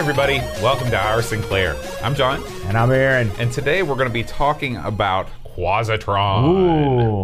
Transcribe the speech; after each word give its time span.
everybody. 0.00 0.38
Welcome 0.62 0.88
to 0.90 0.96
Our 0.98 1.20
Sinclair. 1.20 1.76
I'm 2.02 2.14
John, 2.14 2.42
And 2.64 2.78
I'm 2.78 2.90
Aaron. 2.90 3.30
and 3.38 3.52
today 3.52 3.82
we're 3.82 3.96
going 3.96 4.08
to 4.08 4.12
be 4.12 4.24
talking 4.24 4.78
about 4.78 5.28
Quazatron. 5.44 6.48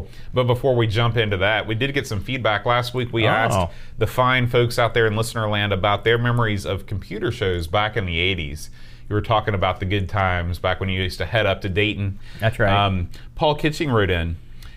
Ooh. 0.02 0.06
But 0.34 0.44
before 0.44 0.76
we 0.76 0.86
jump 0.86 1.16
into 1.16 1.38
that, 1.38 1.66
we 1.66 1.74
did 1.74 1.94
get 1.94 2.06
some 2.06 2.20
feedback 2.20 2.66
last 2.66 2.92
week. 2.92 3.14
We 3.14 3.24
Oh. 3.24 3.30
asked 3.30 3.72
the 3.96 4.06
fine 4.06 4.46
folks 4.46 4.78
out 4.78 4.92
there 4.92 5.06
in 5.06 5.16
listener 5.16 5.48
land 5.48 5.72
about 5.72 6.04
their 6.04 6.18
memories 6.18 6.66
of 6.66 6.84
computer 6.84 7.32
shows 7.32 7.66
back 7.66 7.96
in 7.96 8.04
the 8.04 8.18
80s. 8.18 8.68
You 9.08 9.14
were 9.14 9.22
talking 9.22 9.54
about 9.54 9.80
the 9.80 9.86
good 9.86 10.06
times 10.08 10.58
back 10.58 10.78
when 10.78 10.90
you 10.90 11.00
used 11.02 11.16
to 11.18 11.24
head 11.24 11.46
up 11.46 11.62
to 11.62 11.70
Dayton. 11.70 12.18
That's 12.40 12.58
right. 12.58 12.70
Um, 12.70 13.08
Paul 13.36 13.54
Kitching 13.54 13.90
wrote 13.90 14.10
in. 14.10 14.36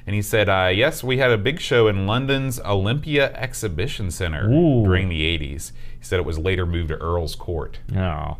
And 0.09 0.15
he 0.15 0.23
said, 0.23 0.49
uh, 0.49 0.71
"Yes, 0.73 1.03
we 1.03 1.19
had 1.19 1.29
a 1.29 1.37
big 1.37 1.59
show 1.59 1.87
in 1.87 2.07
London's 2.07 2.59
Olympia 2.61 3.31
Exhibition 3.33 4.09
Center 4.09 4.49
Ooh. 4.49 4.83
during 4.83 5.07
the 5.07 5.21
'80s." 5.21 5.71
He 5.99 6.03
said 6.03 6.17
it 6.17 6.25
was 6.25 6.39
later 6.39 6.65
moved 6.65 6.87
to 6.89 6.95
Earl's 6.95 7.35
Court. 7.35 7.77
Oh. 7.95 8.37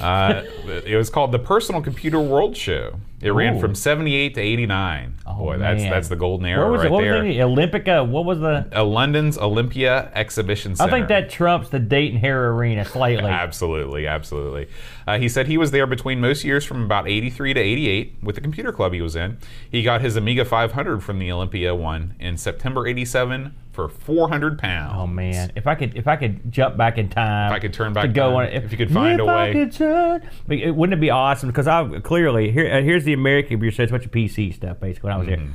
Uh, 0.00 0.42
it 0.84 0.96
was 0.96 1.08
called 1.08 1.30
the 1.30 1.38
Personal 1.38 1.80
Computer 1.80 2.18
World 2.18 2.56
Show. 2.56 2.98
It 3.22 3.30
ran 3.30 3.56
Ooh. 3.56 3.60
from 3.60 3.74
'78 3.74 4.34
to 4.34 4.40
'89. 4.40 5.14
Oh, 5.26 5.34
Boy, 5.36 5.58
that's 5.58 5.82
man. 5.82 5.90
that's 5.90 6.08
the 6.08 6.16
golden 6.16 6.46
era 6.46 6.62
Where 6.62 6.72
was 6.72 6.78
right 6.80 6.86
it? 6.86 6.90
What 6.92 7.00
there. 7.02 7.22
was 7.24 7.36
it? 7.36 7.38
Olympica? 7.40 8.08
What 8.08 8.24
was 8.24 8.40
the. 8.40 8.66
Uh, 8.74 8.84
London's 8.84 9.36
Olympia 9.36 10.10
Exhibition 10.14 10.74
Center. 10.74 10.88
I 10.92 10.96
think 10.96 11.08
that 11.08 11.28
trumps 11.30 11.68
the 11.68 11.78
Dayton 11.78 12.18
Hara 12.18 12.54
Arena 12.54 12.84
slightly. 12.84 13.24
Absolutely, 13.30 14.06
absolutely. 14.06 14.68
Uh, 15.06 15.18
he 15.18 15.28
said 15.28 15.46
he 15.48 15.58
was 15.58 15.70
there 15.70 15.86
between 15.86 16.20
most 16.20 16.44
years 16.44 16.64
from 16.64 16.82
about 16.84 17.08
83 17.08 17.54
to 17.54 17.60
88 17.60 18.14
with 18.22 18.34
the 18.36 18.40
computer 18.40 18.72
club 18.72 18.92
he 18.92 19.00
was 19.02 19.16
in. 19.16 19.38
He 19.70 19.82
got 19.82 20.00
his 20.00 20.16
Amiga 20.16 20.44
500 20.44 21.02
from 21.02 21.18
the 21.18 21.30
Olympia 21.32 21.74
one 21.74 22.14
in 22.20 22.36
September 22.36 22.86
87 22.86 23.54
for 23.72 23.88
400 23.88 24.58
pounds. 24.58 24.94
Oh 24.96 25.06
man, 25.06 25.52
if 25.56 25.66
I 25.66 25.74
could, 25.76 25.96
if 25.96 26.06
I 26.08 26.16
could 26.16 26.50
jump 26.52 26.76
back 26.76 26.98
in 26.98 27.08
time, 27.08 27.50
If 27.52 27.56
I 27.56 27.58
could 27.60 27.72
turn 27.72 27.92
back 27.92 28.02
to 28.02 28.08
go 28.08 28.30
time, 28.30 28.36
on, 28.36 28.44
if 28.48 28.70
you 28.72 28.76
could 28.78 28.92
find 28.92 29.20
if 29.20 29.26
a 29.26 29.30
I 29.30 29.44
way. 29.46 29.52
could 29.52 29.72
turn- 29.72 30.22
it, 30.48 30.74
wouldn't 30.74 30.98
it 30.98 31.00
be 31.00 31.10
awesome? 31.10 31.48
Because 31.48 31.66
I 31.68 32.00
clearly 32.00 32.50
here, 32.50 32.66
uh, 32.72 32.82
here's 32.82 33.04
the 33.04 33.09
American 33.12 33.50
computer. 33.50 33.74
So 33.74 33.82
it's 33.82 33.90
a 33.90 33.94
bunch 33.94 34.04
of 34.06 34.12
PC 34.12 34.54
stuff 34.54 34.80
basically 34.80 35.08
when 35.08 35.14
I 35.14 35.18
was 35.18 35.28
Mm-hmm. 35.28 35.46
here. 35.46 35.54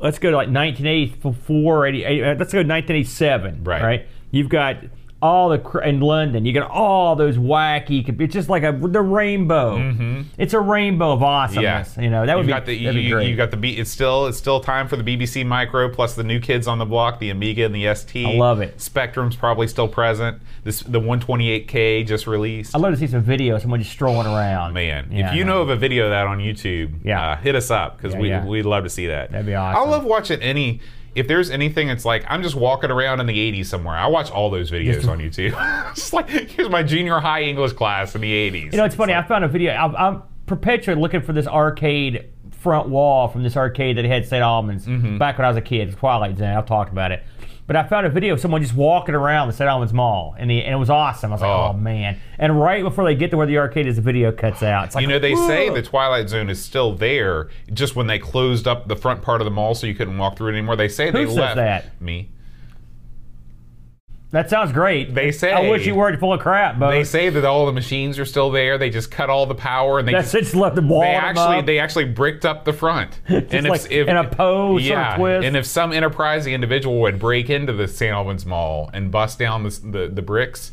Let's 0.00 0.18
go 0.18 0.30
to 0.32 0.36
like 0.36 0.48
1984, 0.48 1.86
80, 1.86 2.04
uh, 2.04 2.34
let's 2.34 2.52
go 2.52 2.58
1987. 2.58 3.64
Right. 3.64 3.82
Right. 3.82 4.06
You've 4.32 4.48
got 4.48 4.76
all 5.22 5.48
the 5.48 5.58
cr- 5.58 5.82
in 5.82 6.00
London. 6.00 6.44
You 6.44 6.52
got 6.52 6.68
all 6.70 7.14
those 7.16 7.38
wacky. 7.38 8.06
It's 8.20 8.34
just 8.34 8.48
like 8.48 8.64
a 8.64 8.72
the 8.72 9.00
rainbow. 9.00 10.24
It's 10.36 10.52
a 10.52 10.60
rainbow 10.60 11.12
of 11.12 11.22
awesomeness. 11.22 11.96
You 11.96 12.10
know 12.10 12.26
that 12.26 12.36
would 12.36 12.46
be, 12.46 12.52
got 12.52 12.66
the 12.66 12.76
that'd 12.84 12.94
be 13.00 13.08
great. 13.08 13.28
you 13.28 13.36
got 13.36 13.50
the 13.52 13.56
B. 13.56 13.70
It's 13.78 13.90
still 13.90 14.26
it's 14.26 14.36
still 14.38 14.60
time 14.60 14.88
for 14.88 14.96
the 14.96 15.04
BBC 15.04 15.46
Micro 15.46 15.88
plus 15.88 16.14
the 16.14 16.24
new 16.24 16.40
kids 16.40 16.66
on 16.66 16.78
the 16.78 16.84
block, 16.84 17.20
the 17.20 17.30
Amiga 17.30 17.64
and 17.64 17.74
the 17.74 17.94
ST. 17.94 18.26
I 18.26 18.32
love 18.32 18.60
it. 18.60 18.80
Spectrum's 18.80 19.36
probably 19.36 19.68
still 19.68 19.88
present. 19.88 20.42
This 20.64 20.80
the 20.82 21.00
128K 21.00 22.06
just 22.06 22.26
released. 22.26 22.74
I'd 22.74 22.80
love 22.80 22.92
to 22.92 22.98
see 22.98 23.06
some 23.06 23.22
video 23.22 23.58
someone 23.58 23.80
just 23.80 23.92
strolling 23.92 24.26
around. 24.26 24.72
Man, 24.74 25.08
Yeah, 25.10 25.30
if 25.30 25.36
you 25.36 25.44
know 25.44 25.62
of 25.62 25.70
a 25.70 25.76
video 25.76 26.04
of 26.04 26.10
that 26.10 26.26
on 26.26 26.38
YouTube, 26.38 26.94
Yeah. 27.04 27.32
uh, 27.32 27.36
hit 27.36 27.54
us 27.54 27.70
up 27.70 27.96
because 27.96 28.14
Yeah, 28.14 28.20
we 28.20 28.28
yeah. 28.28 28.44
we'd 28.46 28.66
love 28.66 28.84
to 28.84 28.90
see 28.90 29.06
that. 29.06 29.30
That'd 29.30 29.46
be 29.46 29.54
awesome. 29.54 29.82
I 29.82 29.90
love 29.90 30.04
watching 30.04 30.40
any. 30.42 30.80
If 31.14 31.28
there's 31.28 31.50
anything, 31.50 31.88
it's 31.88 32.04
like 32.04 32.24
I'm 32.28 32.42
just 32.42 32.54
walking 32.54 32.90
around 32.90 33.20
in 33.20 33.26
the 33.26 33.52
'80s 33.52 33.66
somewhere. 33.66 33.96
I 33.96 34.06
watch 34.06 34.30
all 34.30 34.48
those 34.50 34.70
videos 34.70 35.06
on 35.08 35.18
YouTube. 35.18 35.52
just 35.94 36.12
like 36.12 36.28
here's 36.28 36.70
my 36.70 36.82
junior 36.82 37.18
high 37.20 37.42
English 37.42 37.72
class 37.72 38.14
in 38.14 38.20
the 38.22 38.32
'80s. 38.50 38.72
You 38.72 38.78
know, 38.78 38.84
it's 38.84 38.94
funny. 38.94 39.14
I 39.14 39.22
found 39.22 39.44
a 39.44 39.48
video. 39.48 39.72
I'm, 39.72 39.94
I'm 39.96 40.22
perpetually 40.46 41.00
looking 41.00 41.20
for 41.22 41.32
this 41.32 41.46
arcade 41.46 42.30
front 42.52 42.88
wall 42.88 43.28
from 43.28 43.42
this 43.42 43.56
arcade 43.56 43.96
that 43.98 44.04
had 44.04 44.24
St. 44.26 44.40
Albans 44.42 44.86
Mm-hmm. 44.86 45.18
back 45.18 45.36
when 45.36 45.44
I 45.44 45.48
was 45.48 45.56
a 45.56 45.62
kid. 45.62 45.92
Twilight 45.96 46.38
Zone. 46.38 46.56
I've 46.56 46.66
talked 46.66 46.92
about 46.92 47.10
it. 47.12 47.24
But 47.66 47.76
I 47.76 47.84
found 47.84 48.06
a 48.06 48.10
video 48.10 48.34
of 48.34 48.40
someone 48.40 48.60
just 48.60 48.74
walking 48.74 49.14
around 49.14 49.48
the 49.48 49.54
St. 49.54 49.68
Albans 49.68 49.92
Mall, 49.92 50.34
and, 50.38 50.50
the, 50.50 50.62
and 50.64 50.74
it 50.74 50.78
was 50.78 50.90
awesome. 50.90 51.30
I 51.30 51.34
was 51.34 51.40
like, 51.42 51.50
Oh. 51.50 51.70
oh. 51.70 51.76
man! 51.76 52.18
And 52.38 52.60
right 52.60 52.82
before 52.82 53.04
they 53.04 53.14
get 53.14 53.30
to 53.30 53.36
where 53.36 53.46
the 53.46 53.58
arcade 53.58 53.86
is, 53.86 53.96
the 53.96 54.02
video 54.02 54.32
cuts 54.32 54.62
out. 54.62 54.86
It's 54.86 54.94
like, 54.94 55.02
You 55.02 55.08
know, 55.08 55.18
they 55.18 55.34
say 55.36 55.70
the 55.70 55.82
Twilight 55.82 56.28
Zone 56.28 56.50
is 56.50 56.62
still 56.62 56.94
there. 56.94 57.48
Just 57.72 57.94
when 57.94 58.08
they 58.08 58.18
closed 58.18 58.66
up 58.66 58.88
the 58.88 58.96
front 58.96 59.22
part 59.22 59.40
of 59.40 59.44
the 59.44 59.50
mall, 59.50 59.74
so 59.74 59.86
you 59.86 59.94
couldn't 59.94 60.18
walk 60.18 60.36
through 60.36 60.48
it 60.48 60.52
anymore. 60.52 60.76
They 60.76 60.88
say 60.88 61.10
they 61.10 61.24
says 61.26 61.36
left 61.36 61.56
that? 61.56 62.00
me. 62.02 62.30
That 64.32 64.48
sounds 64.48 64.72
great. 64.72 65.14
They 65.14 65.30
say 65.30 65.52
I 65.52 65.68
wish 65.68 65.86
you 65.86 65.94
weren't 65.94 66.18
full 66.18 66.32
of 66.32 66.40
crap, 66.40 66.78
but 66.78 66.90
They 66.90 67.04
say 67.04 67.28
that 67.28 67.44
all 67.44 67.66
the 67.66 67.72
machines 67.72 68.18
are 68.18 68.24
still 68.24 68.50
there. 68.50 68.78
They 68.78 68.88
just 68.88 69.10
cut 69.10 69.28
all 69.28 69.44
the 69.44 69.54
power 69.54 69.98
and 69.98 70.08
they 70.08 70.12
that's 70.12 70.32
just. 70.32 70.44
Just 70.44 70.56
left 70.56 70.74
the 70.74 70.82
wall. 70.82 71.02
they 71.02 71.08
actually 71.08 71.62
they 71.62 71.78
actually 71.78 72.06
bricked 72.06 72.44
up 72.44 72.64
the 72.64 72.72
front. 72.72 73.20
and 73.26 73.68
like 73.68 73.90
in 73.90 74.16
a 74.16 74.28
pose 74.28 74.82
yeah, 74.86 75.16
twist. 75.16 75.46
and 75.46 75.56
if 75.56 75.66
some 75.66 75.92
enterprising 75.92 76.54
individual 76.54 77.00
would 77.02 77.18
break 77.18 77.50
into 77.50 77.72
the 77.74 77.86
St. 77.86 78.10
Albans 78.10 78.46
Mall 78.46 78.90
and 78.92 79.10
bust 79.10 79.38
down 79.38 79.62
the 79.62 79.80
the, 79.84 80.08
the 80.08 80.22
bricks, 80.22 80.72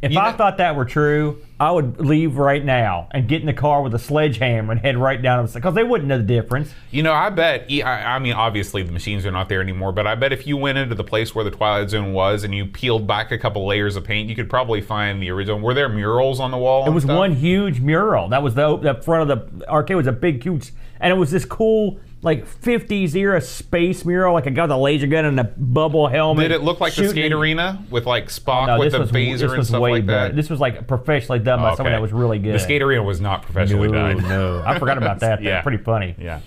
If 0.00 0.12
You 0.12 0.18
I 0.20 0.30
know- 0.30 0.36
thought 0.36 0.58
that 0.58 0.76
were 0.76 0.84
true, 0.84 1.38
I 1.58 1.72
would 1.72 1.98
leave 1.98 2.36
right 2.36 2.64
now 2.64 3.08
and 3.10 3.26
get 3.26 3.40
in 3.40 3.46
the 3.46 3.52
car 3.52 3.82
with 3.82 3.92
a 3.94 3.98
sledgehammer 3.98 4.70
and 4.70 4.80
head 4.80 4.96
right 4.96 5.20
down 5.20 5.48
because 5.52 5.74
they 5.74 5.82
wouldn't 5.82 6.08
know 6.08 6.18
the 6.18 6.22
difference. 6.22 6.72
you 6.92 7.02
know, 7.02 7.12
I 7.12 7.30
bet. 7.30 7.68
I 7.84 8.16
mean, 8.20 8.34
obviously 8.34 8.84
the 8.84 8.92
machines 8.92 9.26
are 9.26 9.32
not 9.32 9.48
there 9.48 9.60
anymore, 9.60 9.90
but 9.90 10.06
I 10.06 10.14
bet 10.14 10.32
if 10.32 10.46
you 10.46 10.56
went 10.56 10.78
into 10.78 10.94
the 10.94 11.02
place 11.02 11.34
where 11.34 11.44
the 11.44 11.50
Twilight 11.50 11.90
Zone 11.90 12.12
was 12.12 12.44
and 12.44 12.54
you 12.54 12.64
peeled 12.66 13.08
back 13.08 13.32
a 13.32 13.38
couple 13.38 13.66
layers 13.66 13.96
of 13.96 14.04
paint, 14.04 14.28
you 14.28 14.36
could 14.36 14.48
probably 14.48 14.80
find 14.80 15.20
the 15.20 15.30
original. 15.30 15.58
Were 15.58 15.74
there 15.74 15.88
murals 15.88 16.38
on 16.38 16.52
the 16.52 16.58
wall? 16.58 16.86
It 16.86 16.90
was 16.94 17.04
one 17.04 17.34
huge 17.34 17.80
mural. 17.80 18.28
That 18.28 18.42
was 18.44 18.54
the 18.54 18.76
the 18.76 18.94
front 18.94 19.28
of 19.28 19.50
the 19.58 19.68
arcade 19.68 19.96
was 19.96 20.06
a 20.06 20.12
big 20.12 20.40
huge, 20.44 20.70
and 21.00 21.12
it 21.12 21.16
was 21.16 21.32
this 21.32 21.44
cool 21.44 21.98
like 22.20 22.46
50s 22.62 23.14
era 23.14 23.40
space 23.40 24.04
mural, 24.04 24.34
like 24.34 24.46
a 24.46 24.50
guy 24.50 24.62
with 24.62 24.72
a 24.72 24.76
laser 24.76 25.06
gun 25.06 25.24
and 25.24 25.38
a 25.38 25.44
bubble 25.44 26.08
helmet. 26.08 26.48
Did 26.48 26.50
it 26.54 26.62
look 26.62 26.80
like 26.80 26.92
the 26.94 27.02
shooting- 27.02 27.10
skate 27.12 27.32
arena 27.32 27.84
with 27.90 28.06
like 28.06 28.26
Spock 28.26 28.66
No, 28.66 28.78
with 28.78 28.86
this 28.86 28.92
the 28.94 28.98
was, 29.00 29.10
phaser 29.12 29.32
this 29.38 29.42
and 29.50 29.58
was 29.58 29.68
stuff 29.68 29.80
way 29.80 29.92
like 29.92 30.06
better. 30.06 30.28
that? 30.28 30.36
This 30.36 30.50
was 30.50 30.58
like 30.58 30.86
professionally 30.88 31.38
done 31.38 31.60
by 31.60 31.72
oh, 31.72 31.76
someone 31.76 31.92
Okay. 31.92 31.96
that 31.98 32.02
was 32.02 32.12
really 32.12 32.38
good. 32.40 32.54
The 32.54 32.58
skate 32.58 32.82
arena 32.82 33.02
was 33.04 33.20
not 33.20 33.42
professionally 33.42 33.88
no, 33.88 34.14
done. 34.14 34.28
no, 34.28 34.62
I 34.66 34.78
forgot 34.78 34.98
about 34.98 35.20
that. 35.20 35.42
Yeah. 35.42 35.50
That's 35.52 35.62
pretty 35.64 35.82
funny. 35.84 36.16
Yeah. 36.18 36.40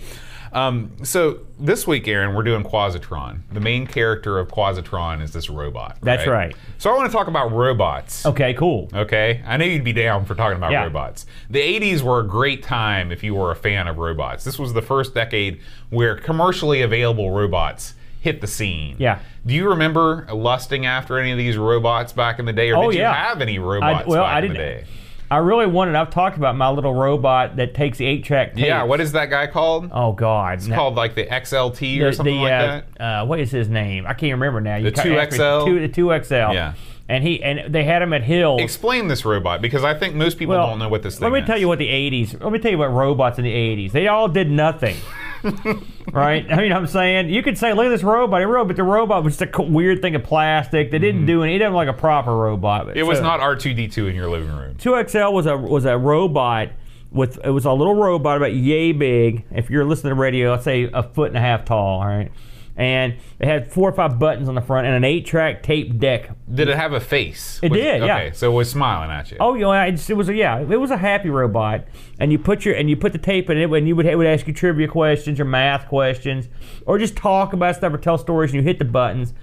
Um, 0.54 0.92
so 1.04 1.40
this 1.60 1.88
week, 1.88 2.08
Aaron, 2.08 2.36
we're 2.36 2.44
doing 2.44 2.64
Quazatron. 2.64 3.42
The 3.54 3.60
main 3.62 3.88
character 3.88 4.38
of 4.38 4.50
Quazatron 4.50 5.22
is 5.22 5.32
this 5.32 5.50
robot. 5.50 5.98
That's 6.02 6.28
right. 6.28 6.54
So 6.78 6.92
I 6.92 6.96
want 6.98 7.10
to 7.10 7.16
talk 7.18 7.28
about 7.28 7.52
robots. 7.52 8.26
Okay, 8.26 8.54
cool. 8.56 8.90
Okay, 8.94 9.42
I 9.46 9.56
know 9.58 9.66
you'd 9.66 9.84
be 9.84 9.94
down 9.94 10.26
for 10.26 10.36
talking 10.36 10.58
about 10.58 10.72
Yeah. 10.72 10.84
robots. 10.84 11.26
The 11.50 11.62
80s 11.62 12.04
were 12.04 12.20
a 12.20 12.28
great 12.28 12.64
time 12.64 13.12
if 13.12 13.24
you 13.24 13.34
were 13.36 13.52
a 13.52 13.56
fan 13.56 13.88
of 13.88 13.98
robots. 13.98 14.44
This 14.44 14.60
was 14.60 14.74
the 14.74 14.82
first 14.82 15.14
decade 15.14 15.62
where 15.90 16.16
commercially 16.16 16.82
available 16.82 17.32
robots 17.32 17.94
hit 18.20 18.42
the 18.42 18.48
scene. 18.48 18.96
Yeah. 19.00 19.20
Do 19.48 19.54
you 19.54 19.70
remember 19.70 20.28
lusting 20.32 20.86
after 20.86 21.18
any 21.18 21.32
of 21.32 21.38
these 21.38 21.58
robots 21.58 22.14
back 22.14 22.40
in 22.40 22.46
the 22.46 22.54
day, 22.54 22.70
or 22.72 22.78
Oh, 22.78 22.92
did 22.92 22.98
you 22.98 23.02
yeah. 23.04 23.14
have 23.14 23.42
any 23.42 23.58
robots 23.58 24.06
well, 24.06 24.24
back 24.24 24.36
I 24.44 24.46
in 24.46 24.48
the 24.50 24.58
day? 24.58 24.84
I 25.32 25.38
really 25.38 25.66
wanted. 25.66 25.96
I've 25.96 26.10
talked 26.10 26.36
about 26.36 26.58
my 26.58 26.70
little 26.70 26.94
robot 26.94 27.56
that 27.56 27.74
takes 27.74 27.98
the 27.98 28.06
eight 28.06 28.26
track. 28.26 28.52
Yeah, 28.58 28.84
what 28.84 29.00
is 29.00 29.14
that 29.14 29.30
guy 29.30 29.48
called? 29.48 29.90
Oh 29.94 30.12
God, 30.12 30.58
It's 30.58 30.68
called 30.68 30.96
like 30.96 31.16
the 31.16 31.26
XLT 31.26 31.80
the, 31.80 32.04
or 32.04 32.12
something 32.12 32.36
the, 32.36 32.42
like 32.42 32.52
uh, 32.52 32.82
that. 32.98 33.02
Uh, 33.02 33.26
what 33.26 33.40
is 33.40 33.50
his 33.50 33.70
name? 33.70 34.06
I 34.06 34.14
can't 34.14 34.34
remember 34.34 34.60
now. 34.60 34.76
You 34.76 34.92
The 34.92 35.04
me- 35.06 35.16
2XL? 35.16 35.66
Two, 35.66 35.80
the 35.80 35.88
two 35.88 36.24
XL. 36.24 36.34
Yeah. 36.54 36.74
And 37.08 37.24
he 37.24 37.42
and 37.42 37.74
they 37.74 37.86
had 37.86 38.02
him 38.02 38.12
at 38.12 38.24
Hill. 38.24 38.58
Explain 38.60 39.08
this 39.08 39.24
robot 39.24 39.62
because 39.62 39.86
I 39.86 39.94
think 39.98 40.16
most 40.16 40.38
people 40.38 40.56
well, 40.56 40.68
don't 40.68 40.80
know 40.80 40.90
what 40.90 41.02
this 41.02 41.16
thing 41.16 41.28
is. 41.28 41.32
Let 41.32 41.34
me 41.34 41.40
is. 41.40 41.48
tell 41.48 41.58
you 41.58 41.68
what 41.70 41.80
the 41.80 41.88
'80s. 41.88 42.42
Let 42.42 42.52
me 42.52 42.60
tell 42.60 42.72
you 42.72 42.78
what 42.78 42.88
robots 42.92 43.38
in 43.38 43.46
the 43.46 43.54
'80s. 43.54 43.94
They 43.94 44.08
all 44.08 44.28
did 44.28 44.52
nothing. 44.52 44.98
right? 46.12 46.46
I 46.52 46.58
mean, 46.58 46.72
I'm 46.72 46.88
saying 46.88 47.30
you 47.30 47.42
could 47.44 47.58
say, 47.58 47.74
look 47.74 47.86
at 47.86 47.90
this 47.90 48.04
robot. 48.04 48.42
It 48.42 48.48
robot, 48.48 48.68
but 48.68 48.76
the 48.76 48.84
robot 48.84 49.24
was 49.24 49.38
just 49.38 49.56
a 49.56 49.62
weird 49.62 50.02
thing 50.02 50.16
of 50.16 50.24
plastic. 50.24 50.92
They 50.92 51.00
didn't 51.00 51.26
do 51.26 51.44
anything. 51.44 51.56
It 51.56 51.60
didn't 51.60 51.74
like 51.74 51.88
a 51.88 51.94
proper 51.94 52.36
robot. 52.36 52.88
Mm-hmm. 52.88 52.98
It 52.98 53.06
was 53.06 53.22
not 53.22 53.40
R2D2 53.40 54.10
in 54.10 54.16
your 54.16 54.30
living 54.30 54.56
room. 54.56 54.76
2XL 54.76 55.34
was 55.34 55.46
a 55.46 55.58
was 55.58 55.86
a 55.86 55.98
robot 55.98 56.70
with 57.12 57.40
it 57.44 57.50
was 57.50 57.66
a 57.66 57.72
little 57.72 57.96
robot 57.96 58.38
about 58.38 58.54
yay 58.54 58.92
big. 58.92 59.46
If 59.52 59.70
you're 59.70 59.86
listening 59.86 60.12
to 60.12 60.20
radio, 60.20 60.54
I'd 60.54 60.64
say 60.64 60.90
a 60.94 61.04
foot 61.04 61.30
and 61.30 61.38
a 61.38 61.42
half 61.42 61.66
tall. 61.66 62.02
All 62.02 62.08
right, 62.08 62.32
and 62.76 63.16
it 63.40 63.48
had 63.48 63.72
four 63.72 63.90
or 63.90 63.92
five 63.92 64.18
buttons 64.18 64.48
on 64.48 64.56
the 64.56 64.62
front 64.62 64.88
and 64.88 64.96
an 64.96 65.04
eight 65.04 65.26
track 65.26 65.62
tape 65.64 66.00
deck. 66.00 66.32
Did 66.54 66.70
it 66.70 66.78
have 66.78 66.94
a 66.94 67.00
face? 67.00 67.60
It 67.62 67.72
Was- 67.72 67.80
did, 67.80 68.04
yeah. 68.04 68.16
Okay, 68.18 68.32
so 68.34 68.52
it 68.52 68.56
was 68.56 68.70
smiling 68.70 69.12
at 69.12 69.32
you. 69.32 69.38
Oh, 69.40 69.54
you 69.54 69.62
know, 69.62 69.74
it 69.74 70.14
was 70.14 70.30
a, 70.30 70.34
yeah, 70.34 70.60
it 70.60 70.80
was 70.80 70.92
a 70.92 70.98
happy 70.98 71.30
robot, 71.30 71.86
and 72.20 72.32
you 72.32 72.40
put 72.40 72.66
your 72.66 72.76
and 72.76 72.90
you 72.90 72.96
put 72.96 73.12
the 73.12 73.20
tape 73.20 73.50
in 73.50 73.58
it, 73.58 73.72
and 73.72 73.88
you 73.88 73.96
would 73.96 74.06
it 74.06 74.18
would 74.18 74.28
ask 74.28 74.48
you 74.48 74.54
trivia 74.54 74.88
questions 74.88 75.40
or 75.40 75.46
math 75.46 75.88
questions, 75.88 76.48
or 76.86 76.98
just 76.98 77.16
talk 77.16 77.54
about 77.54 77.76
stuff 77.76 77.94
or 77.94 77.98
tell 77.98 78.18
stories, 78.18 78.52
and 78.52 78.62
you 78.62 78.68
hit 78.68 78.80
the 78.80 78.86
buttons, 78.86 79.34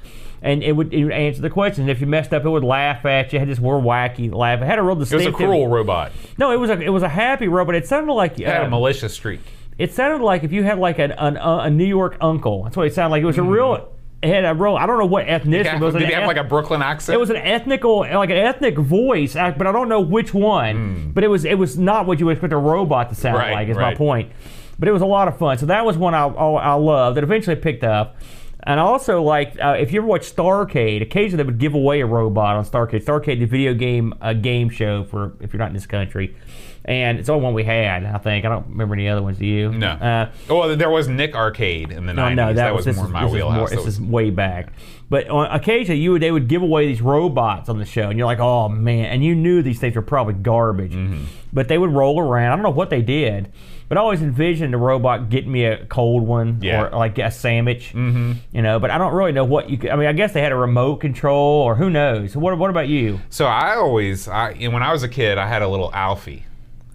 and 0.43 0.63
it 0.63 0.73
would, 0.73 0.93
it 0.93 1.05
would 1.05 1.13
answer 1.13 1.43
the 1.43 1.51
questions. 1.51 1.83
And 1.83 1.91
if 1.91 2.01
you 2.01 2.07
messed 2.07 2.33
up, 2.33 2.45
it 2.45 2.51
would 2.51 2.65
laugh 2.65 3.05
at 3.05 3.33
you. 3.33 3.37
It 3.37 3.41
had 3.41 3.49
this 3.49 3.59
more 3.59 3.81
wacky 3.81 4.33
laugh. 4.33 4.63
It 4.63 4.67
had 4.67 4.79
a 4.79 4.83
real 4.83 5.01
it 5.01 5.13
was 5.13 5.27
a 5.27 5.33
cruel 5.33 5.69
robot. 5.69 6.13
No, 6.39 6.51
it 6.51 6.57
was 6.57 6.71
a 6.71 6.81
it 6.81 6.91
was 6.91 7.03
a 7.03 7.09
happy 7.09 7.49
robot. 7.49 7.75
It 7.75 7.87
sounded 7.87 8.13
like 8.13 8.39
It 8.39 8.47
had 8.47 8.63
uh, 8.63 8.67
a 8.67 8.71
malicious 8.71 9.15
streak. 9.15 9.41
It 9.79 9.93
sounded 9.95 10.25
like 10.25 10.45
if 10.45 10.53
you 10.53 10.65
had 10.65 10.79
like 10.79 10.99
an, 10.99 11.13
an 11.13 11.37
uh, 11.37 11.61
a 11.61 11.71
New 11.71 11.85
York 11.87 12.17
uncle. 12.21 12.65
That's 12.65 12.77
what 12.77 12.87
it 12.87 12.95
sounded 12.95 13.11
like. 13.13 13.23
It 13.23 13.27
was 13.27 13.39
a 13.39 13.43
real. 13.43 13.93
It 14.21 14.31
had 14.35 14.45
a 14.45 14.53
real. 14.53 14.75
I 14.77 14.87
don't 14.87 14.99
know 14.99 15.07
what 15.07 15.27
ethnicity. 15.27 15.65
Yeah, 15.65 15.77
it 15.77 15.81
was 15.81 15.95
did 15.95 16.09
he 16.09 16.13
have 16.13 16.25
eth- 16.25 16.27
like 16.29 16.37
a 16.39 16.43
Brooklyn 16.45 16.83
accent? 16.83 17.15
It 17.15 17.19
was 17.21 17.31
an 17.31 17.37
ethnical, 17.37 18.01
like 18.01 18.31
an 18.31 18.37
ethnic 18.37 18.77
voice, 18.77 19.35
but 19.35 19.67
I 19.67 19.71
don't 19.73 19.89
know 19.89 20.01
which 20.01 20.35
one. 20.35 21.13
But 21.15 21.23
it 21.23 21.29
was 21.29 21.45
it 21.45 21.57
was 21.57 21.79
not 21.79 22.07
what 22.07 22.19
you 22.19 22.27
would 22.27 22.33
expect 22.33 22.53
a 22.53 22.57
robot 22.57 23.11
to 23.11 23.15
sound 23.15 23.37
Hmm. 23.37 23.41
Right, 23.43 23.53
like. 23.53 23.69
Is 23.69 23.77
my 23.77 23.95
point. 23.95 24.33
But 24.79 24.89
it 24.89 24.93
was 24.93 25.03
a 25.03 25.07
lot 25.07 25.29
of 25.29 25.39
fun. 25.39 25.59
So 25.59 25.67
that 25.67 25.85
was 25.85 25.97
one 25.97 26.15
I, 26.15 26.25
I, 26.27 26.47
I 26.71 26.73
loved. 26.75 27.17
That 27.17 27.25
eventually 27.25 27.57
picked 27.57 27.85
up. 27.85 28.17
And 28.65 28.79
I 28.81 28.83
also, 28.83 29.23
like, 29.23 29.57
uh, 29.63 29.77
if 29.79 29.93
you 29.93 30.01
ever 30.01 30.07
watch 30.07 30.35
Starcade, 30.35 31.01
occasionally 31.01 31.43
they 31.43 31.47
would 31.47 31.59
give 31.59 31.75
away 31.75 32.01
a 32.01 32.07
robot 32.07 32.57
on 32.57 32.65
Starcade. 32.65 33.05
Starcade, 33.05 33.39
the 33.39 33.45
video 33.47 33.73
game 33.73 34.13
uh, 34.21 34.33
game 34.35 34.69
show 34.69 35.05
for 35.05 35.33
if 35.41 35.53
you're 35.53 35.59
not 35.59 35.69
in 35.69 35.75
this 35.75 35.87
country, 35.87 36.37
and 36.88 37.19
it's 37.19 37.26
the 37.26 37.32
only 37.35 37.44
one 37.44 37.55
we 37.55 37.64
had. 37.64 38.05
I 38.05 38.19
think 38.19 38.44
I 38.44 38.49
don't 38.49 38.67
remember 38.69 38.94
any 38.94 39.08
other 39.08 39.23
ones. 39.23 39.38
Do 39.38 39.46
you? 39.46 39.70
No. 39.73 39.88
Uh, 39.90 40.31
well, 40.49 40.76
there 40.76 40.90
was 40.90 41.06
Nick 41.08 41.35
Arcade 41.37 41.93
in 41.93 42.06
the 42.06 42.14
no, 42.14 42.23
90s. 42.23 42.35
no, 42.37 42.52
that, 42.55 42.75
was, 42.75 42.85
this 42.85 42.96
more 42.96 43.06
is, 43.06 43.11
my 43.12 43.20
this 43.23 43.29
is 43.29 43.35
wheelhouse. 43.35 43.56
more- 43.56 43.69
That 43.69 43.76
this 43.76 43.85
was- 43.85 43.94
is 43.94 44.00
way 44.00 44.31
back. 44.31 44.73
But 45.11 45.29
on 45.31 45.46
occasionally, 45.50 46.00
you 46.00 46.12
would 46.12 46.23
they 46.23 46.31
would 46.31 46.49
give 46.49 46.61
away 46.62 46.87
these 46.87 47.00
robots 47.00 47.69
on 47.70 47.79
the 47.79 47.87
show, 47.87 48.11
and 48.11 48.19
you're 48.19 48.26
like, 48.26 48.40
oh 48.40 48.69
man, 48.69 49.06
and 49.06 49.25
you 49.25 49.35
knew 49.35 49.62
these 49.62 49.79
things 49.81 49.96
were 49.96 50.02
probably 50.02 50.35
garbage, 50.35 50.93
Mm-hmm. 50.93 51.25
but 51.52 51.69
they 51.69 51.79
would 51.79 51.93
roll 51.93 52.20
around. 52.20 52.52
I 52.52 52.56
don't 52.56 52.62
know 52.62 52.69
what 52.76 52.90
they 52.90 53.00
did, 53.00 53.50
but 53.88 53.96
I 53.96 54.02
always 54.02 54.20
envisioned 54.20 54.75
a 54.75 54.76
robot 54.76 55.31
getting 55.31 55.50
me 55.50 55.64
a 55.64 55.87
cold 55.87 56.26
one 56.26 56.58
Yeah. 56.61 56.82
or 56.82 56.90
like 56.90 57.17
a 57.17 57.31
sandwich, 57.31 57.94
mm-hmm. 57.94 58.32
you 58.52 58.61
know. 58.61 58.79
But 58.79 58.90
I 58.90 58.99
don't 58.99 59.14
really 59.14 59.32
know 59.32 59.44
what 59.46 59.70
you. 59.70 59.79
Could, 59.79 59.88
I 59.88 59.96
mean, 59.96 60.08
I 60.08 60.12
guess 60.12 60.35
they 60.35 60.43
had 60.43 60.52
a 60.52 60.56
remote 60.56 60.96
control, 60.96 61.62
or 61.62 61.75
who 61.75 61.88
knows. 61.88 62.37
What 62.37 62.58
What 62.58 62.69
about 62.69 62.88
you? 62.88 63.19
So 63.31 63.46
I 63.46 63.76
always, 63.76 64.29
I, 64.29 64.52
when 64.69 64.82
I 64.82 64.93
was 64.93 65.05
a 65.05 65.08
kid, 65.08 65.38
I 65.38 65.46
had 65.46 65.62
a 65.62 65.69
little 65.69 65.90
Alphie. 65.93 66.43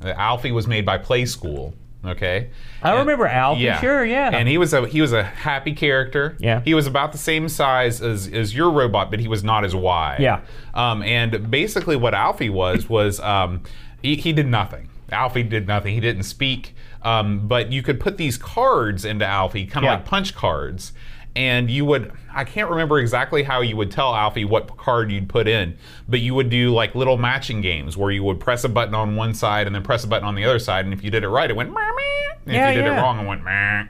The 0.04 0.14
Alphie 0.14 0.54
was 0.54 0.68
made 0.68 0.86
by 0.86 0.98
Playskool. 0.98 1.74
Okay. 2.06 2.50
I 2.82 2.90
And- 2.92 3.00
remember 3.00 3.26
Alphie. 3.28 3.80
Sure, 3.80 4.04
yeah. 4.04 4.30
And 4.34 4.48
he 4.50 4.58
was 4.58 4.74
a 4.74 4.86
he 4.88 5.00
was 5.02 5.14
a 5.14 5.24
happy 5.24 5.72
character. 5.74 6.36
Yeah. 6.40 6.62
He 6.66 6.74
was 6.74 6.86
about 6.86 7.14
the 7.14 7.18
same 7.18 7.48
size 7.48 8.02
as 8.02 8.28
as 8.28 8.54
your 8.54 8.70
robot, 8.72 9.10
but 9.10 9.20
he 9.22 9.28
was 9.30 9.44
not 9.44 9.64
as 9.64 9.74
wide. 9.74 10.20
Yeah. 10.20 10.42
Um, 10.74 11.02
and 11.04 11.50
basically, 11.50 11.96
what 11.96 12.14
Alphie 12.14 12.52
was 12.52 12.90
was 12.90 13.20
um, 13.22 13.62
he, 14.02 14.16
he 14.16 14.34
did 14.34 14.48
nothing. 14.48 14.90
Alphie 15.14 15.48
did 15.48 15.66
nothing. 15.68 15.94
He 15.94 16.02
didn't 16.02 16.24
speak. 16.24 16.76
Um, 17.04 17.48
but 17.48 17.72
you 17.72 17.84
could 17.84 18.00
put 18.00 18.18
these 18.18 18.38
cards 18.38 19.06
into 19.06 19.26
Alphie, 19.26 19.70
kind 19.70 19.86
of 19.86 19.90
Yeah. 19.90 19.96
like 19.96 20.06
punch 20.06 20.34
cards, 20.36 20.94
and 21.36 21.70
you 21.70 21.86
would. 21.86 22.12
I 22.36 22.44
can't 22.44 22.70
remember 22.70 23.00
exactly 23.00 23.44
how 23.44 23.62
you 23.62 23.76
would 23.78 23.92
tell 23.92 24.14
Alphie 24.14 24.48
what 24.48 24.76
card 24.78 25.12
you'd 25.12 25.30
put 25.30 25.48
in, 25.48 25.78
but 26.08 26.20
you 26.20 26.34
would 26.34 26.50
do 26.50 26.74
like 26.74 26.96
little 26.96 27.18
matching 27.18 27.62
games 27.62 27.96
where 27.96 28.12
you 28.12 28.24
would 28.24 28.40
press 28.40 28.64
a 28.64 28.70
button 28.70 28.96
on 28.96 29.16
one 29.16 29.34
side 29.34 29.68
and 29.68 29.76
then 29.76 29.84
press 29.84 30.04
a 30.04 30.08
button 30.08 30.28
on 30.28 30.36
the 30.36 30.44
other 30.44 30.60
side, 30.60 30.86
and 30.86 30.94
if 30.94 31.04
you 31.04 31.12
did 31.12 31.24
it 31.24 31.30
right, 31.30 31.50
it 31.50 31.56
went. 31.56 31.70
Meh, 31.72 31.76
meh. 31.80 32.36
And 32.46 32.54
Yeah, 32.56 32.70
if 32.70 32.76
you 32.76 32.82
did 32.82 32.88
yeah. 32.88 33.00
it 33.00 33.02
wrong, 33.02 33.20
it 33.20 33.28
went. 33.28 33.44
Meh. 33.44 33.86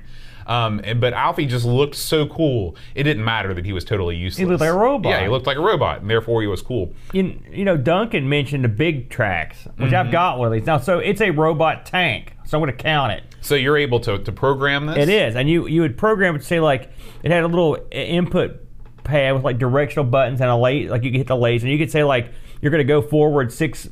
Um, 0.47 0.81
and, 0.83 0.99
but 0.99 1.13
Alphie 1.13 1.47
just 1.47 1.65
looked 1.65 1.95
so 1.95 2.27
cool. 2.27 2.75
It 2.95 3.03
didn't 3.03 3.23
matter 3.23 3.53
that 3.53 3.65
he 3.65 3.73
was 3.73 3.83
totally 3.83 4.15
useless. 4.15 4.37
He 4.39 4.45
looked 4.45 4.61
like 4.61 4.69
a 4.69 4.73
robot. 4.77 5.09
Yeah, 5.11 5.21
he 5.21 5.27
looked 5.29 5.47
like 5.47 5.57
a 5.57 5.61
robot, 5.61 6.01
and 6.01 6.09
therefore 6.09 6.41
he 6.41 6.47
was 6.47 6.61
cool. 6.61 6.93
you, 7.13 7.39
you 7.51 7.65
know, 7.65 7.77
Duncan 7.77 8.27
mentioned 8.27 8.63
the 8.63 8.69
Big 8.69 9.09
Traks, 9.09 9.65
which 9.77 9.91
Mm-hmm. 9.91 9.95
I've 9.95 10.11
got 10.11 10.39
one 10.39 10.47
of 10.47 10.53
these 10.53 10.65
now. 10.65 10.77
So 10.77 10.99
it's 10.99 11.21
a 11.21 11.29
robot 11.31 11.85
tank. 11.85 12.35
So 12.45 12.57
I'm 12.57 12.63
going 12.63 12.75
to 12.75 12.83
count 12.83 13.13
it. 13.13 13.23
So 13.41 13.55
you're 13.55 13.77
able 13.77 13.99
to, 14.01 14.17
to 14.19 14.31
program 14.31 14.85
this. 14.85 14.97
It 14.97 15.09
is, 15.09 15.35
and 15.35 15.49
you 15.49 15.67
you 15.67 15.81
would 15.81 15.97
program 15.97 16.35
it 16.35 16.39
to 16.39 16.43
say 16.45 16.59
like 16.59 16.89
it 17.23 17.31
had 17.31 17.43
a 17.43 17.47
little 17.47 17.77
input 17.91 18.59
pad 19.03 19.33
with 19.35 19.43
like 19.43 19.57
directional 19.57 20.05
buttons 20.05 20.39
and 20.39 20.49
a 20.49 20.55
late 20.55 20.89
like 20.89 21.03
you 21.03 21.11
could 21.11 21.17
hit 21.17 21.27
the 21.27 21.35
laser, 21.37 21.65
and 21.65 21.71
you 21.73 21.77
could 21.79 21.91
say 21.91 22.03
like 22.03 22.31
you're 22.61 22.71
going 22.71 22.79
to 22.79 22.83
go 22.85 23.01
forward 23.01 23.51
six 23.51 23.89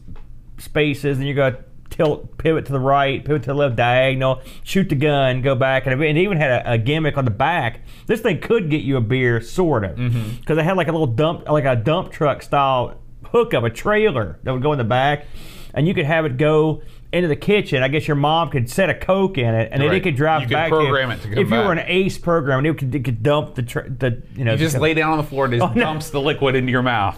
spaces, 0.57 1.17
and 1.17 1.25
you're 1.27 1.35
going 1.35 1.53
to 1.53 1.63
tilt 1.91 2.37
pivot 2.39 2.65
to 2.65 2.71
the 2.71 2.79
right, 2.79 3.23
pivot 3.23 3.43
to 3.43 3.47
the 3.47 3.53
left, 3.53 3.75
diagonal, 3.75 4.41
shoot 4.63 4.89
the 4.89 4.95
gun, 4.95 5.41
go 5.43 5.53
back, 5.53 5.85
and 5.85 6.01
it 6.01 6.17
even 6.17 6.37
had 6.37 6.49
a, 6.65 6.71
a 6.73 6.77
gimmick 6.79 7.17
on 7.17 7.25
the 7.25 7.31
back. 7.31 7.81
This 8.07 8.21
thing 8.21 8.39
could 8.41 8.71
get 8.71 8.81
you 8.81 8.97
a 8.97 9.01
beer, 9.01 9.39
sort 9.41 9.83
of, 9.83 9.97
mm-hmm. 9.97 10.37
because 10.39 10.57
it 10.57 10.63
had 10.63 10.77
like 10.77 10.87
a 10.87 10.91
little 10.91 11.05
dump 11.05 11.47
like 11.47 11.65
a 11.65 11.75
dump 11.75 12.11
truck 12.11 12.41
style 12.41 12.97
hookup, 13.25 13.63
a 13.63 13.69
trailer 13.69 14.39
that 14.43 14.51
would 14.51 14.63
go 14.63 14.71
in 14.71 14.79
the 14.79 14.83
back, 14.83 15.27
and 15.73 15.87
you 15.87 15.93
could 15.93 16.05
have 16.05 16.25
it 16.25 16.37
go. 16.37 16.81
Into 17.13 17.27
the 17.27 17.35
kitchen, 17.35 17.83
I 17.83 17.89
guess 17.89 18.07
your 18.07 18.15
mom 18.15 18.51
could 18.51 18.69
set 18.69 18.89
a 18.89 18.93
Coke 18.93 19.37
in 19.37 19.53
it, 19.53 19.67
and 19.73 19.81
then 19.81 19.93
it 19.93 19.99
could 19.99 20.15
drive 20.15 20.43
You 20.43 20.47
could 20.47 20.53
back. 20.53 20.69
program 20.69 21.09
to, 21.09 21.15
it 21.15 21.21
to 21.23 21.27
come 21.27 21.37
if 21.39 21.49
you 21.49 21.57
were 21.57 21.73
an 21.73 21.83
ace 21.85 22.17
program, 22.17 22.65
it 22.65 22.77
could, 22.77 22.95
it 22.95 23.03
could 23.03 23.21
dump 23.21 23.55
the 23.55 23.63
tr- 23.63 23.81
the 23.81 24.23
you 24.33 24.45
know 24.45 24.53
You 24.53 24.57
just 24.57 24.77
lay 24.77 24.93
down 24.93 25.11
on 25.11 25.17
the 25.17 25.25
floor 25.25 25.43
and 25.43 25.53
it 25.53 25.57
just 25.57 25.71
Oh, 25.71 25.75
no. 25.77 25.81
dumps 25.83 26.09
the 26.09 26.21
liquid 26.21 26.55
into 26.55 26.71
your 26.71 26.83
mouth. 26.83 27.17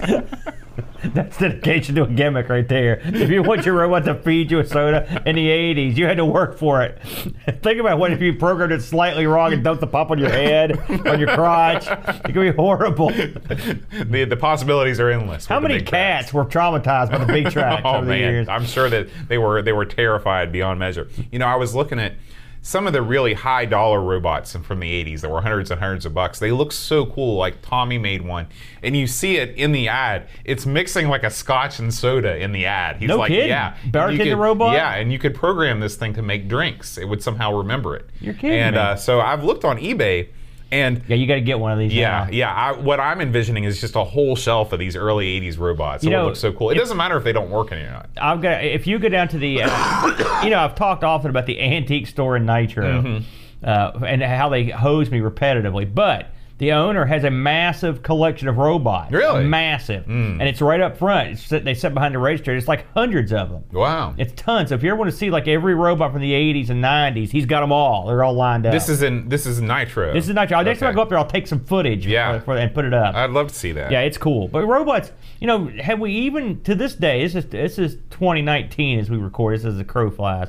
That's 1.14 1.38
dedication 1.38 1.94
to 1.94 2.04
a 2.04 2.08
gimmick 2.08 2.48
right 2.48 2.68
there. 2.68 3.00
If 3.04 3.30
you 3.30 3.42
want 3.42 3.64
your 3.64 3.76
robot 3.76 4.04
to 4.04 4.14
feed 4.16 4.50
you 4.50 4.58
a 4.58 4.66
soda 4.66 5.22
in 5.24 5.36
the 5.36 5.48
80s, 5.48 5.96
you 5.96 6.06
had 6.06 6.18
to 6.18 6.24
work 6.24 6.58
for 6.58 6.82
it. 6.82 6.98
Think 7.62 7.80
about 7.80 7.98
what 7.98 8.12
if 8.12 8.20
you 8.20 8.34
programmed 8.34 8.72
it 8.72 8.82
slightly 8.82 9.26
wrong 9.26 9.52
and 9.52 9.64
dumped 9.64 9.80
the 9.80 9.86
pop 9.86 10.10
on 10.10 10.18
your 10.18 10.28
head, 10.28 10.78
on 11.06 11.18
your 11.18 11.34
crotch. 11.34 11.86
It 11.86 12.32
could 12.32 12.34
be 12.34 12.50
horrible. 12.50 13.08
the, 13.10 14.26
the 14.28 14.36
possibilities 14.36 15.00
are 15.00 15.10
endless. 15.10 15.46
How 15.46 15.60
many 15.60 15.78
Big 15.78 15.86
Traks. 15.86 15.90
cats 15.90 16.32
were 16.34 16.44
traumatized 16.44 17.10
by 17.10 17.18
the 17.18 17.32
Big 17.32 17.46
Traks 17.46 17.82
oh 17.84 17.96
over 17.96 18.06
the 18.06 18.18
years? 18.18 18.48
I'm 18.48 18.66
sure 18.66 18.90
that 18.90 19.08
they 19.28 19.38
were 19.38 19.62
they 19.62 19.72
were 19.72 19.86
terrified 19.86 20.52
beyond 20.52 20.78
measure. 20.78 21.08
You 21.30 21.38
know, 21.38 21.46
I 21.46 21.56
was 21.56 21.74
looking 21.74 21.98
at 21.98 22.14
some 22.62 22.86
of 22.86 22.92
the 22.92 23.00
really 23.00 23.32
high 23.32 23.64
dollar 23.64 24.02
robots 24.02 24.54
from 24.54 24.80
the 24.80 25.04
80s 25.04 25.22
that 25.22 25.30
were 25.30 25.40
hundreds 25.40 25.70
and 25.70 25.80
hundreds 25.80 26.04
of 26.04 26.12
bucks. 26.12 26.38
They 26.38 26.52
look 26.52 26.72
so 26.72 27.06
cool. 27.06 27.36
Like 27.36 27.62
Tomy 27.62 27.98
made 28.00 28.20
one, 28.22 28.48
and 28.82 28.94
you 28.96 29.06
see 29.06 29.36
it 29.38 29.56
in 29.56 29.72
the 29.72 29.88
ad. 29.88 30.28
It's 30.44 30.66
mixing 30.66 31.08
like 31.08 31.22
a 31.24 31.30
scotch 31.30 31.78
and 31.78 31.92
soda 31.92 32.36
in 32.36 32.52
the 32.52 32.66
ad. 32.66 32.96
He's 32.96 33.08
No 33.08 33.16
like, 33.16 33.28
kidding? 33.28 33.48
yeah, 33.48 33.76
You 33.84 33.90
could- 34.18 34.38
robot? 34.38 34.74
Yeah, 34.74 34.94
and 34.94 35.10
you 35.10 35.18
could 35.18 35.34
program 35.34 35.80
this 35.80 35.96
thing 35.96 36.12
to 36.14 36.22
make 36.22 36.48
drinks. 36.48 36.98
It 36.98 37.06
would 37.06 37.22
somehow 37.22 37.56
remember 37.56 37.96
it. 37.96 38.10
You're 38.20 38.34
kidding 38.34 38.58
And 38.58 38.76
me. 38.76 38.80
Uh, 38.82 38.96
so 38.96 39.20
I've 39.20 39.42
looked 39.42 39.64
on 39.64 39.78
eBay, 39.78 40.28
and 40.72 41.02
yeah, 41.08 41.16
you 41.16 41.26
got 41.26 41.34
to 41.34 41.40
get 41.40 41.58
one 41.58 41.72
of 41.72 41.78
these. 41.78 41.92
yeah, 41.92 42.24
now. 42.24 42.30
yeah. 42.30 42.52
I, 42.54 42.72
what 42.72 43.00
I'm 43.00 43.20
envisioning 43.20 43.64
is 43.64 43.80
just 43.80 43.96
a 43.96 44.04
whole 44.04 44.36
shelf 44.36 44.72
of 44.72 44.78
these 44.78 44.94
early 44.96 45.40
'80s 45.40 45.58
robots. 45.58 46.04
You 46.04 46.10
it 46.10 46.12
know, 46.12 46.26
look 46.26 46.36
so 46.36 46.52
cool. 46.52 46.70
It 46.70 46.74
if- 46.74 46.78
doesn't 46.80 46.96
matter 46.96 47.16
if 47.16 47.24
they 47.24 47.32
don't 47.32 47.50
work 47.50 47.72
any 47.72 47.82
or 47.82 47.90
not. 47.90 48.08
I've 48.20 48.40
got. 48.40 48.64
If 48.64 48.86
you 48.86 48.98
go 48.98 49.08
down 49.08 49.28
to 49.28 49.38
the, 49.38 49.62
uh, 49.64 50.40
you 50.44 50.50
know, 50.50 50.58
I've 50.60 50.74
talked 50.74 51.02
often 51.04 51.30
about 51.30 51.46
the 51.46 51.60
antique 51.60 52.06
store 52.06 52.36
in 52.36 52.46
Nitro, 52.46 53.02
Mm-hmm. 53.02 53.24
uh, 53.68 54.06
and 54.06 54.22
how 54.22 54.48
they 54.48 54.64
hose 54.66 55.10
me 55.10 55.18
repetitively. 55.20 55.92
But 55.92 56.28
the 56.60 56.72
owner 56.72 57.06
has 57.06 57.24
a 57.24 57.30
massive 57.30 58.02
collection 58.02 58.46
of 58.46 58.58
robots. 58.58 59.10
Really? 59.10 59.44
Mm. 59.44 59.48
massive, 59.48 60.06
and 60.06 60.42
it's 60.42 60.60
right 60.60 60.80
up 60.80 60.96
front. 60.98 61.38
Sit- 61.38 61.64
they 61.64 61.72
sit 61.72 61.94
behind 61.94 62.14
the 62.14 62.18
register. 62.18 62.54
It's 62.54 62.68
like 62.68 62.86
hundreds 62.92 63.32
of 63.32 63.48
them. 63.50 63.64
Wow. 63.72 64.14
It's 64.18 64.32
tons. 64.40 64.68
So 64.68 64.74
if 64.74 64.82
you 64.82 64.90
ever 64.90 64.98
want 64.98 65.10
to 65.10 65.16
see 65.16 65.30
like 65.30 65.48
every 65.48 65.74
robot 65.74 66.12
from 66.12 66.20
the 66.20 66.32
'80s 66.32 66.68
and 66.68 66.84
'90s, 66.84 67.30
he's 67.30 67.46
got 67.46 67.60
them 67.62 67.72
all. 67.72 68.06
They're 68.06 68.22
all 68.22 68.34
lined 68.34 68.66
up. 68.66 68.72
This 68.72 68.90
is 68.90 69.02
in 69.02 69.28
this 69.30 69.46
is 69.46 69.60
Nitro. 69.60 70.12
this 70.12 70.28
is 70.28 70.34
Nitro. 70.34 70.60
Next 70.62 70.80
time 70.80 70.90
I 70.90 70.92
go 70.92 71.00
up 71.02 71.08
there, 71.08 71.18
I'll 71.18 71.26
take 71.26 71.46
some 71.46 71.64
footage. 71.64 72.06
Yeah. 72.06 72.38
For, 72.40 72.44
for, 72.44 72.56
and 72.58 72.74
put 72.74 72.84
it 72.84 72.92
up. 72.94 73.14
I'd 73.14 73.30
love 73.30 73.48
to 73.48 73.54
see 73.54 73.72
that. 73.72 73.90
Yeah, 73.90 74.02
it's 74.02 74.18
cool. 74.18 74.46
But 74.46 74.66
robots, 74.66 75.12
you 75.40 75.46
know, 75.46 75.66
have 75.80 75.98
we 75.98 76.12
even 76.12 76.62
to 76.64 76.74
this 76.74 76.94
day? 76.94 77.22
This 77.22 77.34
is 77.34 77.46
this 77.46 77.78
is 77.78 77.94
2019 78.10 78.98
as 78.98 79.08
we 79.08 79.16
record. 79.16 79.54
This 79.56 79.64
is 79.64 79.78
the 79.78 79.84
crow 79.84 80.10
flies. 80.10 80.48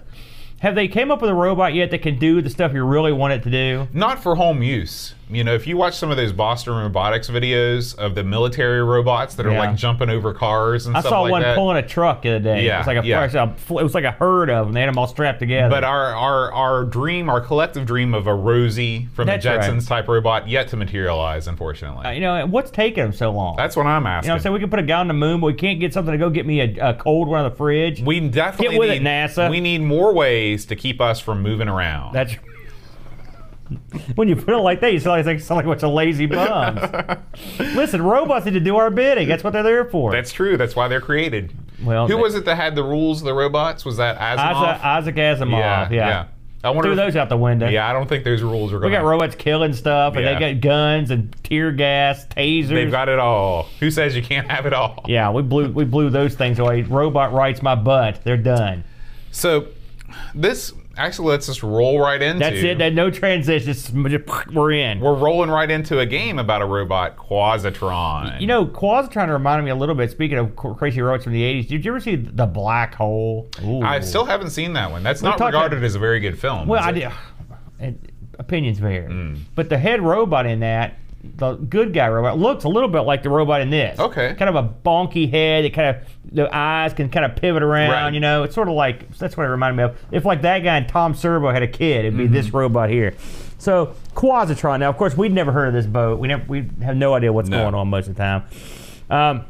Have 0.60 0.75
they 0.75 0.88
came 0.88 1.10
up 1.10 1.22
with 1.22 1.31
a 1.31 1.34
robot 1.34 1.74
yet 1.74 1.90
that 1.90 2.04
can 2.04 2.19
do 2.19 2.42
the 2.42 2.50
stuff 2.50 2.74
you 2.74 2.86
really 2.86 3.12
want 3.12 3.34
it 3.34 3.41
to 3.44 3.50
do? 3.50 3.88
Not 3.94 4.22
for 4.22 4.36
home 4.36 4.62
use. 4.62 5.15
You 5.32 5.44
know, 5.44 5.54
if 5.56 5.66
you 5.66 5.78
watch 5.78 5.96
some 5.96 6.12
of 6.12 6.18
those 6.18 6.32
Boston 6.34 6.74
Robotics 6.74 7.30
videos 7.30 7.98
of 7.98 8.16
the 8.16 8.24
military 8.24 8.84
robots 8.84 9.36
that 9.36 9.46
are 9.46 9.52
Yeah. 9.52 9.60
like 9.60 9.76
jumping 9.76 10.10
over 10.10 10.34
cars 10.34 10.88
and 10.88 10.96
I 10.96 11.00
stuff 11.02 11.12
like 11.12 11.20
that. 11.20 11.26
I 11.26 11.28
saw 11.28 11.32
one 11.32 11.42
that. 11.42 11.56
pulling 11.56 11.78
a 11.78 11.88
truck 11.88 12.22
the 12.22 12.30
other 12.32 12.40
day. 12.40 12.66
Yeah, 12.66 12.76
it 12.76 12.78
was 12.80 12.88
like 12.88 13.04
a, 13.04 13.08
yeah. 13.08 13.24
it 13.24 13.84
was 13.84 13.94
like 13.96 14.04
a 14.04 14.12
herd 14.12 14.50
of 14.50 14.68
them. 14.68 14.74
They 14.74 14.82
had 14.82 14.90
them 14.90 14.98
all 14.98 15.08
strapped 15.08 15.40
together. 15.40 15.70
but 15.70 15.84
our, 15.84 16.14
our 16.14 16.52
our 16.52 16.84
dream, 16.86 17.30
our 17.30 17.42
collective 17.42 17.86
dream 17.86 18.14
of 18.14 18.28
a 18.28 18.34
Rosie 18.34 19.08
from 19.14 19.28
That's 19.28 19.44
the 19.44 19.52
right. 19.52 19.62
Jetsons 19.62 19.88
type 19.88 20.08
robot, 20.08 20.48
yet 20.50 20.68
to 20.70 20.78
materialize, 20.78 21.48
unfortunately. 21.48 22.06
Uh, 22.06 22.12
you 22.12 22.22
know, 22.22 22.46
what's 22.48 22.72
taking 22.72 23.04
them 23.04 23.14
so 23.14 23.32
long? 23.32 23.56
That's 23.56 23.76
what 23.76 23.86
I'm 23.86 24.06
asking. 24.06 24.06
you 24.06 24.10
know, 24.10 24.10
asking. 24.18 24.30
what 24.30 24.36
I'm 24.36 24.42
saying 24.42 24.54
we 24.54 24.60
can 24.60 24.70
put 24.70 24.80
a 24.80 24.84
guy 24.84 25.00
on 25.00 25.08
the 25.08 25.14
moon, 25.14 25.40
but 25.40 25.48
we 25.48 25.54
can't 25.54 25.80
get 25.80 25.94
something 25.94 26.12
to 26.12 26.18
go 26.18 26.30
get 26.30 26.46
me 26.46 26.60
a, 26.62 26.90
a 26.90 26.94
cold 26.94 27.28
one 27.28 27.40
out 27.40 27.46
of 27.46 27.54
the 27.54 27.58
fridge. 27.58 28.02
we 28.02 28.20
definitely 28.20 28.76
Get 28.76 28.80
with 28.80 28.90
it, 28.90 29.02
need, 29.02 29.08
NASA. 29.08 29.50
We 29.50 29.60
need 29.60 29.82
more 29.82 30.14
ways 30.14 30.66
to 30.66 30.76
keep 30.76 31.00
us 31.02 31.20
from 31.20 31.42
moving 31.42 31.68
around. 31.68 32.14
That's 32.14 32.36
when 34.16 34.28
you 34.28 34.36
put 34.36 34.50
it 34.54 34.58
like 34.58 34.80
that, 34.82 34.94
you 34.94 35.00
sound 35.00 35.25
like, 35.25 35.40
sound 35.40 35.58
like 35.58 35.66
a 35.66 35.70
bunch 35.70 35.84
of 35.84 35.92
lazy 35.92 36.25
bums. 36.25 36.80
Listen, 37.60 38.01
robots 38.01 38.46
need 38.46 38.54
to 38.54 38.60
do 38.60 38.78
our 38.78 38.90
bidding. 38.90 39.28
That's 39.28 39.44
what 39.44 39.54
they're 39.54 39.63
there 39.63 39.86
for. 39.86 40.12
That's 40.12 40.32
true. 40.32 40.58
That's 40.58 40.75
why 40.75 40.88
they're 40.88 41.01
created. 41.01 41.54
Well, 41.84 42.08
who 42.08 42.18
was 42.18 42.36
it 42.36 42.46
that 42.46 42.56
had 42.56 42.75
the 42.75 42.84
rules 42.84 43.22
of 43.22 43.25
the 43.25 43.34
robots? 43.34 43.86
Was 43.86 43.98
that 43.98 44.18
Asimov? 44.20 44.80
Isaac, 44.80 45.16
Isaac 45.16 45.16
Asimov. 45.16 45.51
yeah, 45.60 45.90
Yeah, 45.92 46.25
I 46.63 46.70
wonder. 46.70 46.84
Threw 46.84 46.92
if- 46.92 46.98
those 46.98 47.16
out 47.16 47.30
the 47.30 47.38
window. 47.38 47.68
yeah, 47.70 47.90
I 47.90 47.94
don't 47.94 48.08
think 48.08 48.24
those 48.24 48.44
rules 48.44 48.72
are 48.72 48.75
We 48.75 48.82
going. 48.82 48.94
got 48.94 49.04
robots 49.04 49.36
killing 49.36 49.74
stuff, 49.74 50.16
and 50.16 50.24
Yeah. 50.24 50.38
they 50.38 50.54
got 50.54 50.62
guns 50.62 51.10
and 51.10 51.36
tear 51.44 51.72
gas, 51.72 52.25
tasers. 52.28 52.68
They've 52.70 52.92
got 52.92 53.10
it 53.10 53.18
all. 53.18 53.68
Who 53.80 53.90
says 53.90 54.16
you 54.16 54.22
can't 54.22 54.50
have 54.51 54.68
it 54.68 54.74
all? 54.74 55.04
yeah, 55.08 55.32
we 55.32 55.42
blew 55.42 55.72
we 55.72 55.86
blew 55.86 56.10
those 56.12 56.36
things 56.36 56.60
away. 56.60 56.84
Robot 56.84 57.34
writes 57.34 57.63
my 57.63 57.74
butt. 57.75 58.24
They're 58.24 58.38
done. 58.38 58.84
So 59.32 59.68
this 60.36 60.74
actually 61.05 61.29
lets 61.29 61.48
us 61.50 61.55
just 61.55 61.63
roll 61.63 62.00
right 62.00 62.22
into. 62.22 62.39
That's 62.39 62.58
it. 62.58 62.77
That 62.79 62.93
no 62.93 63.10
transitions. 63.12 63.91
We're 64.53 64.72
in. 64.72 65.00
We're 65.00 65.15
rolling 65.15 65.50
right 65.50 65.70
into 65.70 66.00
a 66.00 66.05
game 66.05 66.39
about 66.39 66.62
a 66.62 66.65
robot, 66.65 67.17
Quazatron. 67.17 68.39
you 68.41 68.48
know, 68.48 68.65
Quazatron 68.65 69.29
reminded 69.31 69.63
me 69.65 69.72
a 69.72 69.75
little 69.75 69.96
bit. 69.96 70.12
Speaking 70.12 70.38
of 70.38 70.55
crazy 70.55 71.01
robots 71.01 71.24
from 71.25 71.34
the 71.34 71.41
'80s, 71.43 71.67
did 71.67 71.86
you 71.86 71.91
ever 71.91 72.00
see 72.00 72.15
the 72.15 72.46
Black 72.46 72.96
Hole? 72.96 73.50
Ooh. 73.63 73.81
I 73.81 74.00
still 74.00 74.25
haven't 74.25 74.50
seen 74.51 74.74
that 74.74 74.91
one. 74.91 75.03
That's 75.03 75.22
not 75.22 75.38
talking- 75.38 75.46
regarded 75.48 75.84
as 75.84 75.96
a 75.96 76.00
very 76.00 76.20
good 76.20 76.39
film. 76.39 76.67
Well, 76.67 76.84
I 76.84 76.91
did. 76.91 77.10
Opinions 78.39 78.79
vary, 78.79 79.08
Mm. 79.08 79.38
but 79.55 79.70
the 79.70 79.77
head 79.77 80.01
robot 80.01 80.46
in 80.48 80.62
that, 80.62 80.96
the 81.24 81.54
good 81.56 81.94
guy 81.94 82.08
robot, 82.10 82.38
looks 82.40 82.63
a 82.63 82.68
little 82.70 82.90
bit 82.90 83.01
like 83.01 83.22
the 83.24 83.30
robot 83.30 83.62
in 83.62 83.70
this. 83.70 84.00
Okay. 84.00 84.34
Kind 84.36 84.50
of 84.50 84.56
a 84.56 84.68
bonky 84.68 85.30
head. 85.30 85.66
It 85.66 85.70
kind 85.72 85.96
of 85.96 86.04
the 86.32 86.50
eyes 86.56 86.94
can 86.94 87.10
kind 87.10 87.25
of 87.25 87.36
pivot 87.36 87.62
around. 87.63 87.92
Right. 87.92 88.13
You 88.13 88.20
know, 88.20 88.44
it's 88.44 88.56
sort 88.56 88.68
of 88.68 88.74
like 88.75 89.16
that's 89.18 89.38
what 89.38 89.46
it 89.46 89.50
reminded 89.50 89.78
me 89.78 89.84
of. 89.84 90.00
If 90.12 90.25
like 90.25 90.42
that 90.44 90.60
guy 90.60 90.78
and 90.78 90.88
Tom 90.88 91.13
Servo 91.13 91.51
had 91.51 91.62
a 91.63 91.68
kid, 91.68 92.06
it'd 92.06 92.18
be 92.18 92.24
Mm-hmm. 92.25 92.34
this 92.34 92.51
robot 92.54 92.90
here. 92.90 93.13
So 93.58 93.96
Quazatron. 94.16 94.80
Now, 94.80 94.90
of 94.90 94.98
course, 94.98 95.16
we'd 95.16 95.32
never 95.34 95.51
heard 95.51 95.68
of 95.68 95.74
this 95.74 95.86
boat. 95.86 96.18
We 96.20 96.28
never, 96.28 96.44
we 96.48 96.68
have 96.84 96.96
no 96.98 97.13
idea 97.13 97.32
what's 97.32 97.50
No. 97.50 97.62
going 97.63 97.75
on 97.75 97.88
most 97.90 98.08
of 98.08 98.16
the 98.16 98.20
time. 98.24 98.44
Um, 99.10 99.46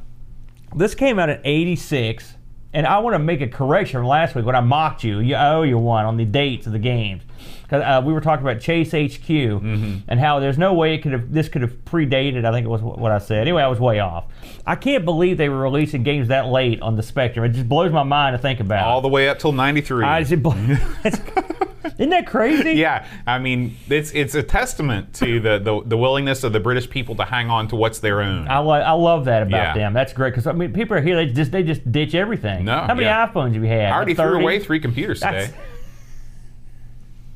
this 0.75 0.93
came 0.95 1.19
out 1.19 1.29
in 1.29 1.39
'86, 1.45 2.35
and 2.73 2.87
I 2.87 2.99
want 2.99 3.15
to 3.15 3.19
make 3.19 3.41
a 3.41 3.47
correction 3.47 3.99
from 3.99 4.07
last 4.07 4.35
week 4.35 4.45
when 4.45 4.55
I 4.55 4.61
mocked 4.61 5.03
you. 5.03 5.19
You 5.19 5.35
I 5.35 5.53
owe 5.53 5.63
you 5.63 5.77
one 5.77 6.05
on 6.05 6.17
the 6.17 6.25
dates 6.25 6.67
of 6.67 6.73
the 6.73 6.79
games 6.79 7.23
because 7.63 7.83
uh, 7.83 8.05
we 8.05 8.13
were 8.13 8.21
talking 8.21 8.45
about 8.45 8.61
Chase 8.61 8.91
HQ 8.91 9.29
and 9.29 10.19
how 10.19 10.39
there's 10.39 10.57
no 10.57 10.73
way 10.73 10.93
it 10.95 11.01
could 11.01 11.13
have 11.13 11.31
this 11.31 11.49
could 11.49 11.61
have 11.61 11.73
predated. 11.85 12.45
I 12.45 12.51
think 12.51 12.65
it 12.65 12.69
was 12.69 12.81
what 12.81 13.11
I 13.11 13.17
said. 13.17 13.39
Anyway, 13.39 13.61
I 13.61 13.67
was 13.67 13.79
way 13.79 13.99
off. 13.99 14.25
I 14.65 14.75
can't 14.75 15.05
believe 15.05 15.37
they 15.37 15.49
were 15.49 15.59
releasing 15.61 16.03
games 16.03 16.27
that 16.27 16.47
late 16.47 16.81
on 16.81 16.95
the 16.95 17.03
Spectrum. 17.03 17.45
It 17.45 17.53
just 17.53 17.69
blows 17.69 17.91
my 17.91 18.03
mind 18.03 18.35
to 18.35 18.37
think 18.37 18.59
about. 18.59 18.85
All 18.85 19.01
the 19.01 19.07
way 19.07 19.29
up 19.29 19.39
till 19.39 19.51
'93. 19.53 20.03
I 20.05 20.23
just, 20.23 20.31
isn't 21.85 22.09
that 22.09 22.27
crazy? 22.27 22.73
Yeah, 22.73 23.05
I 23.27 23.39
mean, 23.39 23.75
it's 23.89 24.11
it's 24.11 24.35
a 24.35 24.43
testament 24.43 25.13
to 25.15 25.39
the, 25.39 25.59
the 25.59 25.81
the 25.85 25.97
willingness 25.97 26.43
of 26.43 26.53
the 26.53 26.59
British 26.59 26.89
people 26.89 27.15
to 27.15 27.23
hang 27.25 27.49
on 27.49 27.67
to 27.69 27.75
what's 27.75 27.99
their 27.99 28.21
own. 28.21 28.47
I, 28.47 28.59
lo- 28.59 28.73
I 28.73 28.91
love 28.91 29.25
that 29.25 29.43
about 29.43 29.51
Yeah. 29.57 29.73
them. 29.73 29.93
That's 29.93 30.13
great 30.13 30.31
because 30.31 30.47
I 30.47 30.51
mean, 30.51 30.73
people 30.73 30.95
are 30.97 31.01
here. 31.01 31.15
They 31.15 31.27
just 31.31 31.51
they 31.51 31.63
just 31.63 31.91
ditch 31.91 32.15
everything. 32.15 32.65
No, 32.65 32.79
How 32.81 32.93
many 32.93 33.03
yeah. 33.03 33.27
iPhones 33.27 33.53
have 33.53 33.63
you 33.63 33.69
had? 33.69 33.91
I 33.91 33.95
already 33.95 34.13
Like 34.15 34.27
threw 34.27 34.39
away 34.39 34.59
three 34.59 34.79
computers 34.79 35.19
today. 35.19 35.31
That's- 35.47 35.53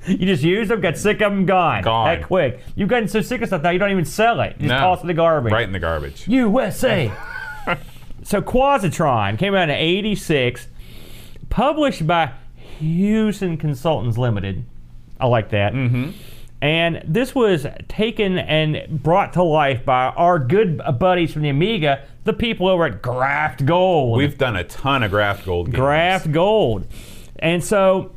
You 0.08 0.18
just 0.18 0.44
used 0.44 0.70
them, 0.70 0.82
got 0.82 0.98
sick 0.98 1.20
of 1.22 1.32
them, 1.32 1.48
gone. 1.48 1.82
Gone. 1.82 2.06
That 2.20 2.28
quick. 2.28 2.60
You've 2.76 2.90
gotten 2.90 3.08
so 3.08 3.22
sick 3.22 3.42
of 3.42 3.48
stuff 3.48 3.64
now 3.64 3.72
you 3.72 3.80
don't 3.80 3.90
even 3.90 4.06
sell 4.06 4.40
it. 4.42 4.56
You 4.60 4.68
just 4.68 4.70
No. 4.70 4.78
toss 4.80 5.00
it 5.00 5.02
in 5.02 5.08
the 5.08 5.14
garbage. 5.16 5.52
Right 5.52 5.64
in 5.66 5.72
the 5.72 5.80
garbage. 5.80 6.28
USA. 6.28 7.12
so 8.24 8.40
Quazatron 8.40 9.40
came 9.40 9.56
out 9.56 9.64
in 9.64 9.72
'86, 9.76 10.68
published 11.50 12.06
by 12.06 12.34
Hewson 12.80 13.58
Consultants 13.58 14.18
Limited. 14.18 14.66
I 15.20 15.28
like 15.28 15.50
that. 15.50 15.74
Mm-hmm. 15.74 16.12
And 16.62 17.04
this 17.06 17.36
was 17.36 17.68
taken 17.88 18.38
and 18.40 19.02
brought 19.04 19.34
to 19.34 19.44
life 19.44 19.86
by 19.86 20.06
our 20.08 20.40
good 20.40 20.82
buddies 20.98 21.32
from 21.34 21.44
the 21.44 21.50
Amiga, 21.50 22.04
the 22.24 22.34
people 22.34 22.68
over 22.68 22.86
at 22.86 23.02
Graftgold. 23.02 24.18
We've 24.18 24.38
done 24.38 24.56
a 24.56 24.64
ton 24.64 25.04
of 25.04 25.12
Graftgold 25.12 25.66
games. 25.66 25.78
Graftgold. 25.78 26.86
And 27.38 27.64
so 27.64 28.16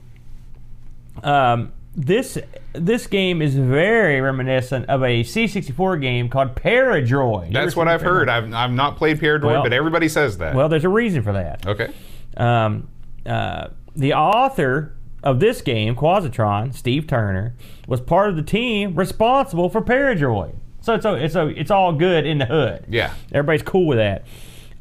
um, 1.22 1.72
this 1.94 2.38
this 2.72 3.06
game 3.06 3.42
is 3.42 3.56
very 3.56 4.20
reminiscent 4.20 4.86
of 4.88 5.02
a 5.02 5.24
C64 5.24 6.00
game 6.00 6.28
called 6.28 6.54
Paradroid. 6.54 7.52
That's 7.52 7.74
what 7.74 7.88
I've 7.88 8.02
heard. 8.02 8.28
I've, 8.28 8.52
I've 8.54 8.72
not 8.72 8.96
played 8.96 9.18
Paradroid, 9.20 9.42
Well- 9.44 9.62
but 9.62 9.72
everybody 9.72 10.08
says 10.08 10.38
that. 10.38 10.54
Well, 10.54 10.68
there's 10.68 10.84
a 10.84 10.88
reason 10.88 11.22
for 11.22 11.32
that. 11.32 11.66
okay. 11.66 11.92
Um, 12.36 12.88
uh, 13.26 13.68
the 13.94 14.14
author 14.14 14.94
of 15.22 15.40
this 15.40 15.60
game, 15.60 15.96
Quazatron, 15.96 16.74
Steve 16.74 17.06
Turner, 17.06 17.54
was 17.86 18.00
part 18.00 18.30
of 18.30 18.36
the 18.36 18.42
team 18.42 18.94
responsible 18.94 19.68
for 19.68 19.82
Paradroid. 19.82 20.54
So 20.80 20.94
it's 20.94 21.04
a, 21.04 21.14
it's 21.14 21.34
a, 21.34 21.46
it's 21.48 21.70
all 21.70 21.92
good 21.92 22.24
in 22.24 22.38
the 22.38 22.46
hood. 22.46 22.86
Yeah. 22.88 23.12
Everybody's 23.32 23.62
cool 23.62 23.86
with 23.86 23.98
that. 23.98 24.24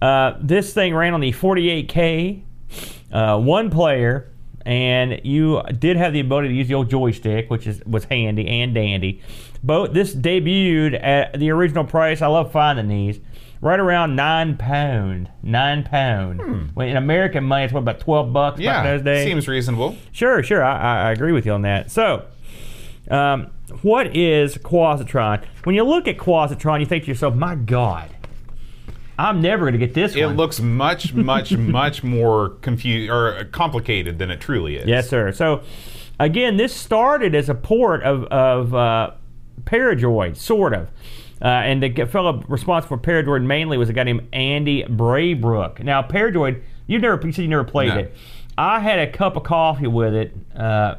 Uh, 0.02 0.38
this 0.40 0.74
thing 0.74 0.94
ran 0.94 1.14
on 1.14 1.22
the 1.22 1.32
48K, 1.32 2.44
uh, 3.12 3.40
one 3.40 3.70
player, 3.70 4.30
and 4.66 5.22
you 5.24 5.62
did 5.80 5.98
have 5.98 6.14
the 6.14 6.20
ability 6.20 6.50
to 6.50 6.54
use 6.54 6.68
the 6.68 6.76
old 6.76 6.90
joystick, 6.90 7.50
which 7.50 7.66
is 7.66 7.82
was 7.86 8.04
handy 8.06 8.48
and 8.48 8.76
dandy. 8.76 9.22
Both 9.64 9.94
this 9.94 10.14
debuted 10.14 11.02
at 11.02 11.40
the 11.40 11.50
original 11.52 11.86
price. 11.86 12.22
I 12.22 12.28
love 12.28 12.52
finding 12.52 12.90
these. 12.90 13.20
Right 13.60 13.80
around 13.80 14.16
nine 14.16 14.56
pound, 14.58 15.32
nine 15.42 15.84
pound. 15.84 16.72
When 16.76 16.90
in 16.90 16.98
American 16.98 17.44
money, 17.44 17.64
it's 17.66 17.74
what 17.74 17.80
about 17.80 18.00
twelve 18.00 18.32
bucks 18.32 18.60
back 18.62 18.86
in 18.86 18.92
Hmm. 18.92 18.98
Those 18.98 19.02
days. 19.04 19.26
Seems 19.26 19.48
reasonable. 19.48 19.96
Sure, 20.12 20.44
sure. 20.44 20.64
I, 20.64 21.08
I, 21.08 21.12
agree 21.12 21.32
with 21.32 21.46
you 21.46 21.54
on 21.54 21.64
that. 21.64 21.90
So, 21.90 22.26
um, 23.10 23.48
what 23.82 24.16
is 24.16 24.56
Quazatron? 24.58 25.44
When 25.64 25.76
you 25.76 25.84
look 25.84 26.08
at 26.08 26.18
Quazatron, 26.18 26.80
you 26.82 26.86
think 26.86 27.06
to 27.06 27.10
yourself, 27.10 27.34
my 27.34 27.56
God, 27.56 28.10
I'm 29.18 29.42
never 29.42 29.64
going 29.66 29.74
to 29.74 29.80
get 29.80 29.96
this 29.96 30.16
It 30.16 30.24
one. 30.26 30.38
looks 30.38 30.60
much, 30.60 31.14
much, 31.16 31.52
much 31.58 32.04
more 32.04 32.50
confused 32.62 33.10
or 33.12 33.46
complicated 33.46 34.20
than 34.20 34.30
it 34.30 34.40
truly 34.40 34.76
is. 34.76 34.88
yes, 34.88 35.10
sir. 35.10 35.32
So, 35.32 35.64
again, 36.20 36.58
this 36.58 36.74
started 36.76 37.34
as 37.34 37.50
a 37.50 37.56
port 37.56 38.04
of, 38.04 38.26
of 38.26 38.76
uh, 38.76 39.12
Paradroid, 39.64 40.38
sort 40.38 40.74
of. 40.74 40.90
Uh, 41.42 41.46
and 41.48 41.84
the 41.84 42.06
fellow 42.06 42.44
responsible 42.48 42.98
for 42.98 43.02
Paradroid 43.04 43.44
mainly 43.46 43.78
was 43.78 43.90
a 43.90 43.94
guy 43.94 44.04
named 44.04 44.28
Andy 44.34 44.84
Braybrook. 44.84 45.84
Now, 45.84 46.02
Paradroid, 46.02 46.62
you 46.88 47.00
never 47.00 47.20
you 47.26 47.32
said 47.32 47.44
you 47.44 47.48
never 47.48 47.64
played 47.64 47.90
No. 47.90 48.00
it. 48.00 48.16
I 48.60 48.80
had 48.80 48.98
a 48.98 49.12
cup 49.12 49.36
of 49.38 49.44
coffee 49.44 49.86
with 49.86 50.16
it, 50.16 50.36
uh, 50.56 50.96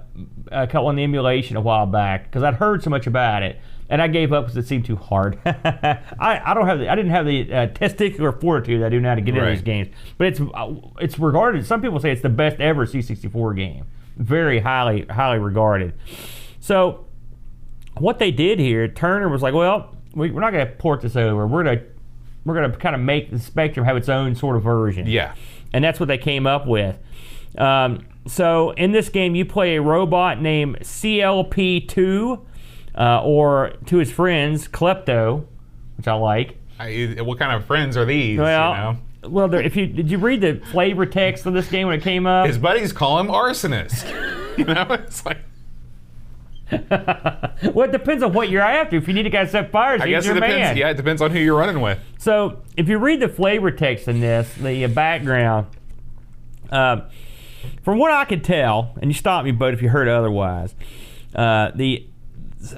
a 0.53 0.69
couple 0.69 0.87
on 0.87 0.95
the 0.97 1.03
emulation 1.03 1.57
a 1.57 1.61
while 1.61 1.87
back 1.87 2.25
because 2.25 2.45
I'd 2.45 2.55
heard 2.55 2.85
so 2.85 2.91
much 2.91 3.09
about 3.09 3.43
it, 3.43 3.59
and 3.89 4.01
I 4.01 4.07
gave 4.07 4.33
up 4.33 4.45
because 4.45 4.57
it 4.57 4.69
seemed 4.69 4.85
too 4.85 4.95
hard. 4.95 5.41
I, 5.45 6.41
I 6.45 6.55
don't 6.55 6.69
have 6.69 6.79
the, 6.79 6.89
I 6.89 6.95
didn't 6.95 7.11
have 7.11 7.27
the 7.27 7.53
uh, 7.53 7.67
testicular 7.69 8.41
fortitude 8.41 8.85
I 8.85 8.89
do 8.91 9.01
now 9.01 9.17
to 9.17 9.21
get 9.21 9.37
into 9.37 9.51
these 9.51 9.63
games. 9.63 9.89
But 10.19 10.29
it's 10.29 10.41
uh, 10.41 10.73
it's 11.01 11.19
regarded. 11.19 11.67
Some 11.67 11.83
people 11.83 11.99
say 11.99 12.13
it's 12.13 12.23
the 12.23 12.29
best 12.29 12.61
ever 12.61 12.87
C64 12.87 13.57
game. 13.57 13.87
Very 14.17 14.61
highly 14.61 15.07
highly 15.07 15.39
regarded. 15.41 15.95
So 16.61 17.07
what 17.97 18.21
they 18.21 18.31
did 18.31 18.61
here, 18.61 18.87
Turner 18.87 19.29
was 19.29 19.43
like, 19.43 19.55
well, 19.55 19.97
we, 20.19 20.31
we're 20.31 20.41
not 20.41 20.53
going 20.53 20.67
to 20.67 20.73
port 20.75 21.01
this 21.01 21.17
over. 21.17 21.47
We're 21.47 21.65
going 21.65 21.79
to 21.79 21.85
we're 22.45 22.55
going 22.55 22.71
to 22.71 22.77
kind 22.79 22.95
of 22.95 23.01
make 23.01 23.31
the 23.31 23.39
Spectrum 23.39 23.85
have 23.85 23.97
its 23.97 24.09
own 24.09 24.35
sort 24.35 24.57
of 24.57 24.63
version. 24.63 25.07
Yeah. 25.07 25.35
And 25.73 25.85
that's 25.85 26.01
what 26.01 26.07
they 26.07 26.19
came 26.19 26.47
up 26.47 26.67
with. 26.67 26.99
Um, 27.59 28.07
so 28.27 28.71
in 28.71 28.93
this 28.93 29.09
game, 29.09 29.35
you 29.35 29.45
play 29.45 29.77
a 29.77 29.83
robot 29.83 30.41
named 30.41 30.79
CLP2, 30.81 32.41
uh, 32.97 33.23
or 33.23 33.73
to 33.87 33.99
his 33.99 34.11
friends, 34.11 34.67
Klepto, 34.69 35.45
which 35.97 36.09
I 36.09 36.15
like. 36.15 36.57
I, 36.79 37.17
what 37.21 37.39
kind 37.39 37.53
of 37.57 37.67
friends 37.67 37.97
are 37.97 38.05
these? 38.05 38.39
Well, 38.39 38.71
you 38.71 38.77
know? 38.77 39.31
well, 39.31 39.49
there- 39.49 39.61
if 39.63 39.77
you 39.77 39.87
did 39.87 40.11
you 40.11 40.19
read 40.19 40.41
the 40.41 40.61
flavor 40.71 41.07
text 41.07 41.45
of 41.47 41.55
this 41.55 41.69
game 41.69 41.89
when 41.89 41.99
it 41.99 42.03
came 42.03 42.27
up? 42.27 42.47
His 42.47 42.59
buddies 42.59 42.93
call 42.93 43.19
him 43.19 43.29
arsonist. 43.29 44.07
you 44.59 44.65
know, 44.65 44.87
it's 44.91 45.27
like 45.27 45.39
well, 46.91 47.89
it 47.89 47.93
depends 47.93 48.23
on 48.23 48.33
what 48.33 48.51
you're 48.51 48.63
after. 48.63 48.97
If 48.97 49.09
you 49.09 49.15
need 49.15 49.27
a 49.27 49.31
guy 49.31 49.45
to 49.45 49.51
set 49.51 49.71
fires, 49.73 50.01
I 50.01 50.09
guess 50.09 50.25
your 50.25 50.37
it 50.37 50.41
depends. 50.41 50.57
man. 50.57 50.77
Yeah, 50.77 50.91
it 50.91 50.97
depends 50.97 51.23
on 51.23 51.31
who 51.31 51.39
you're 51.39 51.57
running 51.57 51.81
with. 51.81 51.99
So 52.19 52.63
if 52.77 52.89
you 52.89 52.99
read 52.99 53.21
the 53.21 53.29
flavor 53.29 53.71
text 53.71 54.09
in 54.09 54.21
this, 54.21 54.53
the 54.55 54.85
uh, 54.85 54.89
background, 54.89 55.67
um, 56.71 57.05
from 57.83 57.99
what 57.99 58.13
I 58.13 58.25
could 58.25 58.45
tell, 58.45 58.95
and 59.01 59.11
you 59.11 59.15
stop 59.15 59.45
me, 59.45 59.51
but 59.51 59.73
if 59.73 59.81
you 59.81 59.89
heard 59.89 60.09
otherwise, 60.09 60.75
uh, 61.35 61.71
the 61.75 62.07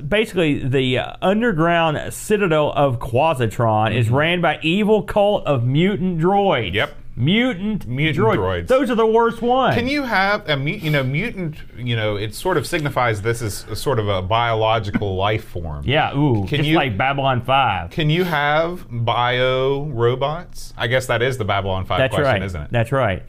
basically 0.07 0.67
the 0.67 0.99
uh, 0.99 1.17
underground 1.23 2.13
citadel 2.13 2.73
of 2.73 2.99
Quazatron 2.99 3.95
is 3.95 4.11
ran 4.11 4.41
by 4.41 4.59
evil 4.63 5.03
cult 5.03 5.47
of 5.47 5.65
mutant 5.65 6.21
droids. 6.21 6.69
Mm-hmm. 6.69 6.75
Yep. 6.77 6.97
Mutant, 7.17 7.87
Mutant 7.87 8.25
droids. 8.27 8.69
Those 8.69 8.89
are 8.91 8.95
the 8.95 9.07
worst 9.07 9.43
ones. 9.43 9.75
Can 9.75 9.89
you 9.89 10.05
have 10.05 10.49
a 10.49 10.57
mu- 10.57 10.71
you 10.71 10.91
know 10.91 11.03
mutant? 11.03 11.57
You 11.77 11.97
know, 11.97 12.17
it 12.17 12.35
sort 12.35 12.57
of 12.57 12.67
signifies 12.67 13.21
this 13.23 13.43
is 13.43 13.65
a 13.69 13.77
sort 13.77 13.99
of 13.99 14.09
a 14.09 14.23
biological 14.23 15.17
life 15.17 15.45
form. 15.45 15.85
Yeah. 15.87 16.17
Ooh. 16.17 16.47
Can 16.47 16.59
just 16.59 16.69
you- 16.69 16.77
like 16.77 16.97
Babylon 16.97 17.43
Five. 17.43 17.91
Can 17.91 18.09
you 18.11 18.25
have 18.25 18.87
bio 18.91 19.85
robots? 19.87 20.73
I 20.77 20.87
guess 20.87 21.07
that 21.07 21.21
is 21.21 21.37
the 21.37 21.45
Babylon 21.45 21.85
Five 21.85 21.99
That's 21.99 22.15
question, 22.15 22.33
right. 22.33 22.43
isn't 22.43 22.63
it? 22.63 22.69
That's 22.71 22.93
right. 22.93 23.23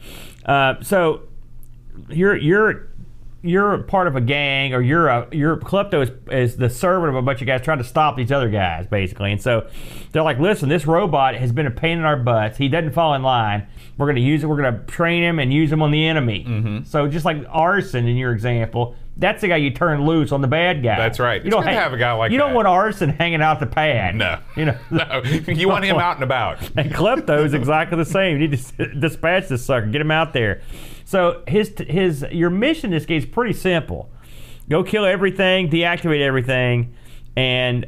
Uh, 0.46 0.74
so 0.82 1.22
you're 2.08 2.36
you're 2.36 2.88
you're 3.42 3.78
part 3.78 4.06
of 4.06 4.14
a 4.16 4.20
gang, 4.20 4.72
or 4.72 4.80
you're 4.80 5.08
a 5.08 5.26
you're 5.32 5.56
klepto 5.56 6.02
is, 6.02 6.10
is 6.52 6.56
the 6.56 6.70
servant 6.70 7.10
of 7.10 7.16
a 7.16 7.22
bunch 7.22 7.40
of 7.40 7.46
guys 7.46 7.60
trying 7.62 7.78
to 7.78 7.84
stop 7.84 8.16
these 8.16 8.30
other 8.30 8.48
guys, 8.48 8.86
basically. 8.86 9.32
And 9.32 9.42
so 9.42 9.68
they're 10.12 10.22
like, 10.22 10.38
listen, 10.38 10.68
this 10.68 10.86
robot 10.86 11.34
has 11.34 11.50
been 11.52 11.66
a 11.66 11.70
pain 11.70 11.98
in 11.98 12.04
our 12.04 12.16
butts. 12.16 12.56
He 12.58 12.68
doesn't 12.68 12.92
fall 12.92 13.14
in 13.14 13.22
line. 13.22 13.66
We're 13.98 14.06
going 14.06 14.16
to 14.16 14.22
use 14.22 14.42
it. 14.42 14.46
We're 14.46 14.60
going 14.62 14.72
to 14.72 14.84
train 14.86 15.22
him 15.22 15.38
and 15.38 15.52
use 15.52 15.70
him 15.72 15.82
on 15.82 15.90
the 15.90 16.06
enemy. 16.06 16.44
Mm-hmm. 16.48 16.84
So 16.84 17.08
just 17.08 17.24
like 17.24 17.44
arson 17.48 18.06
in 18.06 18.16
your 18.16 18.32
example. 18.32 18.94
That's 19.14 19.42
the 19.42 19.48
guy 19.48 19.56
you 19.56 19.70
turn 19.70 20.06
loose 20.06 20.32
on 20.32 20.40
the 20.40 20.48
bad 20.48 20.82
guy. 20.82 20.96
That's 20.96 21.18
right. 21.20 21.42
You 21.42 21.48
It's 21.48 21.54
don't 21.54 21.64
hang- 21.64 21.74
have 21.74 21.92
a 21.92 21.98
guy 21.98 22.12
like 22.14 22.32
You 22.32 22.38
don't 22.38 22.54
want 22.54 22.66
arson 22.66 23.10
hanging 23.10 23.42
out 23.42 23.60
the 23.60 23.66
pad. 23.66 24.14
No. 24.14 24.38
You 24.56 24.64
know. 24.64 24.78
no, 24.90 25.22
you 25.22 25.68
want 25.68 25.84
him 25.84 25.96
out 25.98 26.14
and 26.14 26.24
about. 26.24 26.58
And 26.76 26.90
Klepto 26.90 27.44
is 27.44 27.52
exactly 27.52 27.98
the 27.98 28.06
same. 28.06 28.40
You 28.40 28.48
need 28.48 28.58
to 28.58 28.94
dispatch 28.94 29.48
this 29.48 29.66
sucker, 29.66 29.86
get 29.86 30.00
him 30.00 30.10
out 30.10 30.32
there. 30.32 30.62
So 31.12 31.42
his 31.46 31.74
his 31.88 32.24
your 32.32 32.48
mission 32.48 32.86
in 32.86 32.92
this 32.98 33.04
game 33.04 33.18
is 33.18 33.26
pretty 33.26 33.52
simple: 33.52 34.10
go 34.70 34.82
kill 34.82 35.04
everything, 35.04 35.68
deactivate 35.68 36.22
everything, 36.22 36.94
and 37.36 37.84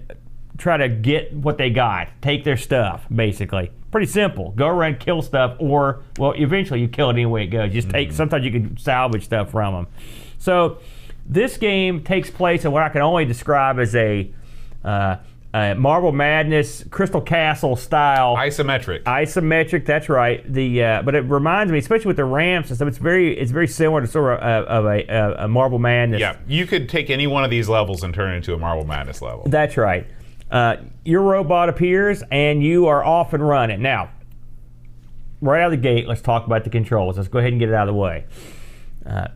try 0.59 0.77
to 0.77 0.91
get 0.91 1.33
what 1.33 1.57
they 1.57 1.71
got. 1.71 2.09
Take 2.21 2.45
their 2.45 2.59
stuff, 2.59 3.07
basically. 3.11 3.71
Pretty 3.91 4.09
simple. 4.09 4.51
Go 4.51 4.67
around, 4.67 5.01
kill 5.01 5.23
stuff, 5.23 5.57
or 5.59 6.03
well, 6.19 6.33
eventually 6.33 6.83
you 6.83 6.89
kill 6.89 7.09
it 7.09 7.15
anyway 7.15 7.45
it 7.45 7.47
goes. 7.47 7.73
Just 7.73 7.89
take. 7.89 8.13
Sometimes 8.13 8.45
you 8.45 8.53
can 8.53 8.77
salvage 8.77 9.25
stuff 9.25 9.53
from 9.53 9.73
them. 9.73 9.87
So 10.37 10.81
this 11.25 11.57
game 11.57 12.05
takes 12.05 12.29
place 12.29 12.67
in 12.67 12.73
what 12.73 12.83
I 12.83 12.91
can 12.91 13.01
only 13.01 13.25
describe 13.25 13.79
as 13.79 13.95
a 13.95 14.31
uh, 14.85 15.17
uh, 15.55 15.73
Marble 15.77 16.11
Madness, 16.11 16.85
Crystal 16.91 17.21
Castle 17.21 17.77
style. 17.77 18.37
Isometric. 18.37 19.05
isometric. 19.05 19.87
That's 19.87 20.09
right. 20.09 20.43
The 20.53 20.83
uh, 20.83 21.03
but 21.03 21.15
it 21.15 21.21
reminds 21.21 21.73
me, 21.73 21.79
especially 21.79 22.09
with 22.09 22.17
the 22.17 22.25
ramps 22.25 22.71
and 22.71 22.77
stuff. 22.77 22.89
It's 22.89 22.99
very 22.99 23.39
it's 23.39 23.53
very 23.53 23.69
similar 23.69 24.01
to 24.01 24.07
sort 24.09 24.37
of, 24.37 24.41
uh, 24.41 24.69
of 24.69 24.85
a, 24.87 25.05
a, 25.07 25.45
a 25.45 25.49
Marble 25.49 25.79
Madness. 25.79 26.21
yeah, 26.21 26.37
you 26.49 26.67
could 26.67 26.89
take 26.89 27.09
any 27.09 27.29
one 27.29 27.45
of 27.45 27.51
these 27.51 27.69
levels 27.69 28.03
and 28.03 28.13
turn 28.13 28.33
it 28.33 28.39
into 28.39 28.53
a 28.53 28.59
Marble 28.59 28.85
Madness 28.85 29.23
level. 29.23 29.45
That's 29.47 29.77
right. 29.77 30.09
Uh, 30.51 30.77
your 31.05 31.23
robot 31.23 31.69
appears 31.69 32.25
and 32.33 32.61
you 32.61 32.87
are 32.89 33.05
off 33.05 33.33
and 33.33 33.47
running. 33.47 33.81
Now, 33.81 34.11
right 35.41 35.63
out 35.63 35.67
of 35.67 35.71
the 35.71 35.77
gate, 35.77 36.09
let's 36.09 36.21
talk 36.21 36.47
about 36.47 36.65
the 36.65 36.71
controls. 36.71 37.17
Let's 37.17 37.29
go 37.29 37.39
ahead 37.39 37.53
and 37.53 37.61
get 37.61 37.69
it 37.69 37.75
out 37.77 37.89
of 37.89 37.95
the 37.95 38.01
way. 38.01 38.25
Uh, 39.07 39.29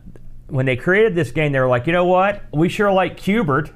when 0.47 0.65
they 0.65 0.75
created 0.75 1.15
this 1.15 1.31
game, 1.31 1.53
they 1.53 1.59
were 1.59 1.67
like, 1.67 1.87
you 1.87 1.93
know 1.93 2.05
what? 2.05 2.43
We 2.53 2.67
sure 2.67 2.91
like 2.91 3.15
Q*bert. 3.17 3.71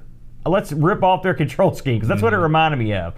Let's 0.45 0.71
rip 0.71 1.03
off 1.03 1.23
their 1.23 1.33
control 1.33 1.73
scheme 1.73 1.95
because 1.95 2.09
that's 2.09 2.21
what 2.21 2.33
it 2.33 2.35
Mm-hmm. 2.37 2.43
reminded 2.43 2.77
me 2.77 2.93
of. 2.93 3.13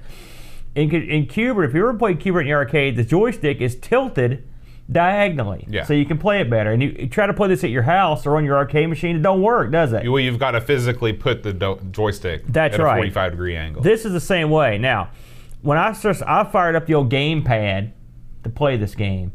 In, 0.75 0.91
in 0.93 1.25
Q*bert, 1.27 1.69
if 1.69 1.73
you 1.75 1.87
ever 1.87 1.97
played 1.97 2.19
Q*bert 2.19 2.41
in 2.41 2.47
the 2.47 2.53
arcade, 2.53 2.95
the 2.97 3.03
joystick 3.03 3.61
is 3.61 3.75
tilted 3.75 4.43
diagonally, 4.91 5.65
Yeah. 5.69 5.83
so 5.85 5.93
you 5.93 6.05
can 6.05 6.17
play 6.17 6.41
it 6.41 6.49
better. 6.49 6.71
And 6.71 6.83
you, 6.83 6.95
you 6.99 7.07
try 7.07 7.25
to 7.25 7.33
play 7.33 7.47
this 7.47 7.63
at 7.63 7.69
your 7.71 7.81
house 7.83 8.25
or 8.25 8.37
on 8.37 8.45
your 8.45 8.55
arcade 8.57 8.87
machine, 8.89 9.15
it 9.15 9.21
don't 9.21 9.41
work, 9.41 9.71
does 9.71 9.93
it? 9.93 10.07
Well, 10.07 10.19
you've 10.19 10.37
got 10.37 10.51
to 10.51 10.61
physically 10.61 11.13
put 11.13 11.41
the 11.43 11.53
do- 11.53 11.79
joystick 11.91 12.45
That's 12.47 12.75
at 12.75 12.81
right. 12.81 12.97
a 12.97 12.99
45 12.99 13.31
degree 13.31 13.55
angle. 13.55 13.81
This 13.81 14.05
is 14.05 14.13
the 14.13 14.19
same 14.19 14.49
way. 14.51 14.77
Now, 14.77 15.09
when 15.61 15.77
I 15.79 15.93
first 15.93 16.21
I 16.27 16.43
fired 16.43 16.75
up 16.75 16.85
the 16.85 16.93
old 16.93 17.09
gamepad 17.11 17.91
to 18.43 18.49
play 18.49 18.77
this 18.77 18.93
game, 18.93 19.31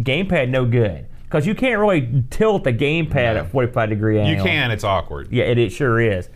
gamepad 0.00 0.50
no 0.50 0.64
good 0.66 1.06
because 1.24 1.46
you 1.46 1.54
can't 1.56 1.80
really 1.80 2.22
tilt 2.30 2.62
the 2.64 2.72
gamepad 2.72 3.34
No. 3.34 3.40
at 3.40 3.50
45 3.50 3.88
degree 3.88 4.18
angle. 4.20 4.36
you 4.36 4.42
can, 4.50 4.70
it's 4.70 4.84
awkward. 4.84 5.32
Yeah, 5.32 5.44
it, 5.44 5.58
it 5.58 5.70
sure 5.72 5.98
is. 6.00 6.28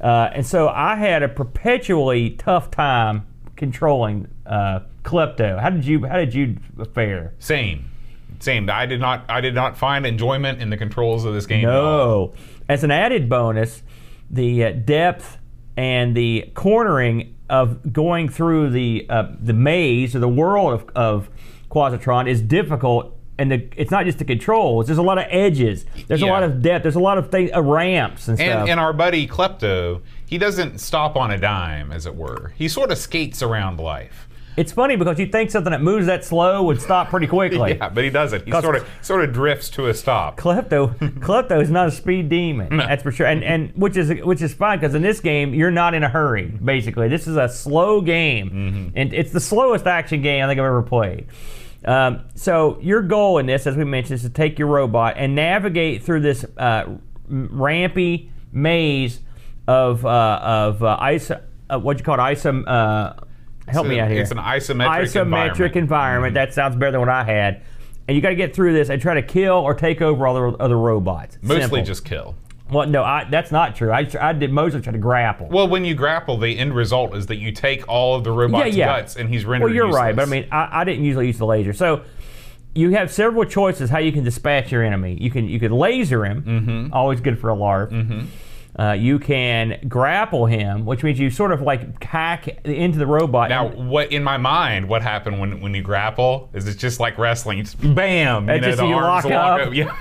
Uh, 0.00 0.30
and 0.34 0.46
so 0.46 0.68
I 0.68 0.96
had 0.96 1.22
a 1.22 1.28
perpetually 1.28 2.30
tough 2.30 2.70
time 2.70 3.26
controlling 3.56 4.28
uh, 4.46 4.80
Klepto. 5.02 5.60
How 5.60 5.70
did 5.70 5.84
you 5.84 6.06
How 6.06 6.16
did 6.16 6.34
you 6.34 6.56
fare? 6.94 7.34
Same. 7.38 7.90
Same. 8.38 8.70
I 8.70 8.86
did 8.86 9.00
not 9.00 9.24
I 9.28 9.40
did 9.40 9.54
not 9.54 9.76
find 9.76 10.06
enjoyment 10.06 10.62
in 10.62 10.70
the 10.70 10.76
controls 10.76 11.24
of 11.24 11.34
this 11.34 11.46
game. 11.46 11.62
No. 11.62 12.32
As 12.68 12.84
an 12.84 12.90
added 12.90 13.28
bonus, 13.28 13.82
the 14.30 14.64
uh, 14.64 14.72
depth 14.72 15.38
and 15.76 16.16
the 16.16 16.50
cornering 16.54 17.36
of 17.50 17.92
going 17.92 18.28
through 18.28 18.70
the 18.70 19.06
uh, 19.10 19.26
the 19.38 19.52
maze 19.52 20.16
or 20.16 20.20
the 20.20 20.28
world 20.28 20.72
of, 20.72 20.88
of 20.96 21.30
Quazatron 21.70 22.28
is 22.28 22.40
difficult. 22.40 23.16
And 23.40 23.50
the, 23.50 23.68
it's 23.76 23.90
not 23.90 24.04
just 24.04 24.18
the 24.18 24.24
controls. 24.24 24.86
There's 24.86 24.98
a 24.98 25.02
lot 25.02 25.18
of 25.18 25.24
edges. 25.30 25.86
There's 26.08 26.22
a 26.22 26.26
lot 26.26 26.42
of 26.42 26.60
depth. 26.62 26.82
There's 26.82 26.94
a 26.94 27.00
lot 27.00 27.16
of 27.18 27.30
things, 27.30 27.50
uh, 27.54 27.62
ramps 27.62 28.28
and 28.28 28.36
stuff. 28.38 28.48
And, 28.62 28.68
and 28.70 28.78
our 28.80 28.92
buddy 28.92 29.26
Klepto, 29.26 30.02
he 30.26 30.36
doesn't 30.38 30.78
stop 30.78 31.16
on 31.16 31.30
a 31.30 31.38
dime, 31.38 31.90
as 31.90 32.04
it 32.06 32.14
were. 32.14 32.52
He 32.56 32.68
sort 32.68 32.92
of 32.92 32.98
skates 32.98 33.42
around 33.42 33.80
life. 33.80 34.28
it's 34.56 34.72
funny 34.72 34.94
because 34.96 35.18
you 35.18 35.26
think 35.26 35.50
something 35.50 35.70
that 35.70 35.80
moves 35.80 36.06
that 36.06 36.22
slow 36.24 36.62
would 36.64 36.82
stop 36.82 37.08
pretty 37.08 37.26
quickly. 37.38 37.76
Yeah, 37.76 37.88
but 37.88 38.04
he 38.04 38.10
doesn't. 38.10 38.44
He 38.44 38.50
sort 38.50 38.76
of 38.76 38.86
sort 39.00 39.24
of 39.24 39.32
drifts 39.32 39.70
to 39.70 39.86
a 39.86 39.94
stop. 39.94 40.36
Klepto, 40.36 40.94
Klepto 41.20 41.62
is 41.62 41.70
not 41.70 41.88
a 41.88 41.90
speed 41.92 42.28
demon. 42.28 42.76
No. 42.76 42.86
That's 42.86 43.02
for 43.02 43.10
sure. 43.12 43.26
And 43.26 43.42
and 43.42 43.72
which 43.74 43.96
is 43.96 44.12
which 44.22 44.42
is 44.42 44.52
fine 44.52 44.78
because 44.80 44.94
in 44.94 45.02
this 45.02 45.20
game 45.20 45.54
you're 45.54 45.70
not 45.70 45.94
in 45.94 46.02
a 46.02 46.08
hurry. 46.10 46.48
Basically, 46.62 47.08
this 47.08 47.26
is 47.26 47.36
a 47.36 47.48
slow 47.48 48.00
game, 48.02 48.50
Mm-hmm. 48.50 48.98
and 48.98 49.14
it's 49.14 49.32
the 49.32 49.40
slowest 49.40 49.86
action 49.86 50.20
game 50.20 50.44
I 50.44 50.48
think 50.48 50.58
I've 50.60 50.66
ever 50.66 50.82
played. 50.82 51.26
Um, 51.84 52.24
so 52.34 52.78
your 52.80 53.02
goal 53.02 53.38
in 53.38 53.46
this, 53.46 53.66
as 53.66 53.76
we 53.76 53.84
mentioned, 53.84 54.16
is 54.16 54.22
to 54.22 54.30
take 54.30 54.58
your 54.58 54.68
robot 54.68 55.14
and 55.16 55.34
navigate 55.34 56.02
through 56.02 56.20
this 56.20 56.44
uh, 56.56 56.84
rampy 57.28 58.30
maze 58.52 59.20
of 59.66 60.04
uh, 60.04 60.40
of 60.42 60.82
uh, 60.82 60.98
iso, 61.00 61.42
uh, 61.70 61.78
what 61.78 61.98
you 61.98 62.04
call 62.04 62.16
it, 62.16 62.20
isom. 62.20 62.64
Uh, 62.66 63.14
help 63.68 63.86
me 63.86 64.00
out 64.00 64.10
here. 64.10 64.20
It's 64.20 64.30
an 64.30 64.38
isometric, 64.38 65.04
isometric 65.04 65.76
environment. 65.76 66.34
Mm-hmm. 66.34 66.46
That 66.46 66.54
sounds 66.54 66.76
better 66.76 66.92
than 66.92 67.00
what 67.00 67.08
I 67.08 67.24
had. 67.24 67.62
And 68.08 68.16
you 68.16 68.20
got 68.22 68.30
to 68.30 68.34
get 68.34 68.54
through 68.54 68.72
this 68.72 68.90
and 68.90 69.00
try 69.00 69.14
to 69.14 69.22
kill 69.22 69.54
or 69.54 69.72
take 69.72 70.02
over 70.02 70.26
all 70.26 70.34
the 70.34 70.56
other 70.58 70.76
robots. 70.76 71.38
Mostly 71.42 71.60
Simple. 71.60 71.82
just 71.84 72.04
kill. 72.04 72.34
Well, 72.72 72.86
no, 72.86 73.02
I, 73.02 73.26
that's 73.30 73.50
not 73.50 73.74
true. 73.76 73.90
I, 73.90 74.08
I 74.20 74.32
did 74.32 74.52
mostly 74.52 74.80
try 74.80 74.92
to 74.92 74.98
grapple. 74.98 75.48
Well, 75.48 75.68
when 75.68 75.84
you 75.84 75.94
grapple, 75.94 76.36
the 76.36 76.58
end 76.58 76.74
result 76.74 77.14
is 77.16 77.26
that 77.26 77.36
you 77.36 77.52
take 77.52 77.86
all 77.88 78.14
of 78.14 78.24
the 78.24 78.32
robot's 78.32 78.76
yeah. 78.76 79.00
guts 79.00 79.16
and 79.16 79.28
he's 79.28 79.44
rendered 79.44 79.66
well, 79.66 79.74
you're 79.74 79.88
right, 79.90 80.14
but 80.14 80.22
I 80.22 80.30
mean, 80.30 80.46
I, 80.52 80.80
I 80.80 80.84
didn't 80.84 81.04
usually 81.04 81.26
use 81.26 81.38
the 81.38 81.46
laser. 81.46 81.72
So 81.72 82.02
you 82.74 82.90
have 82.90 83.10
several 83.12 83.44
choices 83.44 83.90
how 83.90 83.98
you 83.98 84.12
can 84.12 84.22
dispatch 84.22 84.70
your 84.70 84.84
enemy. 84.84 85.18
You 85.20 85.30
can 85.30 85.48
you 85.48 85.58
can 85.58 85.72
laser 85.72 86.24
him, 86.24 86.42
Mm-hmm. 86.42 86.92
always 86.92 87.20
good 87.20 87.38
for 87.38 87.50
a 87.50 87.56
larp. 87.56 88.26
Uh, 88.78 88.92
you 88.92 89.18
can 89.18 89.78
grapple 89.88 90.46
him, 90.46 90.86
which 90.86 91.02
means 91.02 91.18
you 91.18 91.28
sort 91.28 91.50
of 91.50 91.60
like 91.60 92.02
hack 92.04 92.46
into 92.64 92.98
the 93.00 93.06
robot. 93.06 93.48
Now, 93.48 93.66
what 93.68 94.12
in 94.12 94.22
my 94.22 94.36
mind, 94.36 94.88
what 94.88 95.02
happened 95.02 95.40
when 95.40 95.60
when 95.60 95.74
you 95.74 95.82
grapple 95.82 96.48
is 96.54 96.68
it's 96.68 96.80
just 96.80 97.00
like 97.00 97.18
wrestling. 97.18 97.58
It's 97.58 97.74
bam, 97.74 98.48
you 98.48 98.60
know, 98.60 98.60
just 98.60 98.78
the 98.78 98.86
you 98.86 98.94
arms 98.94 99.24
lock 99.24 99.32
lock 99.32 99.60
up. 99.60 99.66
up. 99.66 99.74
Yeah. 99.74 99.96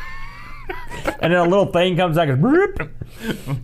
And 1.22 1.34
then 1.34 1.40
a 1.40 1.44
little 1.44 1.66
thing 1.66 1.96
comes 1.96 2.18
out 2.18 2.30
and 2.30 2.42
goes, 2.42 2.90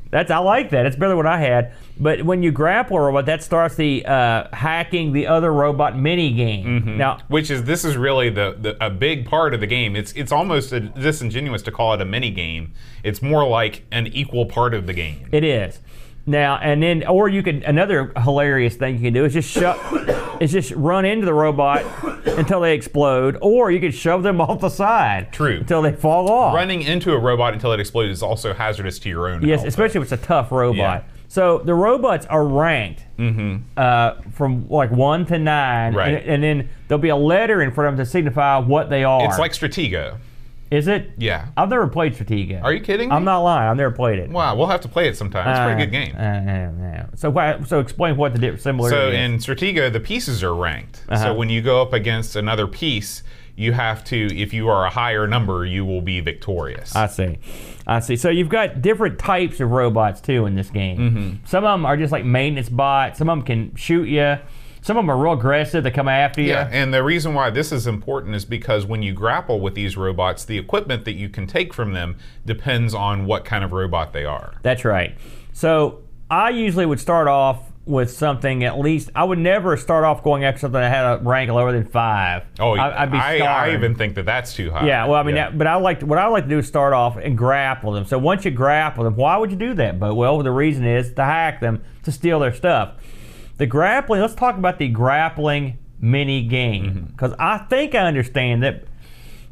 That's 0.09 0.31
I 0.31 0.37
like 0.39 0.71
that. 0.71 0.85
It's 0.85 0.95
better 0.95 1.09
than 1.09 1.17
what 1.17 1.25
I 1.25 1.39
had. 1.39 1.73
But 1.99 2.23
when 2.23 2.43
you 2.43 2.51
grapple 2.51 2.97
a 2.97 3.01
robot, 3.01 3.25
that 3.27 3.43
starts 3.43 3.75
the 3.75 4.05
uh, 4.05 4.47
hacking 4.53 5.13
the 5.13 5.27
other 5.27 5.51
robot 5.53 5.97
mini 5.97 6.33
game. 6.33 6.81
Mm-hmm. 6.81 6.97
Now, 6.97 7.19
Which 7.27 7.49
is 7.49 7.63
this 7.63 7.85
is 7.85 7.95
really 7.95 8.29
the, 8.29 8.57
the 8.59 8.85
a 8.85 8.89
big 8.89 9.25
part 9.25 9.53
of 9.53 9.61
the 9.61 9.67
game. 9.67 9.95
It's 9.95 10.11
it's 10.13 10.31
almost 10.31 10.73
a, 10.73 10.81
disingenuous 10.81 11.61
to 11.63 11.71
call 11.71 11.93
it 11.93 12.01
a 12.01 12.05
mini 12.05 12.31
game. 12.31 12.73
It's 13.03 13.21
more 13.21 13.47
like 13.47 13.85
an 13.91 14.07
equal 14.07 14.45
part 14.45 14.73
of 14.73 14.87
the 14.87 14.93
game. 14.93 15.27
it 15.31 15.43
is. 15.43 15.79
Now 16.27 16.57
and 16.57 16.81
then, 16.81 17.05
or 17.07 17.29
you 17.29 17.43
could 17.43 17.63
another 17.63 18.11
hilarious 18.17 18.75
thing 18.75 18.95
you 18.95 19.01
can 19.01 19.13
do 19.13 19.25
is 19.25 19.33
just 19.33 19.49
shove, 19.49 20.37
is 20.41 20.51
just 20.51 20.71
run 20.71 21.05
into 21.05 21.25
the 21.25 21.33
robot 21.33 21.83
until 22.25 22.61
they 22.61 22.73
explode, 22.73 23.37
or 23.41 23.69
you 23.69 23.79
can 23.79 23.91
shove 23.91 24.23
them 24.23 24.41
off 24.41 24.59
the 24.59 24.69
side, 24.69 25.31
True. 25.31 25.57
until 25.59 25.81
they 25.83 25.91
fall 25.93 26.29
off. 26.31 26.55
Running 26.55 26.81
into 26.81 27.13
a 27.13 27.19
robot 27.19 27.53
until 27.53 27.71
it 27.73 27.79
explodes 27.79 28.11
is 28.11 28.23
also 28.23 28.53
hazardous 28.53 28.97
to 28.99 29.09
your 29.09 29.27
own 29.27 29.43
Yes, 29.45 29.59
health. 29.59 29.67
especially 29.67 30.01
if 30.01 30.11
it's 30.11 30.23
a 30.23 30.25
tough 30.25 30.51
robot. 30.51 30.75
Yeah. 30.77 31.03
So 31.27 31.59
the 31.59 31.73
robots 31.75 32.25
are 32.27 32.45
ranked 32.45 33.03
uh, 33.77 34.21
from 34.33 34.67
like 34.69 34.89
one 34.91 35.25
to 35.27 35.37
nine, 35.37 35.91
Mm-hmm. 35.91 35.97
Right. 35.97 36.13
and, 36.15 36.43
and 36.43 36.43
then 36.43 36.69
there'll 36.87 37.01
be 37.01 37.09
a 37.09 37.15
letter 37.15 37.61
in 37.61 37.71
front 37.71 37.89
of 37.89 37.97
them 37.97 38.05
to 38.05 38.09
signify 38.09 38.57
what 38.57 38.89
they 38.89 39.03
are. 39.03 39.25
It's 39.27 39.37
like 39.39 39.51
Stratego. 39.51 40.17
Is 40.71 40.87
it? 40.87 41.11
Yeah. 41.17 41.47
I've 41.55 41.69
never 41.69 41.87
played 41.87 42.13
Stratega. 42.15 42.63
Are 42.63 42.73
you 42.73 42.81
kidding 42.81 43.09
me? 43.09 43.15
I'm 43.15 43.23
not 43.23 43.39
lying. 43.39 43.69
I've 43.69 43.77
never 43.77 43.93
played 43.93 44.19
it. 44.19 44.29
Wow, 44.29 44.55
we'll 44.55 44.67
have 44.67 44.81
to 44.81 44.87
play 44.87 45.07
it 45.07 45.15
sometime. 45.17 45.47
It's 45.47 45.59
a 45.59 45.63
pretty 45.65 45.85
good 45.85 45.91
game. 45.91 46.15
Uh, 46.17 46.21
uh, 46.21 47.01
uh, 47.03 47.05
so, 47.15 47.29
why, 47.29 47.61
so 47.63 47.79
explain 47.79 48.17
what 48.17 48.33
the 48.33 48.39
di- 48.39 48.57
similarity 48.57 48.95
So 48.97 49.07
is. 49.09 49.15
in 49.15 49.37
Stratego, 49.37 49.91
the 49.93 49.99
pieces 49.99 50.43
are 50.43 50.55
ranked. 50.55 51.03
Uh-huh. 51.07 51.23
So 51.23 51.33
when 51.33 51.49
you 51.49 51.61
go 51.61 51.81
up 51.81 51.93
against 51.93 52.35
another 52.35 52.67
piece, 52.67 53.21
you 53.55 53.71
have 53.71 54.03
to, 54.05 54.27
if 54.37 54.53
you 54.53 54.67
are 54.67 54.85
a 54.85 54.89
higher 54.89 55.27
number, 55.27 55.65
you 55.65 55.85
will 55.85 56.01
be 56.01 56.19
victorious. 56.19 56.93
I 56.95 57.07
see. 57.07 57.37
I 57.87 57.99
see. 57.99 58.15
So 58.17 58.29
you've 58.29 58.49
got 58.49 58.81
different 58.81 59.17
types 59.19 59.59
of 59.61 59.71
robots 59.71 60.19
too 60.19 60.45
in 60.45 60.55
this 60.55 60.69
game. 60.69 60.97
Mm-hmm. 60.97 61.45
Some 61.45 61.63
of 61.63 61.73
them 61.73 61.85
are 61.85 61.95
just 61.95 62.11
like 62.11 62.25
maintenance 62.25 62.67
bots. 62.69 63.17
Some 63.19 63.29
of 63.29 63.37
them 63.37 63.45
can 63.45 63.75
shoot 63.75 64.09
you. 64.09 64.37
Some 64.85 64.97
of 64.97 65.01
them 65.01 65.09
are 65.09 65.17
real 65.17 65.33
aggressive. 65.33 65.83
They 65.83 65.89
come 65.89 66.07
after 66.07 66.41
you. 66.41 66.49
yeah, 66.49 66.69
and 66.71 66.93
the 66.93 67.01
reason 67.03 67.33
why 67.33 67.49
this 67.49 67.71
is 67.71 67.87
important 67.87 68.35
is 68.35 68.45
because 68.45 68.85
when 68.85 69.01
you 69.01 69.13
grapple 69.13 69.59
with 69.59 69.73
these 69.73 69.97
robots, 69.97 70.45
the 70.45 70.59
equipment 70.59 71.05
that 71.05 71.13
you 71.13 71.27
can 71.27 71.47
take 71.47 71.73
from 71.73 71.93
them 71.93 72.17
depends 72.45 72.93
on 72.93 73.25
what 73.25 73.45
kind 73.45 73.63
of 73.63 73.71
robot 73.71 74.13
they 74.13 74.25
are. 74.25 74.53
That's 74.61 74.85
right. 74.85 75.17
So 75.53 76.03
I 76.29 76.51
usually 76.51 76.85
would 76.85 76.99
start 76.99 77.27
off 77.27 77.71
with 77.85 78.11
something 78.11 78.63
at 78.63 78.77
least. 78.77 79.09
I 79.15 79.23
would 79.23 79.39
never 79.39 79.75
start 79.75 80.03
off 80.03 80.23
going 80.23 80.43
after 80.43 80.59
something 80.59 80.79
that 80.79 80.91
had 80.91 81.19
a 81.19 81.23
rank 81.23 81.49
lower 81.49 81.71
than 81.71 81.85
five. 81.85 82.43
Oh, 82.59 82.75
I, 82.75 83.03
I'd 83.03 83.11
be 83.11 83.17
I, 83.17 83.37
I 83.39 83.73
even 83.73 83.95
think 83.95 84.13
that 84.15 84.25
that's 84.25 84.53
too 84.53 84.69
high. 84.69 84.85
Yeah, 84.85 85.07
well, 85.07 85.19
I 85.19 85.23
mean, 85.23 85.33
that, 85.33 85.57
but 85.57 85.65
I 85.65 85.77
like 85.77 86.01
to, 86.01 86.05
what 86.05 86.19
I 86.19 86.27
like 86.27 86.43
to 86.43 86.49
do 86.49 86.59
is 86.59 86.67
start 86.67 86.93
off 86.93 87.17
and 87.17 87.35
grapple 87.35 87.91
them. 87.91 88.05
So 88.05 88.19
once 88.19 88.45
you 88.45 88.51
grapple 88.51 89.03
them, 89.03 89.15
why 89.15 89.37
would 89.37 89.49
you 89.49 89.57
do 89.57 89.73
that? 89.75 89.99
But 89.99 90.13
well, 90.13 90.43
the 90.43 90.51
reason 90.51 90.85
is 90.85 91.11
to 91.13 91.23
hack 91.23 91.59
them 91.59 91.83
to 92.03 92.11
steal 92.11 92.39
their 92.39 92.53
stuff. 92.53 92.95
The 93.57 93.65
grappling. 93.65 94.21
Let's 94.21 94.35
talk 94.35 94.57
about 94.57 94.79
the 94.79 94.87
grappling 94.89 95.77
mini 95.99 96.43
game 96.43 96.85
Mm-hmm. 96.85 97.05
because 97.07 97.33
I 97.39 97.59
think 97.59 97.95
I 97.95 97.99
understand 98.05 98.63
that. 98.63 98.83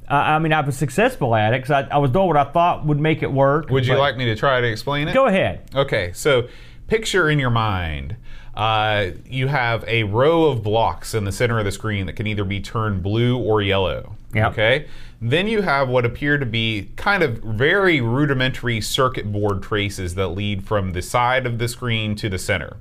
Uh, 0.10 0.16
I 0.16 0.40
mean, 0.40 0.52
I 0.52 0.60
was 0.60 0.78
successful 0.78 1.34
at 1.34 1.54
it 1.54 1.62
because 1.62 1.72
I, 1.72 1.96
I 1.96 1.98
was 1.98 2.12
doing 2.12 2.28
what 2.28 2.36
I 2.36 2.44
thought 2.44 2.86
would 2.86 3.00
make 3.00 3.24
it 3.24 3.32
work. 3.32 3.70
Would 3.70 3.88
you 3.88 3.96
like 3.96 4.18
me 4.18 4.26
to 4.26 4.36
try 4.36 4.60
to 4.60 4.68
explain 4.68 5.08
it? 5.08 5.14
Go 5.14 5.28
ahead. 5.28 5.62
Okay, 5.74 6.12
so 6.14 6.50
picture 6.88 7.30
in 7.30 7.40
your 7.40 7.50
mind, 7.50 8.18
uh, 8.54 9.08
you 9.26 9.48
have 9.48 9.86
a 9.88 10.04
row 10.04 10.44
of 10.46 10.62
blocks 10.62 11.14
in 11.14 11.24
the 11.24 11.32
center 11.32 11.58
of 11.58 11.64
the 11.64 11.72
screen 11.72 12.06
that 12.08 12.14
can 12.14 12.28
either 12.28 12.44
be 12.44 12.60
turned 12.60 13.02
blue 13.02 13.38
or 13.38 13.62
yellow. 13.62 14.16
Yep. 14.36 14.52
Okay. 14.52 14.88
Then 15.22 15.48
you 15.48 15.62
have 15.62 15.88
what 15.88 16.04
appear 16.06 16.38
to 16.38 16.46
be 16.46 16.90
kind 16.98 17.24
of 17.24 17.38
very 17.38 18.02
rudimentary 18.02 18.82
circuit 18.82 19.32
board 19.32 19.64
traces 19.64 20.16
that 20.16 20.28
lead 20.30 20.68
from 20.68 20.92
the 20.92 21.02
side 21.02 21.46
of 21.46 21.60
the 21.60 21.70
screen 21.70 22.14
to 22.18 22.28
the 22.28 22.38
center. 22.38 22.76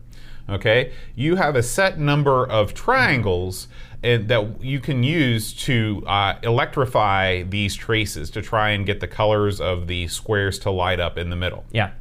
Okay. 0.49 0.93
You 1.15 1.37
have 1.37 1.57
a 1.57 1.63
set 1.63 1.99
number 1.99 2.47
of 2.47 2.75
triangles 2.75 3.69
and 4.03 4.29
that 4.29 4.63
you 4.63 4.81
can 4.81 5.03
use 5.03 5.53
to 5.53 6.03
uh, 6.07 6.35
electrify 6.43 7.43
these 7.43 7.75
traces 7.75 8.31
to 8.31 8.43
try 8.43 8.71
and 8.71 8.85
get 8.85 9.01
the 9.01 9.07
colors 9.07 9.61
of 9.61 9.87
the 9.87 10.09
squares 10.09 10.59
to 10.61 10.71
light 10.71 10.99
up 10.99 11.17
in 11.17 11.31
the 11.31 11.37
middle. 11.37 11.65
Yeah. 11.71 11.93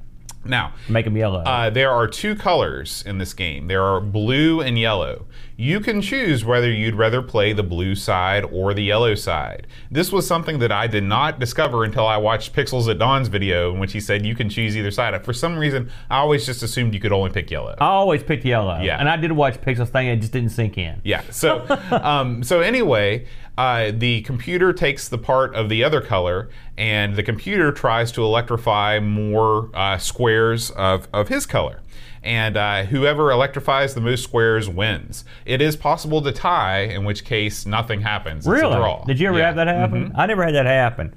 Now, 0.43 0.73
Make 0.89 1.05
them 1.05 1.15
yellow. 1.15 1.39
uh, 1.41 1.69
there 1.69 1.91
are 1.91 2.07
two 2.07 2.35
colors 2.35 3.03
in 3.05 3.17
this 3.19 3.33
game. 3.33 3.67
There 3.67 3.83
are 3.83 4.01
blue 4.01 4.59
and 4.61 4.77
yellow. 4.79 5.27
You 5.55 5.79
can 5.79 6.01
choose 6.01 6.43
whether 6.43 6.71
you'd 6.71 6.95
rather 6.95 7.21
play 7.21 7.53
the 7.53 7.61
blue 7.61 7.93
side 7.93 8.43
or 8.45 8.73
the 8.73 8.81
yellow 8.81 9.13
side. 9.13 9.67
This 9.91 10.11
was 10.11 10.25
something 10.25 10.57
that 10.57 10.71
I 10.71 10.87
did 10.87 11.03
not 11.03 11.39
discover 11.39 11.83
until 11.83 12.07
I 12.07 12.17
watched 12.17 12.53
Pixels 12.55 12.89
at 12.89 12.97
Dawn's 12.97 13.27
video 13.27 13.71
in 13.71 13.79
which 13.79 13.93
he 13.93 13.99
said 13.99 14.25
you 14.25 14.33
can 14.33 14.49
choose 14.49 14.75
either 14.75 14.89
side. 14.89 15.23
For 15.23 15.33
some 15.33 15.55
reason, 15.57 15.91
I 16.09 16.17
always 16.17 16.47
just 16.47 16.63
assumed 16.63 16.95
you 16.95 16.99
could 16.99 17.11
only 17.11 17.29
pick 17.29 17.51
yellow. 17.51 17.75
I 17.79 17.85
always 17.85 18.23
picked 18.23 18.43
yellow. 18.43 18.79
Yeah. 18.81 18.97
And 18.99 19.07
I 19.07 19.17
did 19.17 19.31
watch 19.33 19.61
Pixels 19.61 19.89
thing, 19.89 20.07
it 20.07 20.17
just 20.21 20.31
didn't 20.33 20.49
sink 20.49 20.79
in. 20.79 20.99
Yeah. 21.03 21.21
So, 21.29 21.63
um, 21.91 22.41
so 22.43 22.61
anyway, 22.61 23.27
uh, 23.61 23.91
the 23.95 24.21
computer 24.21 24.73
takes 24.73 25.07
the 25.07 25.17
part 25.17 25.53
of 25.55 25.69
the 25.69 25.83
other 25.83 26.01
color, 26.01 26.49
and 26.77 27.15
the 27.15 27.23
computer 27.23 27.71
tries 27.71 28.11
to 28.13 28.23
electrify 28.23 28.99
more 28.99 29.69
uh, 29.75 29.97
squares 29.97 30.71
of, 30.71 31.07
of 31.13 31.27
his 31.27 31.45
color. 31.45 31.81
And 32.23 32.55
uh, 32.57 32.83
whoever 32.83 33.31
electrifies 33.31 33.93
the 33.95 34.01
most 34.01 34.23
squares 34.23 34.69
wins. 34.69 35.25
It 35.45 35.59
is 35.61 35.75
possible 35.75 36.21
to 36.21 36.31
tie, 36.31 36.81
in 36.81 37.03
which 37.03 37.23
case 37.25 37.65
nothing 37.65 38.01
happens. 38.01 38.45
It's 38.45 38.47
a 38.47 38.51
Really? 38.51 38.75
draw. 38.75 39.03
Did 39.05 39.19
you 39.19 39.27
ever 39.29 39.39
Yeah. 39.39 39.45
have 39.47 39.55
that 39.55 39.67
happen? 39.67 40.09
Mhm. 40.09 40.11
I 40.15 40.25
never 40.27 40.43
had 40.43 40.53
that 40.55 40.65
happen. 40.67 41.13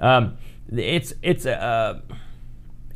Um, 0.00 0.36
it's 0.70 1.12
it's 1.22 1.46
uh, 1.46 2.00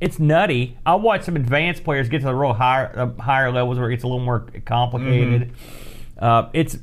it's 0.00 0.18
nutty. 0.18 0.76
I 0.86 0.94
watch 0.96 1.22
some 1.22 1.36
advanced 1.36 1.84
players 1.84 2.08
get 2.08 2.20
to 2.20 2.26
the 2.26 2.34
real 2.34 2.52
higher 2.52 2.92
uh, 2.94 3.22
higher 3.22 3.50
levels 3.50 3.78
where 3.78 3.88
it 3.88 3.94
gets 3.94 4.04
a 4.04 4.08
little 4.08 4.24
more 4.24 4.46
complicated. 4.66 5.52
Uh, 6.18 6.48
it's 6.52 6.76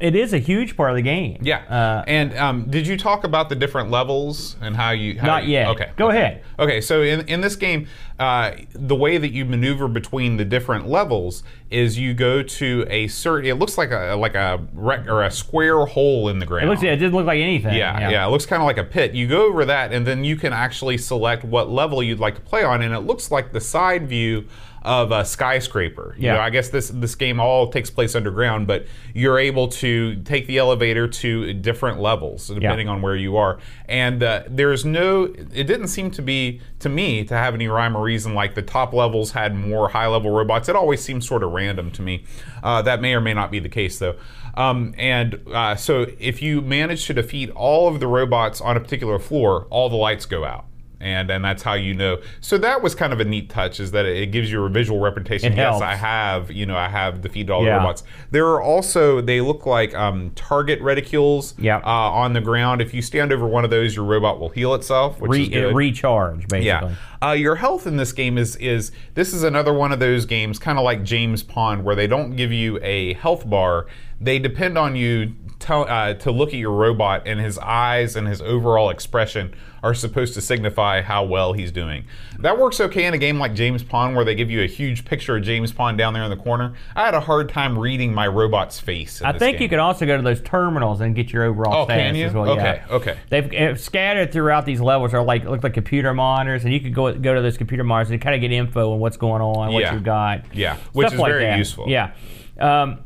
it 0.00 0.14
is 0.14 0.32
a 0.32 0.38
huge 0.38 0.76
part 0.76 0.90
of 0.90 0.96
the 0.96 1.02
game. 1.02 1.38
Yeah. 1.42 1.58
Uh, 1.68 2.04
and 2.06 2.36
um, 2.36 2.70
did 2.70 2.86
you 2.86 2.96
talk 2.96 3.24
about 3.24 3.48
the 3.48 3.56
different 3.56 3.90
levels 3.90 4.56
and 4.60 4.76
how 4.76 4.90
you? 4.90 5.18
How 5.18 5.26
Not 5.26 5.44
you- 5.44 5.52
yet. 5.52 5.68
Okay. 5.68 5.90
Go 5.96 6.08
okay. 6.08 6.16
ahead. 6.18 6.44
Okay. 6.58 6.80
So 6.80 7.02
in, 7.02 7.26
in 7.28 7.40
this 7.40 7.56
game, 7.56 7.88
uh, 8.18 8.52
the 8.72 8.94
way 8.94 9.18
that 9.18 9.32
you 9.32 9.44
maneuver 9.44 9.88
between 9.88 10.36
the 10.36 10.44
different 10.44 10.88
levels 10.88 11.42
is 11.70 11.98
you 11.98 12.14
go 12.14 12.42
to 12.42 12.86
a 12.88 13.08
certain. 13.08 13.50
It 13.50 13.54
looks 13.54 13.76
like 13.76 13.90
a 13.90 14.14
like 14.16 14.34
a 14.34 14.64
rec, 14.72 15.06
or 15.08 15.22
a 15.24 15.30
square 15.30 15.84
hole 15.86 16.28
in 16.28 16.38
the 16.38 16.46
ground. 16.46 16.66
it 16.66 16.70
looks 16.70 16.82
it 16.82 16.96
doesn't 16.96 17.14
look 17.14 17.26
like 17.26 17.40
anything. 17.40 17.74
Yeah, 17.74 18.10
yeah, 18.10 18.26
It 18.26 18.30
looks 18.30 18.46
kind 18.46 18.62
of 18.62 18.66
like 18.66 18.78
a 18.78 18.84
pit. 18.84 19.14
You 19.14 19.26
go 19.26 19.46
over 19.46 19.64
that, 19.64 19.92
and 19.92 20.06
then 20.06 20.24
you 20.24 20.36
can 20.36 20.52
actually 20.52 20.98
select 20.98 21.44
what 21.44 21.70
level 21.70 22.02
you'd 22.02 22.20
like 22.20 22.34
to 22.36 22.40
play 22.40 22.62
on, 22.64 22.82
and 22.82 22.94
it 22.94 23.00
looks 23.00 23.30
like 23.30 23.52
the 23.52 23.60
side 23.60 24.08
view 24.08 24.46
of 24.82 25.10
a 25.12 25.24
skyscraper. 25.24 26.14
You 26.16 26.26
Yeah. 26.26 26.34
know, 26.34 26.40
I 26.40 26.50
guess 26.50 26.68
this 26.68 26.88
this 26.88 27.14
game 27.14 27.40
all 27.40 27.68
takes 27.70 27.90
place 27.90 28.14
underground, 28.14 28.66
but 28.66 28.86
you're 29.14 29.38
able 29.38 29.68
to 29.68 30.16
take 30.22 30.46
the 30.46 30.58
elevator 30.58 31.08
to 31.08 31.52
different 31.54 32.00
levels 32.00 32.48
depending 32.48 32.88
on 32.88 33.02
where 33.02 33.16
you 33.16 33.36
are. 33.36 33.58
And 33.88 34.22
uh, 34.22 34.42
there's 34.48 34.84
no. 34.84 35.24
It 35.24 35.64
didn't 35.66 35.88
seem 35.88 36.10
to 36.12 36.22
be 36.22 36.60
to 36.80 36.88
me 36.88 37.24
to 37.24 37.34
have 37.34 37.54
any 37.54 37.68
rhyme 37.68 37.96
or 37.96 38.02
reason. 38.02 38.34
Like 38.34 38.54
the 38.54 38.62
top 38.62 38.92
levels 38.92 39.32
had 39.32 39.54
more 39.54 39.88
high 39.88 40.06
level 40.06 40.30
robots. 40.30 40.68
It 40.68 40.76
always 40.76 41.02
seems 41.02 41.26
sort 41.26 41.42
of 41.42 41.50
random 41.52 41.90
to 41.92 42.02
me. 42.02 42.24
Uh, 42.62 42.82
that 42.82 43.00
may 43.00 43.14
or 43.14 43.20
may 43.20 43.34
not 43.34 43.50
be 43.50 43.58
the 43.58 43.68
case 43.68 43.98
though. 43.98 44.16
Um, 44.54 44.94
and 44.98 45.40
uh, 45.52 45.76
so 45.76 46.06
if 46.18 46.42
you 46.42 46.60
manage 46.60 47.06
to 47.06 47.14
defeat 47.14 47.50
all 47.50 47.86
of 47.88 48.00
the 48.00 48.06
robots 48.08 48.60
on 48.60 48.76
a 48.76 48.80
particular 48.80 49.18
floor, 49.18 49.66
all 49.70 49.88
the 49.88 49.96
lights 49.96 50.26
go 50.26 50.44
out. 50.44 50.64
And, 51.00 51.30
and 51.30 51.44
that's 51.44 51.62
how 51.62 51.74
you 51.74 51.94
know. 51.94 52.18
So 52.40 52.58
that 52.58 52.82
was 52.82 52.94
kind 52.96 53.12
of 53.12 53.20
a 53.20 53.24
neat 53.24 53.50
touch, 53.50 53.78
is 53.78 53.92
that 53.92 54.04
it, 54.04 54.16
it 54.16 54.26
gives 54.26 54.50
you 54.50 54.64
a 54.64 54.68
visual 54.68 54.98
representation. 55.00 55.52
It 55.52 55.56
yes, 55.56 55.70
helps. 55.70 55.82
I 55.82 55.94
have, 55.94 56.50
you 56.50 56.66
know, 56.66 56.76
I 56.76 56.88
have 56.88 57.20
defeated 57.20 57.50
all 57.50 57.64
Yeah. 57.64 57.74
the 57.74 57.78
robots. 57.78 58.02
There 58.32 58.46
are 58.48 58.60
also 58.60 59.20
they 59.20 59.40
look 59.40 59.64
like 59.64 59.94
um, 59.94 60.32
target 60.34 60.80
reticules 60.80 61.54
Yeah. 61.56 61.76
uh, 61.78 61.88
on 61.90 62.32
the 62.32 62.40
ground. 62.40 62.80
If 62.80 62.92
you 62.92 63.00
stand 63.02 63.32
over 63.32 63.46
one 63.46 63.62
of 63.64 63.70
those, 63.70 63.94
your 63.94 64.04
robot 64.04 64.40
will 64.40 64.48
heal 64.48 64.74
itself, 64.74 65.20
which 65.20 65.30
Re- 65.30 65.42
is 65.42 65.48
good. 65.50 65.64
it 65.70 65.74
recharge 65.74 66.48
basically. 66.48 66.66
Yeah. 66.66 66.94
Uh, 67.22 67.32
your 67.32 67.56
health 67.56 67.86
in 67.86 67.96
this 67.96 68.12
game 68.12 68.36
is 68.38 68.56
is 68.56 68.92
this 69.14 69.32
is 69.32 69.42
another 69.42 69.72
one 69.72 69.92
of 69.92 69.98
those 70.00 70.24
games, 70.24 70.58
kind 70.58 70.78
of 70.78 70.84
like 70.84 71.02
James 71.04 71.42
Pond, 71.42 71.84
where 71.84 71.94
they 71.96 72.06
don't 72.06 72.36
give 72.36 72.52
you 72.52 72.78
a 72.82 73.14
health 73.14 73.48
bar. 73.48 73.86
They 74.20 74.38
depend 74.38 74.76
on 74.76 74.96
you 74.96 75.32
to, 75.60 75.74
uh, 75.74 76.14
to 76.14 76.30
look 76.30 76.48
at 76.50 76.54
your 76.58 76.72
robot, 76.72 77.22
and 77.26 77.40
his 77.40 77.58
eyes 77.58 78.16
and 78.16 78.26
his 78.28 78.40
overall 78.40 78.90
expression 78.90 79.54
are 79.80 79.94
supposed 79.94 80.34
to 80.34 80.40
signify 80.40 81.00
how 81.02 81.24
well 81.24 81.52
he's 81.52 81.70
doing. 81.70 82.04
That 82.40 82.58
works 82.58 82.80
okay 82.80 83.04
in 83.06 83.14
a 83.14 83.18
game 83.18 83.38
like 83.38 83.54
James 83.54 83.82
Pond, 83.84 84.16
where 84.16 84.24
they 84.24 84.34
give 84.34 84.50
you 84.50 84.62
a 84.62 84.66
huge 84.66 85.04
picture 85.04 85.36
of 85.36 85.42
James 85.44 85.72
Pond 85.72 85.96
down 85.98 86.14
there 86.14 86.24
in 86.24 86.30
the 86.30 86.36
corner. 86.36 86.74
I 86.96 87.04
had 87.04 87.14
a 87.14 87.20
hard 87.20 87.48
time 87.48 87.78
reading 87.78 88.12
my 88.12 88.26
robot's 88.26 88.80
face. 88.80 89.20
in 89.20 89.26
I 89.26 89.38
think 89.38 89.56
game. 89.58 89.62
you 89.64 89.68
can 89.68 89.78
also 89.78 90.04
go 90.04 90.16
to 90.16 90.22
those 90.22 90.40
terminals 90.40 91.00
and 91.00 91.14
get 91.14 91.32
your 91.32 91.44
overall 91.44 91.86
Oh, 91.88 91.94
you? 91.94 92.26
as 92.26 92.34
well. 92.34 92.50
Okay, 92.50 92.82
yeah. 92.88 92.94
okay. 92.96 93.18
They've 93.28 93.52
uh, 93.52 93.76
scattered 93.76 94.32
throughout 94.32 94.64
these 94.66 94.80
levels 94.80 95.14
are 95.14 95.22
like 95.22 95.44
look 95.44 95.62
like 95.62 95.74
computer 95.74 96.12
monitors, 96.12 96.64
and 96.64 96.72
you 96.72 96.80
could 96.80 96.94
go 96.94 97.12
go 97.14 97.34
to 97.34 97.40
those 97.42 97.56
computer 97.56 97.84
monitors 97.84 98.10
and 98.10 98.20
kind 98.20 98.34
of 98.34 98.40
get 98.40 98.50
info 98.50 98.92
on 98.94 98.98
what's 98.98 99.16
going 99.16 99.42
on, 99.42 99.72
what 99.72 99.80
Yeah. 99.82 99.94
you've 99.94 100.02
got. 100.04 100.44
Yeah, 100.54 100.76
which 100.92 101.06
Stuff 101.08 101.14
is 101.14 101.20
like 101.20 101.30
very 101.32 101.44
that. 101.44 101.58
useful. 101.58 101.88
Yeah. 101.88 102.12
Um, 102.58 102.98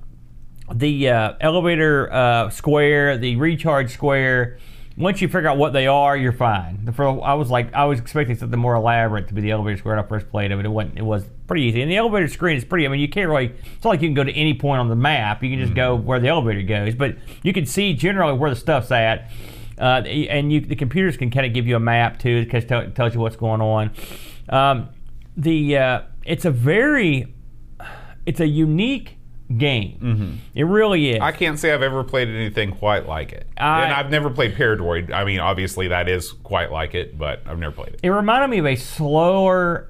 the 0.72 1.08
uh, 1.08 1.34
elevator 1.40 2.12
uh, 2.12 2.50
square, 2.50 3.18
the 3.18 3.36
recharge 3.36 3.92
square. 3.92 4.58
Once 4.94 5.22
you 5.22 5.28
figure 5.28 5.48
out 5.48 5.56
what 5.56 5.72
they 5.72 5.86
are, 5.86 6.16
you're 6.18 6.32
fine. 6.32 6.84
The 6.84 6.92
fir- 6.92 7.20
I 7.22 7.32
was 7.32 7.48
like, 7.48 7.72
I 7.72 7.86
was 7.86 7.98
expecting 7.98 8.36
something 8.36 8.58
more 8.58 8.74
elaborate 8.74 9.28
to 9.28 9.34
be 9.34 9.40
the 9.40 9.50
elevator 9.50 9.78
square 9.78 9.96
when 9.96 10.04
I 10.04 10.06
first 10.06 10.28
played 10.30 10.50
it, 10.50 10.56
but 10.56 10.66
it 10.66 10.68
wasn't. 10.68 10.98
It 10.98 11.02
was 11.02 11.24
pretty 11.46 11.62
easy. 11.62 11.80
And 11.80 11.90
the 11.90 11.96
elevator 11.96 12.28
screen 12.28 12.58
is 12.58 12.64
pretty. 12.64 12.84
I 12.84 12.90
mean, 12.90 13.00
you 13.00 13.08
can't 13.08 13.28
really. 13.28 13.46
It's 13.46 13.84
not 13.84 13.90
like 13.90 14.02
you 14.02 14.08
can 14.08 14.14
go 14.14 14.24
to 14.24 14.32
any 14.32 14.52
point 14.52 14.80
on 14.80 14.88
the 14.88 14.96
map. 14.96 15.42
You 15.42 15.48
can 15.48 15.60
just 15.60 15.74
go 15.74 15.94
where 15.96 16.20
the 16.20 16.28
elevator 16.28 16.62
goes, 16.62 16.94
but 16.94 17.16
you 17.42 17.54
can 17.54 17.64
see 17.64 17.94
generally 17.94 18.36
where 18.38 18.50
the 18.50 18.56
stuff's 18.56 18.90
at. 18.90 19.30
Uh, 19.78 20.02
and 20.04 20.52
you, 20.52 20.60
the 20.60 20.76
computers 20.76 21.16
can 21.16 21.30
kind 21.30 21.46
of 21.46 21.54
give 21.54 21.66
you 21.66 21.74
a 21.74 21.80
map 21.80 22.18
too, 22.18 22.44
because 22.44 22.66
tell, 22.66 22.88
tells 22.90 23.14
you 23.14 23.20
what's 23.20 23.36
going 23.36 23.62
on. 23.62 23.90
Um, 24.50 24.90
the 25.36 25.78
uh, 25.78 26.02
it's 26.26 26.44
a 26.44 26.50
very, 26.50 27.34
it's 28.26 28.40
a 28.40 28.46
unique 28.46 29.16
game. 29.58 30.40
It 30.54 30.64
really 30.64 31.10
is. 31.10 31.20
I 31.20 31.32
can't 31.32 31.58
say 31.58 31.72
I've 31.72 31.82
ever 31.82 32.04
played 32.04 32.28
anything 32.28 32.70
quite 32.72 33.06
like 33.06 33.32
it. 33.32 33.46
I- 33.56 33.84
and 33.84 33.92
I've 33.92 34.10
never 34.10 34.30
played 34.30 34.54
Paradroid. 34.54 35.12
I 35.12 35.24
mean, 35.24 35.40
obviously 35.40 35.88
that 35.88 36.08
is 36.08 36.32
quite 36.32 36.70
like 36.70 36.94
it, 36.94 37.16
but 37.18 37.40
I've 37.46 37.58
never 37.58 37.74
played 37.74 37.94
it. 37.94 38.00
it 38.02 38.10
reminded 38.10 38.48
me 38.50 38.58
of 38.58 38.66
a 38.66 38.76
slower, 38.76 39.88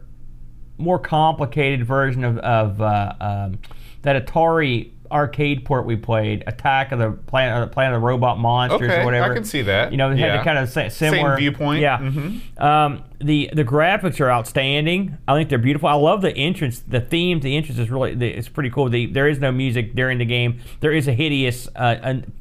more 0.78 0.98
complicated 0.98 1.84
version 1.84 2.24
of, 2.24 2.38
of 2.38 2.80
uh, 2.80 3.12
um, 3.20 3.58
that 4.02 4.24
Atari 4.26 4.91
arcade 5.12 5.64
port 5.64 5.86
we 5.86 5.96
played, 5.96 6.42
Attack 6.46 6.90
of 6.92 6.98
the 6.98 7.10
Planet, 7.12 7.62
uh, 7.62 7.66
Planet 7.72 7.94
of 7.96 8.00
the 8.02 8.06
Robot 8.06 8.38
Monsters 8.38 8.80
Okay, 8.90 9.02
or 9.02 9.04
whatever. 9.04 9.32
I 9.32 9.34
can 9.34 9.44
see 9.44 9.62
that. 9.62 9.92
You 9.92 9.98
know, 9.98 10.10
it 10.10 10.18
had 10.18 10.26
Yeah. 10.26 10.36
the 10.38 10.44
kind 10.44 10.58
of 10.58 10.68
sa- 10.68 10.88
similar 10.88 11.36
viewpoint. 11.36 11.80
Yeah. 11.82 11.98
Mhm. 11.98 12.60
Um, 12.60 13.02
the 13.20 13.50
the 13.52 13.64
graphics 13.64 14.20
are 14.20 14.30
outstanding. 14.30 15.16
I 15.28 15.34
think 15.36 15.48
they're 15.48 15.58
beautiful. 15.58 15.88
I 15.88 15.94
love 15.94 16.22
the 16.22 16.36
entrance, 16.36 16.80
the 16.80 17.00
theme. 17.00 17.40
The 17.40 17.56
entrance 17.56 17.78
is 17.78 17.90
really 17.90 18.14
the, 18.14 18.28
it's 18.28 18.48
pretty 18.48 18.70
cool. 18.70 18.88
The, 18.88 19.06
there 19.06 19.28
is 19.28 19.38
no 19.38 19.52
music 19.52 19.94
during 19.94 20.18
the 20.18 20.24
game. 20.24 20.58
There 20.80 20.92
is 20.92 21.06
a 21.08 21.12
hideous. 21.12 21.68
Uh, 21.76 21.96
an, 22.02 22.32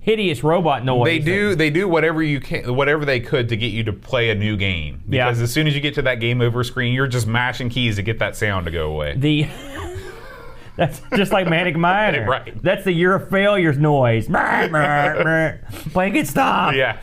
Hideous 0.00 0.44
robot 0.44 0.84
noise. 0.84 1.06
They 1.06 1.18
do 1.18 1.54
they 1.54 1.70
do 1.70 1.88
whatever 1.88 2.22
you 2.22 2.38
can 2.38 2.74
whatever 2.76 3.06
they 3.06 3.20
could 3.20 3.48
to 3.48 3.56
get 3.56 3.68
you 3.72 3.84
to 3.84 3.92
play 3.94 4.28
a 4.28 4.34
new 4.34 4.54
game. 4.54 5.02
Yeah. 5.08 5.24
Because 5.30 5.40
as 5.40 5.50
soon 5.50 5.66
as 5.66 5.74
you 5.74 5.80
get 5.80 5.94
to 5.94 6.02
that 6.02 6.20
game 6.20 6.42
over 6.42 6.62
screen, 6.62 6.92
you're 6.92 7.06
just 7.06 7.26
mashing 7.26 7.70
keys 7.70 7.96
to 7.96 8.02
get 8.02 8.18
that 8.18 8.36
sound 8.36 8.66
to 8.66 8.70
go 8.70 8.90
away. 8.92 9.14
The 9.16 9.46
that's 10.76 11.00
just 11.14 11.32
like 11.32 11.48
Manic 11.48 11.76
Miner. 11.76 12.26
Right. 12.34 12.60
That's 12.62 12.84
the 12.84 12.92
year 12.92 13.14
of 13.14 13.28
failures 13.30 13.78
noise. 13.78 14.28
Blanket 15.92 16.18
it 16.20 16.28
stop. 16.28 16.74
yeah. 16.74 16.98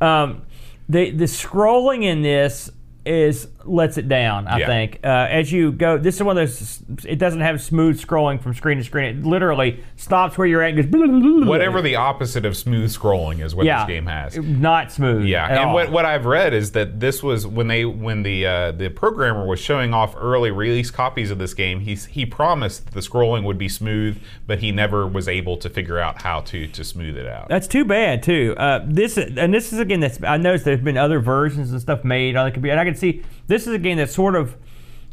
Um, 0.00 0.42
the 0.88 1.10
the 1.10 1.24
scrolling 1.24 2.02
in 2.04 2.22
this 2.22 2.70
is 3.04 3.48
lets 3.64 3.96
it 3.98 4.08
down. 4.08 4.46
I 4.46 4.58
Yeah. 4.58 4.66
think 4.66 5.00
uh, 5.04 5.08
as 5.30 5.52
you 5.52 5.72
go, 5.72 5.98
this 5.98 6.16
is 6.16 6.22
one 6.22 6.36
of 6.38 6.48
those. 6.48 6.82
It 7.04 7.18
doesn't 7.18 7.40
have 7.40 7.60
smooth 7.62 8.00
scrolling 8.00 8.40
from 8.42 8.54
screen 8.54 8.78
to 8.78 8.84
screen. 8.84 9.04
It 9.18 9.24
literally 9.24 9.82
stops 9.96 10.36
where 10.38 10.46
you're 10.46 10.62
at. 10.62 10.74
And 10.78 10.92
goes 10.92 11.46
Whatever 11.48 11.82
the 11.82 11.96
opposite 11.96 12.44
of 12.44 12.56
smooth 12.56 12.90
scrolling 12.92 13.42
is 13.42 13.54
what 13.54 13.66
yeah, 13.66 13.84
this 13.84 13.88
game 13.94 14.06
has. 14.06 14.36
Not 14.36 14.92
smooth. 14.92 15.26
Yeah, 15.26 15.46
and 15.48 15.58
all. 15.58 15.74
what, 15.74 15.90
what 15.90 16.04
I've 16.04 16.26
read 16.26 16.54
is 16.54 16.72
that 16.72 17.00
this 17.00 17.22
was 17.22 17.46
when 17.46 17.68
they 17.68 17.84
when 17.84 18.22
the 18.22 18.46
uh, 18.46 18.72
the 18.72 18.88
programmer 18.88 19.46
was 19.46 19.60
showing 19.60 19.92
off 19.94 20.14
early 20.16 20.50
release 20.50 20.90
copies 20.90 21.30
of 21.30 21.38
this 21.38 21.54
game. 21.54 21.80
He 21.80 21.94
he 21.94 22.26
promised 22.26 22.86
that 22.86 22.94
the 22.94 23.00
scrolling 23.00 23.44
would 23.44 23.58
be 23.58 23.68
smooth, 23.68 24.20
but 24.46 24.60
he 24.60 24.72
never 24.72 25.06
was 25.06 25.28
able 25.28 25.56
to 25.58 25.68
figure 25.70 25.98
out 25.98 26.22
how 26.22 26.40
to 26.42 26.66
to 26.68 26.84
smooth 26.84 27.16
it 27.16 27.26
out. 27.26 27.48
That's 27.48 27.68
too 27.68 27.84
bad 27.84 28.22
too. 28.22 28.54
Uh, 28.56 28.80
this 28.86 29.16
and 29.16 29.52
this 29.54 29.72
is 29.72 29.78
again. 29.78 30.00
that's 30.00 30.22
I 30.22 30.36
noticed 30.36 30.64
there's 30.64 30.80
been 30.80 30.96
other 30.98 31.20
versions 31.20 31.70
and 31.72 31.80
stuff 31.80 32.04
made 32.04 32.36
on 32.36 32.46
the 32.46 32.52
computer, 32.52 32.72
can 32.92 33.00
see 33.00 33.22
this 33.46 33.66
is 33.66 33.74
a 33.74 33.78
game 33.78 33.96
that's 33.98 34.14
sort 34.14 34.36
of 34.36 34.56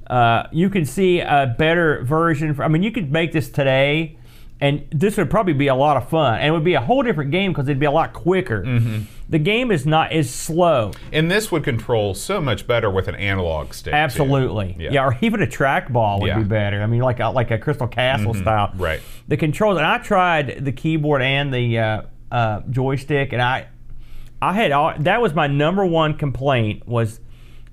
uh, 0.08 0.48
you 0.52 0.70
can 0.70 0.86
see 0.86 1.20
a 1.20 1.56
better 1.58 2.04
version. 2.04 2.54
For, 2.54 2.64
I 2.64 2.68
mean, 2.68 2.82
you 2.84 2.92
could 2.92 3.12
make 3.12 3.32
this 3.32 3.50
today, 3.50 4.18
and 4.60 4.88
this 4.92 5.18
would 5.18 5.30
probably 5.30 5.54
be 5.54 5.68
a 5.68 5.76
lot 5.76 5.98
of 5.98 6.10
fun, 6.10 6.40
and 6.40 6.48
it 6.48 6.52
would 6.52 6.64
be 6.64 6.74
a 6.74 6.82
whole 6.82 7.04
different 7.04 7.30
game 7.30 7.52
because 7.52 7.68
it'd 7.68 7.80
be 7.80 7.86
a 7.86 7.92
lot 7.92 8.14
quicker. 8.14 8.64
Mm-hmm. 8.64 9.02
The 9.30 9.38
game 9.38 9.70
is 9.72 9.86
not 9.86 10.12
is 10.12 10.34
slow. 10.34 10.92
and 11.14 11.30
this 11.30 11.52
would 11.52 11.64
control 11.64 12.16
so 12.16 12.42
much 12.42 12.66
better 12.66 12.90
with 12.90 13.08
an 13.08 13.14
analog 13.14 13.76
stick. 13.76 13.94
Absolutely, 13.94 14.76
Yeah. 14.80 14.90
yeah. 14.94 15.06
or 15.06 15.16
even 15.22 15.44
a 15.44 15.48
trackball 15.48 16.20
would 16.22 16.28
Yeah. 16.28 16.34
Mm-hmm. 16.34 16.44
be 16.44 16.50
better. 16.50 16.82
I 16.82 16.88
mean, 16.88 17.02
like 17.02 17.20
a, 17.20 17.28
like 17.30 17.52
a 17.52 17.60
Crystal 17.60 17.88
Castle 17.88 18.34
style. 18.34 18.72
Right. 18.76 19.02
The 19.28 19.38
controls, 19.38 19.78
and 19.78 19.86
I 19.86 20.00
tried 20.00 20.66
the 20.66 20.72
keyboard 20.72 21.22
and 21.22 21.54
the 21.54 21.78
uh, 21.78 22.02
uh, 22.32 22.62
joystick, 22.72 23.32
and 23.34 23.44
I, 23.44 23.68
I 24.42 24.54
had 24.54 24.72
all, 24.72 24.94
that 24.98 25.22
was 25.22 25.36
my 25.36 25.46
number 25.46 25.86
one 25.86 26.18
complaint 26.18 26.88
was, 26.88 27.20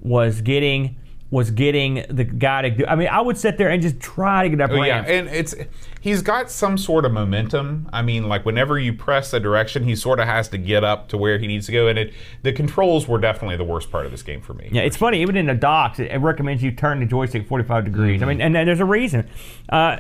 was 0.00 0.40
getting 0.40 0.96
was 1.30 1.50
getting 1.50 2.04
the 2.08 2.24
guy 2.24 2.62
to 2.62 2.70
do. 2.70 2.86
I 2.86 2.94
mean, 2.94 3.08
I 3.08 3.20
would 3.20 3.36
sit 3.36 3.58
there 3.58 3.68
and 3.68 3.82
just 3.82 3.98
try 3.98 4.44
to 4.44 4.48
get 4.48 4.60
up 4.60 4.70
Oh, 4.70 4.82
yeah, 4.82 5.02
and 5.02 5.28
it's 5.28 5.54
he's 6.00 6.22
got 6.22 6.50
some 6.50 6.78
sort 6.78 7.04
of 7.04 7.12
momentum. 7.12 7.88
I 7.92 8.02
mean, 8.02 8.28
like 8.28 8.46
whenever 8.46 8.78
you 8.78 8.92
press 8.92 9.32
a 9.32 9.40
direction, 9.40 9.84
he 9.84 9.96
sort 9.96 10.20
of 10.20 10.26
has 10.26 10.48
to 10.50 10.58
get 10.58 10.84
up 10.84 11.08
to 11.08 11.16
where 11.16 11.38
he 11.38 11.46
needs 11.46 11.66
to 11.66 11.72
go. 11.72 11.88
And 11.88 11.98
it 11.98 12.14
the 12.42 12.52
controls 12.52 13.08
were 13.08 13.18
definitely 13.18 13.56
the 13.56 13.64
worst 13.64 13.90
part 13.90 14.06
of 14.06 14.12
this 14.12 14.22
game 14.22 14.40
for 14.40 14.54
me. 14.54 14.68
Yeah, 14.70 14.82
it's 14.82 14.96
funny. 14.96 15.20
Even 15.20 15.36
in 15.36 15.46
the 15.46 15.54
docs, 15.54 15.98
it, 15.98 16.12
it 16.12 16.18
recommends 16.18 16.62
you 16.62 16.70
turn 16.70 17.00
the 17.00 17.06
joystick 17.06 17.48
45 17.48 17.84
degrees. 17.84 18.22
I 18.22 18.26
mean, 18.26 18.40
and, 18.40 18.56
and 18.56 18.68
there's 18.68 18.80
a 18.80 18.84
reason. 18.84 19.28
Uh, 19.68 19.98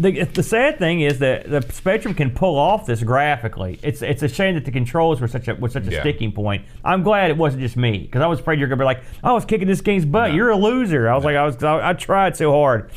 the, 0.00 0.24
the 0.24 0.42
sad 0.42 0.78
thing 0.78 1.00
is 1.00 1.18
that 1.20 1.48
the 1.50 1.60
Spectrum 1.72 2.14
can 2.14 2.30
pull 2.30 2.58
off 2.58 2.86
this 2.86 3.02
graphically. 3.02 3.78
It's 3.82 4.02
it's 4.02 4.22
a 4.22 4.28
shame 4.28 4.54
that 4.54 4.64
the 4.64 4.70
controls 4.72 5.20
were 5.20 5.28
such 5.28 5.48
a 5.48 5.54
was 5.54 5.72
such 5.72 5.86
a 5.86 5.90
Yeah. 5.92 6.00
sticking 6.00 6.32
point. 6.32 6.64
I'm 6.84 7.02
glad 7.02 7.30
it 7.30 7.36
wasn't 7.36 7.62
just 7.62 7.76
me 7.76 7.98
because 7.98 8.22
I 8.22 8.26
was 8.26 8.40
afraid 8.40 8.58
you're 8.58 8.68
gonna 8.68 8.78
be 8.80 8.84
like, 8.84 9.02
I 9.22 9.32
was 9.32 9.44
kicking 9.44 9.68
this 9.68 9.80
game's 9.80 10.04
butt. 10.04 10.32
You're 10.32 10.50
a 10.50 10.56
loser. 10.56 11.08
I 11.08 11.14
was 11.14 11.24
like, 11.24 11.36
I 11.36 11.44
was 11.44 11.62
I, 11.62 11.90
I 11.90 11.92
tried 11.92 12.36
so 12.36 12.50
hard, 12.52 12.90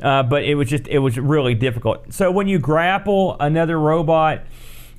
uh, 0.00 0.22
but 0.22 0.44
it 0.44 0.54
was 0.54 0.68
just 0.68 0.86
it 0.88 0.98
was 1.00 1.18
really 1.18 1.54
difficult. 1.54 2.12
So 2.12 2.30
when 2.30 2.48
you 2.48 2.58
grapple 2.58 3.36
another 3.40 3.78
robot. 3.78 4.40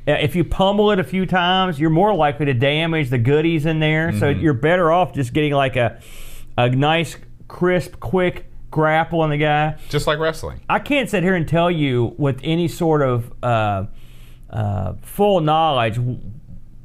Uh, 0.07 0.11
if 0.21 0.35
you 0.35 0.43
pummel 0.43 0.91
it 0.91 0.99
a 0.99 1.03
few 1.03 1.25
times, 1.25 1.79
you're 1.79 1.89
more 1.89 2.13
likely 2.13 2.45
to 2.45 2.53
damage 2.53 3.09
the 3.09 3.17
goodies 3.17 3.65
in 3.65 3.79
there. 3.79 4.11
So 4.11 4.27
Mm-hmm. 4.31 4.39
you're 4.39 4.53
better 4.53 4.91
off 4.91 5.13
just 5.15 5.33
getting 5.33 5.51
like 5.53 5.75
a 5.75 5.99
a 6.59 6.69
nice, 6.69 7.17
crisp, 7.47 7.99
quick 7.99 8.45
grapple 8.75 9.21
on 9.21 9.29
the 9.29 9.37
guy. 9.37 9.77
Just 9.87 10.05
like 10.05 10.19
wrestling. 10.19 10.59
I 10.67 10.79
can't 10.79 11.09
sit 11.09 11.23
here 11.23 11.33
and 11.33 11.47
tell 11.47 11.71
you 11.71 12.13
with 12.17 12.41
any 12.43 12.67
sort 12.67 13.01
of 13.01 13.31
uh, 13.41 13.85
uh, 14.49 14.95
full 15.01 15.39
knowledge 15.39 15.97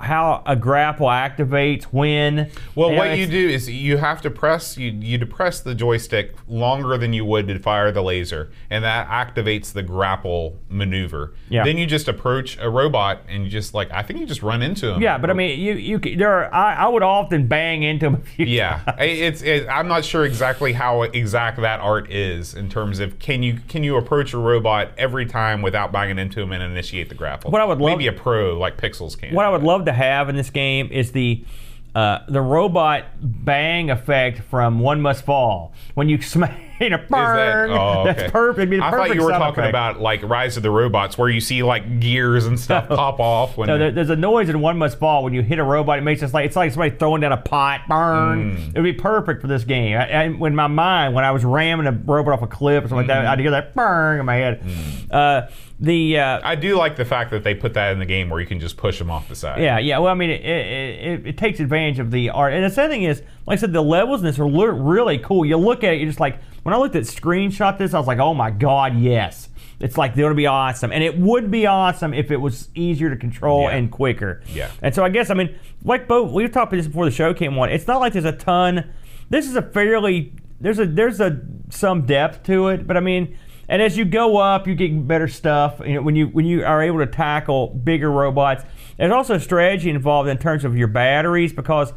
how 0.00 0.42
a 0.46 0.56
grapple 0.56 1.06
activates 1.06 1.84
when. 1.84 2.50
Well, 2.74 2.92
what 2.94 3.16
you 3.18 3.26
do 3.26 3.48
is 3.48 3.68
you 3.70 3.96
have 3.98 4.20
to 4.22 4.30
press 4.30 4.76
you 4.76 4.90
you 4.90 5.18
depress 5.18 5.60
the 5.60 5.74
joystick 5.74 6.34
longer 6.48 6.96
than 6.98 7.12
you 7.12 7.24
would 7.24 7.48
to 7.48 7.58
fire 7.58 7.92
the 7.92 8.02
laser, 8.02 8.50
and 8.70 8.82
that 8.84 9.08
activates 9.08 9.72
the 9.72 9.82
grapple 9.82 10.58
maneuver. 10.68 11.34
Yeah. 11.48 11.64
Then 11.64 11.78
you 11.78 11.86
just 11.86 12.08
approach 12.08 12.58
a 12.60 12.70
robot 12.70 13.22
and 13.28 13.44
you 13.44 13.50
just 13.50 13.74
like 13.74 13.90
I 13.90 14.02
think 14.02 14.20
you 14.20 14.26
just 14.26 14.42
run 14.42 14.62
into 14.62 14.92
him. 14.94 15.02
Yeah, 15.02 15.18
but 15.18 15.30
I 15.30 15.32
mean, 15.32 15.58
you 15.60 15.74
you 15.74 16.00
c- 16.02 16.14
there 16.16 16.32
are 16.32 16.52
I, 16.54 16.74
I 16.74 16.88
would 16.88 17.02
often 17.02 17.46
bang 17.46 17.82
into 17.82 18.06
him. 18.06 18.22
Yeah, 18.38 18.80
I- 18.86 19.04
it's 19.04 19.42
it, 19.42 19.68
I'm 19.68 19.88
not 19.88 20.04
sure 20.04 20.24
exactly 20.24 20.72
how 20.72 21.02
exact 21.02 21.60
that 21.60 21.80
art 21.80 22.10
is 22.10 22.54
in 22.54 22.68
terms 22.68 22.98
of 23.00 23.18
can 23.18 23.42
you 23.42 23.58
can 23.68 23.84
you 23.84 23.96
approach 23.96 24.32
a 24.32 24.38
robot 24.38 24.90
every 24.96 25.26
time 25.26 25.62
without 25.62 25.92
banging 25.92 26.18
into 26.18 26.40
him 26.40 26.52
and 26.52 26.62
initiate 26.62 27.08
the 27.08 27.14
grapple. 27.14 27.50
What 27.50 27.60
I 27.60 27.64
would 27.64 27.78
love- 27.78 27.90
maybe 27.98 28.06
a 28.06 28.12
pro 28.12 28.58
like 28.58 28.76
Pixels 28.76 29.18
can. 29.18 29.34
What 29.34 29.44
I 29.44 29.50
would 29.50 29.62
love 29.62 29.84
to 29.86 29.89
have 29.92 30.28
in 30.28 30.36
this 30.36 30.50
game 30.50 30.88
is 30.90 31.12
the 31.12 31.44
uh, 31.94 32.20
the 32.28 32.40
robot 32.40 33.04
bang 33.20 33.90
effect 33.90 34.42
from 34.48 34.78
One 34.78 35.00
Must 35.00 35.24
Fall. 35.24 35.72
When 35.94 36.08
you 36.08 36.20
smash, 36.22 36.60
you 36.80 36.90
know, 36.90 36.96
that, 36.96 37.08
burn. 37.08 37.70
oh, 37.70 38.00
okay. 38.00 38.12
That's 38.12 38.32
perfect. 38.32 38.70
The 38.70 38.80
I 38.80 38.90
thought 38.90 39.14
you 39.14 39.22
were 39.22 39.30
talking 39.32 39.60
effect. 39.64 39.68
about 39.70 40.00
like 40.00 40.22
Rise 40.22 40.56
of 40.56 40.62
the 40.62 40.70
Robots, 40.70 41.18
where 41.18 41.28
you 41.28 41.40
see 41.40 41.62
like 41.62 42.00
gears 42.00 42.46
and 42.46 42.58
stuff 42.58 42.88
pop 42.88 43.20
off 43.20 43.56
when. 43.56 43.66
No, 43.68 43.78
there, 43.78 43.90
there's 43.90 44.10
a 44.10 44.16
noise 44.16 44.48
in 44.48 44.60
One 44.60 44.78
Must 44.78 44.98
Fall 44.98 45.22
when 45.24 45.34
you 45.34 45.42
hit 45.42 45.58
a 45.58 45.64
robot. 45.64 45.98
It 45.98 46.02
makes 46.02 46.22
it 46.22 46.32
like 46.32 46.46
it's 46.46 46.56
like 46.56 46.72
somebody 46.72 46.96
throwing 46.96 47.20
down 47.20 47.32
a 47.32 47.36
pot. 47.36 47.82
Burn. 47.88 48.56
Mm. 48.56 48.70
It'd 48.70 48.82
be 48.84 48.92
perfect 48.92 49.40
for 49.40 49.46
this 49.46 49.64
game. 49.64 49.96
I, 49.96 50.10
I, 50.24 50.28
when 50.28 50.54
my 50.54 50.66
mind, 50.66 51.14
when 51.14 51.24
I 51.24 51.30
was 51.30 51.44
ramming 51.44 51.86
a 51.86 51.92
robot 51.92 52.34
off 52.34 52.42
a 52.42 52.46
cliff 52.46 52.84
or 52.84 52.88
something 52.88 53.06
like 53.08 53.16
Mm. 53.16 53.22
that, 53.22 53.26
I'd 53.26 53.40
hear 53.40 53.50
that 53.52 53.74
burn 53.74 54.20
in 54.20 54.26
my 54.26 54.36
head. 54.36 54.62
Uh, 55.10 55.42
the 55.82 56.18
uh, 56.18 56.40
I 56.44 56.56
do 56.56 56.76
like 56.76 56.96
the 56.96 57.06
fact 57.06 57.30
that 57.30 57.42
they 57.42 57.54
put 57.54 57.72
that 57.74 57.92
in 57.92 57.98
the 57.98 58.04
game 58.06 58.28
where 58.28 58.38
you 58.38 58.46
can 58.46 58.60
just 58.60 58.76
push 58.76 58.98
them 58.98 59.10
off 59.10 59.28
the 59.30 59.34
side. 59.34 59.62
Yeah, 59.62 59.78
yeah. 59.78 59.98
Well, 59.98 60.12
I 60.12 60.14
mean, 60.14 60.28
it, 60.28 60.42
it, 60.44 61.06
it, 61.20 61.26
it 61.28 61.38
takes 61.38 61.58
advantage 61.58 61.98
of 61.98 62.10
the 62.10 62.28
art. 62.30 62.52
And 62.52 62.62
the 62.64 62.68
second 62.70 62.90
thing 62.90 63.04
is, 63.04 63.22
like 63.46 63.56
I 63.56 63.60
said, 63.60 63.72
the 63.72 63.80
levels 63.82 64.20
in 64.20 64.26
this 64.26 64.38
are 64.38 64.46
really 64.46 65.16
cool. 65.18 65.44
You 65.46 65.56
look 65.56 65.82
at 65.82 65.94
it, 65.94 65.96
you're 66.00 66.06
just 66.08 66.20
like, 66.20 66.38
when 66.62 66.74
I 66.74 66.78
looked 66.78 66.96
at 66.96 67.04
screenshot 67.04 67.78
this, 67.78 67.94
I 67.94 67.98
was 67.98 68.06
like, 68.06 68.18
oh 68.18 68.34
my 68.34 68.50
god, 68.50 68.96
yes. 68.98 69.48
It's 69.80 69.96
like 69.96 70.14
they're 70.14 70.26
gonna 70.26 70.34
be 70.34 70.46
awesome, 70.46 70.92
and 70.92 71.02
it 71.02 71.16
would 71.18 71.50
be 71.50 71.66
awesome 71.66 72.12
if 72.12 72.30
it 72.30 72.36
was 72.36 72.68
easier 72.74 73.08
to 73.08 73.16
control 73.16 73.62
Yeah. 73.62 73.76
and 73.76 73.90
quicker. 73.90 74.42
Yeah. 74.52 74.70
And 74.82 74.94
so 74.94 75.02
I 75.04 75.08
guess 75.08 75.30
I 75.30 75.34
mean, 75.34 75.58
like 75.84 76.06
both 76.06 76.32
we've 76.32 76.52
talked 76.52 76.72
about 76.72 76.76
this 76.78 76.86
before 76.86 77.06
the 77.06 77.10
show 77.10 77.32
came 77.32 77.58
on. 77.58 77.70
It's 77.70 77.86
not 77.86 77.98
like 78.00 78.12
there's 78.12 78.26
a 78.26 78.32
ton. 78.32 78.90
This 79.30 79.46
is 79.48 79.56
a 79.56 79.62
fairly 79.62 80.34
there's 80.60 80.78
a 80.78 80.84
there's 80.86 81.20
a 81.20 81.40
some 81.70 82.04
depth 82.04 82.42
to 82.44 82.68
it, 82.68 82.86
but 82.86 82.98
I 82.98 83.00
mean, 83.00 83.38
and 83.70 83.80
as 83.80 83.96
you 83.96 84.04
go 84.04 84.36
up, 84.36 84.66
you 84.66 84.74
get 84.74 85.06
better 85.08 85.28
stuff. 85.28 85.80
You 85.86 85.94
know, 85.94 86.02
when 86.02 86.14
you 86.14 86.26
when 86.26 86.44
you 86.44 86.62
are 86.62 86.82
able 86.82 86.98
to 86.98 87.06
tackle 87.06 87.68
bigger 87.68 88.10
robots, 88.10 88.64
there's 88.98 89.10
also 89.12 89.38
strategy 89.38 89.88
involved 89.88 90.28
in 90.28 90.36
terms 90.36 90.66
of 90.66 90.76
your 90.76 90.88
batteries 90.88 91.54
because 91.54 91.94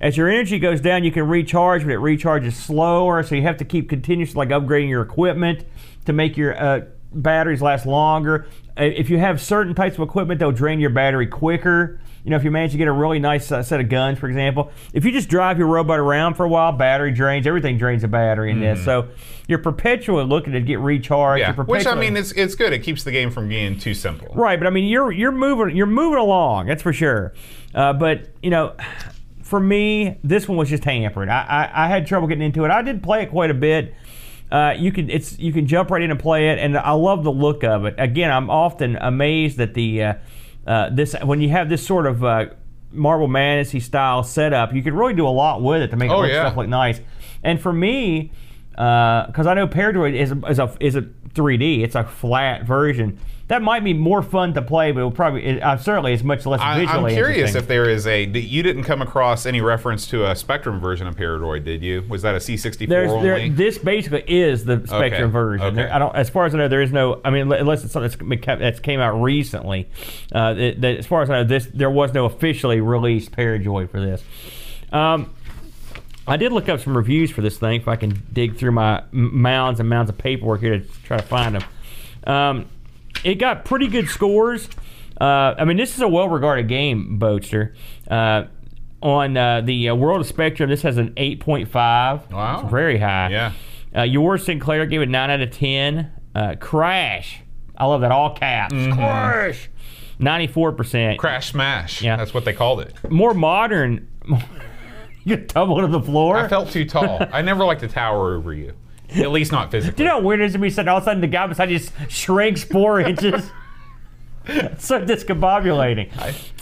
as 0.00 0.16
your 0.16 0.28
energy 0.28 0.58
goes 0.58 0.80
down, 0.80 1.04
you 1.04 1.10
can 1.12 1.26
recharge, 1.26 1.82
but 1.82 1.90
it 1.92 1.98
recharges 1.98 2.52
slower, 2.52 3.22
so 3.22 3.34
you 3.34 3.42
have 3.42 3.56
to 3.58 3.64
keep 3.64 3.88
continuously 3.88 4.36
like 4.36 4.48
upgrading 4.50 4.88
your 4.88 5.02
equipment 5.02 5.64
to 6.04 6.12
make 6.12 6.36
your 6.36 6.56
uh, 6.60 6.80
batteries 7.12 7.62
last 7.62 7.86
longer. 7.86 8.46
Uh, 8.78 8.84
If 8.84 9.08
you 9.10 9.18
have 9.18 9.40
certain 9.40 9.74
types 9.74 9.96
of 9.96 10.02
equipment, 10.02 10.38
they'll 10.38 10.52
drain 10.52 10.80
your 10.80 10.90
battery 10.90 11.26
quicker. 11.26 11.98
You 12.24 12.30
know, 12.30 12.36
if 12.36 12.42
you 12.42 12.50
manage 12.50 12.72
to 12.72 12.78
get 12.78 12.88
a 12.88 12.92
really 12.92 13.20
nice 13.20 13.52
uh, 13.52 13.62
set 13.62 13.78
of 13.80 13.88
guns, 13.88 14.18
for 14.18 14.28
example, 14.28 14.72
if 14.92 15.04
you 15.04 15.12
just 15.12 15.28
drive 15.28 15.58
your 15.58 15.68
robot 15.68 16.00
around 16.00 16.34
for 16.34 16.44
a 16.44 16.48
while, 16.48 16.72
battery 16.72 17.12
drains. 17.12 17.46
Everything 17.46 17.78
drains 17.78 18.02
a 18.02 18.08
battery 18.08 18.50
in 18.50 18.60
this, 18.60 18.84
so 18.84 19.08
you're 19.46 19.60
perpetually 19.60 20.24
looking 20.24 20.52
to 20.52 20.60
get 20.60 20.80
recharged. 20.80 21.44
Mm-hmm. 21.44 21.50
Yeah, 21.52 21.56
You're 21.56 21.64
which 21.66 21.86
I 21.86 21.94
mean, 21.94 22.16
it's 22.16 22.32
it's 22.32 22.56
good. 22.56 22.72
It 22.72 22.80
keeps 22.80 23.04
the 23.04 23.12
game 23.12 23.30
from 23.30 23.48
being 23.48 23.78
too 23.78 23.94
simple. 23.94 24.34
Right, 24.34 24.58
but 24.58 24.66
I 24.66 24.70
mean, 24.70 24.86
you're 24.86 25.12
you're 25.12 25.30
moving 25.30 25.76
you're 25.76 25.86
moving 25.86 26.18
along. 26.18 26.66
That's 26.66 26.82
for 26.82 26.92
sure. 26.92 27.32
Uh, 27.72 27.92
but 27.92 28.28
you 28.42 28.50
know, 28.50 28.74
for 29.46 29.60
me, 29.60 30.18
this 30.24 30.48
one 30.48 30.58
was 30.58 30.68
just 30.68 30.84
hampered. 30.84 31.28
I, 31.28 31.42
I 31.74 31.84
I 31.84 31.88
had 31.88 32.06
trouble 32.06 32.26
getting 32.28 32.44
into 32.44 32.64
it. 32.64 32.70
I 32.70 32.82
did 32.82 33.02
play 33.02 33.22
it 33.22 33.30
quite 33.30 33.50
a 33.50 33.54
bit. 33.54 33.94
Uh, 34.50 34.74
you 34.76 34.92
can 34.92 35.08
it's 35.10 35.38
you 35.38 35.52
can 35.52 35.66
jump 35.66 35.90
right 35.90 36.02
in 36.02 36.10
and 36.10 36.20
play 36.20 36.50
it, 36.50 36.58
and 36.58 36.76
I 36.76 36.92
love 36.92 37.24
the 37.24 37.32
look 37.32 37.64
of 37.64 37.84
it. 37.84 37.94
Again, 37.98 38.30
I'm 38.30 38.50
often 38.50 38.96
amazed 38.96 39.56
that 39.58 39.74
the 39.74 40.02
uh, 40.02 40.14
uh, 40.66 40.90
this 40.90 41.14
when 41.24 41.40
you 41.40 41.48
have 41.50 41.68
this 41.68 41.84
sort 41.86 42.06
of 42.06 42.24
uh, 42.24 42.46
Marble 42.92 43.32
Fantasy 43.32 43.80
style 43.80 44.22
setup, 44.22 44.72
you 44.74 44.82
can 44.82 44.94
really 44.94 45.14
do 45.14 45.26
a 45.26 45.30
lot 45.30 45.62
with 45.62 45.82
it 45.82 45.88
to 45.88 45.96
make 45.96 46.10
it 46.10 46.14
Oh, 46.14 46.20
look 46.20 46.30
yeah. 46.30 46.44
stuff 46.46 46.56
look 46.56 46.68
nice. 46.68 47.00
And 47.42 47.60
for 47.60 47.72
me, 47.72 48.32
because 48.70 49.46
I 49.46 49.54
know 49.54 49.66
Paradroid 49.68 50.14
is 50.14 50.32
a, 50.32 50.38
is 50.46 50.58
a 50.58 50.76
is 50.80 50.96
a 50.96 51.02
3D, 51.02 51.82
it's 51.82 51.94
a 51.94 52.04
flat 52.04 52.64
version. 52.64 53.18
That 53.48 53.62
might 53.62 53.84
be 53.84 53.94
more 53.94 54.24
fun 54.24 54.54
to 54.54 54.62
play, 54.62 54.90
but 54.90 54.98
it'll 54.98 55.12
probably 55.12 55.44
it, 55.44 55.62
uh, 55.62 55.76
certainly 55.76 56.12
it's 56.12 56.24
much 56.24 56.44
less 56.46 56.60
I, 56.60 56.80
visually. 56.80 57.12
I'm 57.12 57.16
curious 57.16 57.54
if 57.54 57.68
there 57.68 57.88
is 57.88 58.04
a. 58.04 58.24
You 58.24 58.62
didn't 58.64 58.82
come 58.82 59.00
across 59.00 59.46
any 59.46 59.60
reference 59.60 60.08
to 60.08 60.28
a 60.28 60.34
Spectrum 60.34 60.80
version 60.80 61.06
of 61.06 61.14
Paradroid, 61.14 61.64
did 61.64 61.80
you? 61.80 62.04
Was 62.08 62.22
that 62.22 62.34
a 62.34 62.38
C64 62.38 62.88
There's, 62.88 63.10
only? 63.12 63.22
there, 63.22 63.48
this 63.48 63.78
basically 63.78 64.24
is 64.26 64.64
the 64.64 64.84
Spectrum 64.86 65.30
version. 65.30 65.66
okay. 65.66 65.76
There- 65.76 65.94
I 65.94 66.00
don't, 66.00 66.14
as 66.16 66.28
far 66.28 66.46
as 66.46 66.56
I 66.56 66.58
know, 66.58 66.66
there 66.66 66.82
is 66.82 66.90
no. 66.90 67.20
I 67.24 67.30
mean, 67.30 67.52
unless 67.52 67.84
it's 67.84 67.92
something 67.92 68.30
that's, 68.40 68.58
that's 68.60 68.80
came 68.80 68.98
out 68.98 69.22
recently. 69.22 69.88
Uh, 70.32 70.54
it- 70.56 70.80
that- 70.80 70.96
as 70.96 71.06
far 71.06 71.22
as 71.22 71.30
I 71.30 71.42
know, 71.42 71.44
this 71.44 71.66
there 71.72 71.90
was 71.90 72.12
no 72.12 72.24
officially 72.24 72.80
released 72.80 73.30
Paradroid 73.30 73.90
for 73.90 74.00
this. 74.00 74.24
Um, 74.92 75.32
I 76.26 76.36
did 76.36 76.50
look 76.50 76.68
up 76.68 76.80
some 76.80 76.96
reviews 76.96 77.30
for 77.30 77.42
this 77.42 77.58
thing. 77.58 77.80
If 77.80 77.86
I 77.86 77.94
can 77.94 78.20
dig 78.32 78.56
through 78.56 78.72
my 78.72 79.04
mounds 79.12 79.78
and 79.78 79.88
mounds 79.88 80.10
of 80.10 80.18
paperwork 80.18 80.60
here 80.60 80.80
to 80.80 80.84
try 81.04 81.18
to 81.18 81.22
find 81.22 81.54
them. 81.54 81.64
Um, 82.26 82.66
it 83.26 83.34
got 83.36 83.64
pretty 83.64 83.88
good 83.88 84.08
scores. 84.08 84.68
Uh, 85.20 85.54
I 85.58 85.64
mean, 85.64 85.76
this 85.76 85.96
is 85.96 86.00
a 86.00 86.06
well-regarded 86.08 86.68
game, 86.68 87.18
Boatster. 87.20 87.74
Uh, 88.08 88.44
on 89.02 89.36
uh, 89.36 89.62
the 89.62 89.88
uh, 89.88 89.94
World 89.96 90.20
of 90.20 90.26
Spectrum, 90.28 90.70
this 90.70 90.82
has 90.82 90.96
an 90.96 91.12
8.5. 91.14 92.30
Wow. 92.30 92.60
It's 92.60 92.70
very 92.70 92.98
high. 92.98 93.30
Yeah. 93.30 93.52
Uh, 93.96 94.02
yours, 94.02 94.44
Sinclair, 94.44 94.86
gave 94.86 95.02
it 95.02 95.08
9 95.08 95.30
out 95.30 95.40
of 95.40 95.50
10. 95.50 96.12
Uh, 96.34 96.54
Crash. 96.60 97.40
I 97.76 97.86
love 97.86 98.02
that, 98.02 98.12
all 98.12 98.34
caps. 98.36 98.72
Crash. 98.72 99.70
94%. 100.20 101.18
Crash 101.18 101.50
Smash. 101.50 102.02
Yeah. 102.02 102.16
That's 102.16 102.32
what 102.32 102.44
they 102.44 102.52
called 102.52 102.80
it. 102.80 102.94
More 103.10 103.34
modern. 103.34 104.08
you 105.24 105.36
tumble 105.36 105.80
to 105.80 105.88
the 105.88 106.00
floor. 106.00 106.36
I 106.36 106.48
felt 106.48 106.70
too 106.70 106.84
tall. 106.84 107.26
I 107.32 107.42
never 107.42 107.64
like 107.64 107.80
to 107.80 107.88
tower 107.88 108.36
over 108.36 108.54
you. 108.54 108.72
At 109.14 109.30
least 109.30 109.52
not 109.52 109.70
physically. 109.70 109.96
Do 109.96 110.02
you 110.02 110.08
know 110.08 110.16
how 110.16 110.20
weird 110.26 110.40
it 110.40 110.46
is 110.46 110.52
to 110.54 110.58
be 110.58 110.70
sitting 110.70 110.88
all 110.88 110.96
of 110.98 111.02
a 111.02 111.06
sudden 111.06 111.20
the 111.20 111.26
guy 111.28 111.46
beside 111.46 111.70
you 111.70 111.78
just 111.78 111.92
shrinks 112.08 112.64
four 112.64 113.00
inches? 113.10 113.50
It's 114.48 114.84
so 114.86 115.00
discombobulating. 115.04 116.12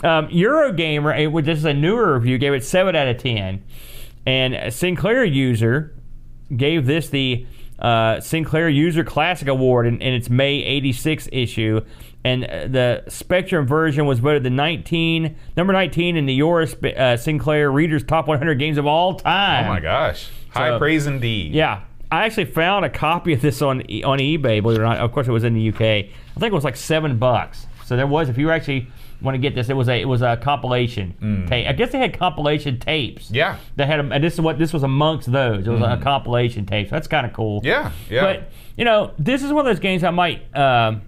Um, 0.03 0.27
Eurogamer, 0.29 1.45
this 1.45 1.59
is 1.59 1.65
a 1.65 1.73
newer 1.73 2.15
review, 2.17 2.37
gave 2.37 2.53
it 2.53 2.63
7 2.63 2.95
out 2.95 3.07
of 3.07 3.17
10. 3.17 3.63
And 4.25 4.73
Sinclair 4.73 5.23
user 5.23 5.93
gave 6.55 6.85
this 6.87 7.09
the 7.09 7.45
uh, 7.77 8.19
Sinclair 8.21 8.69
User 8.69 9.03
Classic 9.03 9.47
Award 9.47 9.85
in, 9.85 10.01
in 10.01 10.13
its 10.13 10.29
May 10.29 10.63
86 10.63 11.29
issue. 11.31 11.81
And 12.23 12.45
uh, 12.45 12.67
the 12.67 13.03
Spectrum 13.07 13.67
version 13.67 14.07
was 14.07 14.17
voted 14.17 14.41
the 14.43 14.49
19, 14.49 15.35
number 15.55 15.73
19 15.73 16.17
in 16.17 16.25
the 16.25 16.33
Your 16.33 16.63
uh, 16.97 17.17
Sinclair 17.17 17.71
Reader's 17.71 18.03
Top 18.03 18.27
100 18.27 18.55
Games 18.55 18.79
of 18.79 18.87
All 18.87 19.13
time. 19.15 19.65
Oh 19.65 19.69
my 19.69 19.79
gosh. 19.79 20.29
High 20.49 20.69
So- 20.69 20.79
praise 20.79 21.05
indeed. 21.05 21.53
Yeah. 21.53 21.81
I 22.15 22.25
actually 22.25 22.45
found 22.45 22.85
a 22.85 22.89
copy 22.89 23.33
of 23.33 23.41
this 23.41 23.61
on 23.61 23.81
on 23.81 24.19
eBay. 24.19 24.61
Believe 24.61 24.77
it 24.77 24.81
or 24.81 24.85
not, 24.85 24.97
of 24.97 25.11
course, 25.11 25.27
it 25.27 25.31
was 25.31 25.43
in 25.43 25.53
the 25.53 25.69
UK. 25.69 25.81
I 25.81 26.39
think 26.39 26.51
it 26.51 26.53
was 26.53 26.63
like 26.63 26.75
seven 26.75 27.17
bucks. 27.17 27.67
So 27.85 27.95
there 27.95 28.07
was, 28.07 28.29
if 28.29 28.37
you 28.37 28.49
actually 28.51 28.87
want 29.21 29.35
to 29.35 29.39
get 29.39 29.55
this. 29.55 29.69
It 29.69 29.75
was 29.75 29.89
a 29.89 29.99
it 29.99 30.05
was 30.05 30.21
a 30.21 30.37
compilation 30.37 31.45
tape. 31.47 31.67
I 31.67 31.73
guess 31.73 31.91
they 31.91 31.97
had 31.97 32.17
compilation 32.17 32.79
tapes. 32.79 33.29
Mm. 33.29 33.35
Yeah. 33.35 33.57
They 33.75 33.85
had, 33.85 33.99
and 33.99 34.23
this 34.23 34.33
is 34.35 34.41
what 34.41 34.57
this 34.57 34.73
was 34.73 34.83
amongst 34.83 35.31
those. 35.31 35.67
It 35.67 35.71
was 35.71 35.81
a 35.81 36.01
compilation 36.01 36.65
tape. 36.65 36.87
So 36.87 36.95
that's 36.95 37.07
kind 37.07 37.25
of 37.25 37.33
cool. 37.33 37.61
Yeah, 37.63 37.91
yeah. 38.09 38.21
But 38.21 38.51
you 38.77 38.85
know, 38.85 39.13
this 39.17 39.43
is 39.43 39.51
one 39.51 39.65
of 39.65 39.73
those 39.73 39.79
games 39.79 40.03
I 40.03 40.11
might 40.11 40.55
um, 40.55 41.01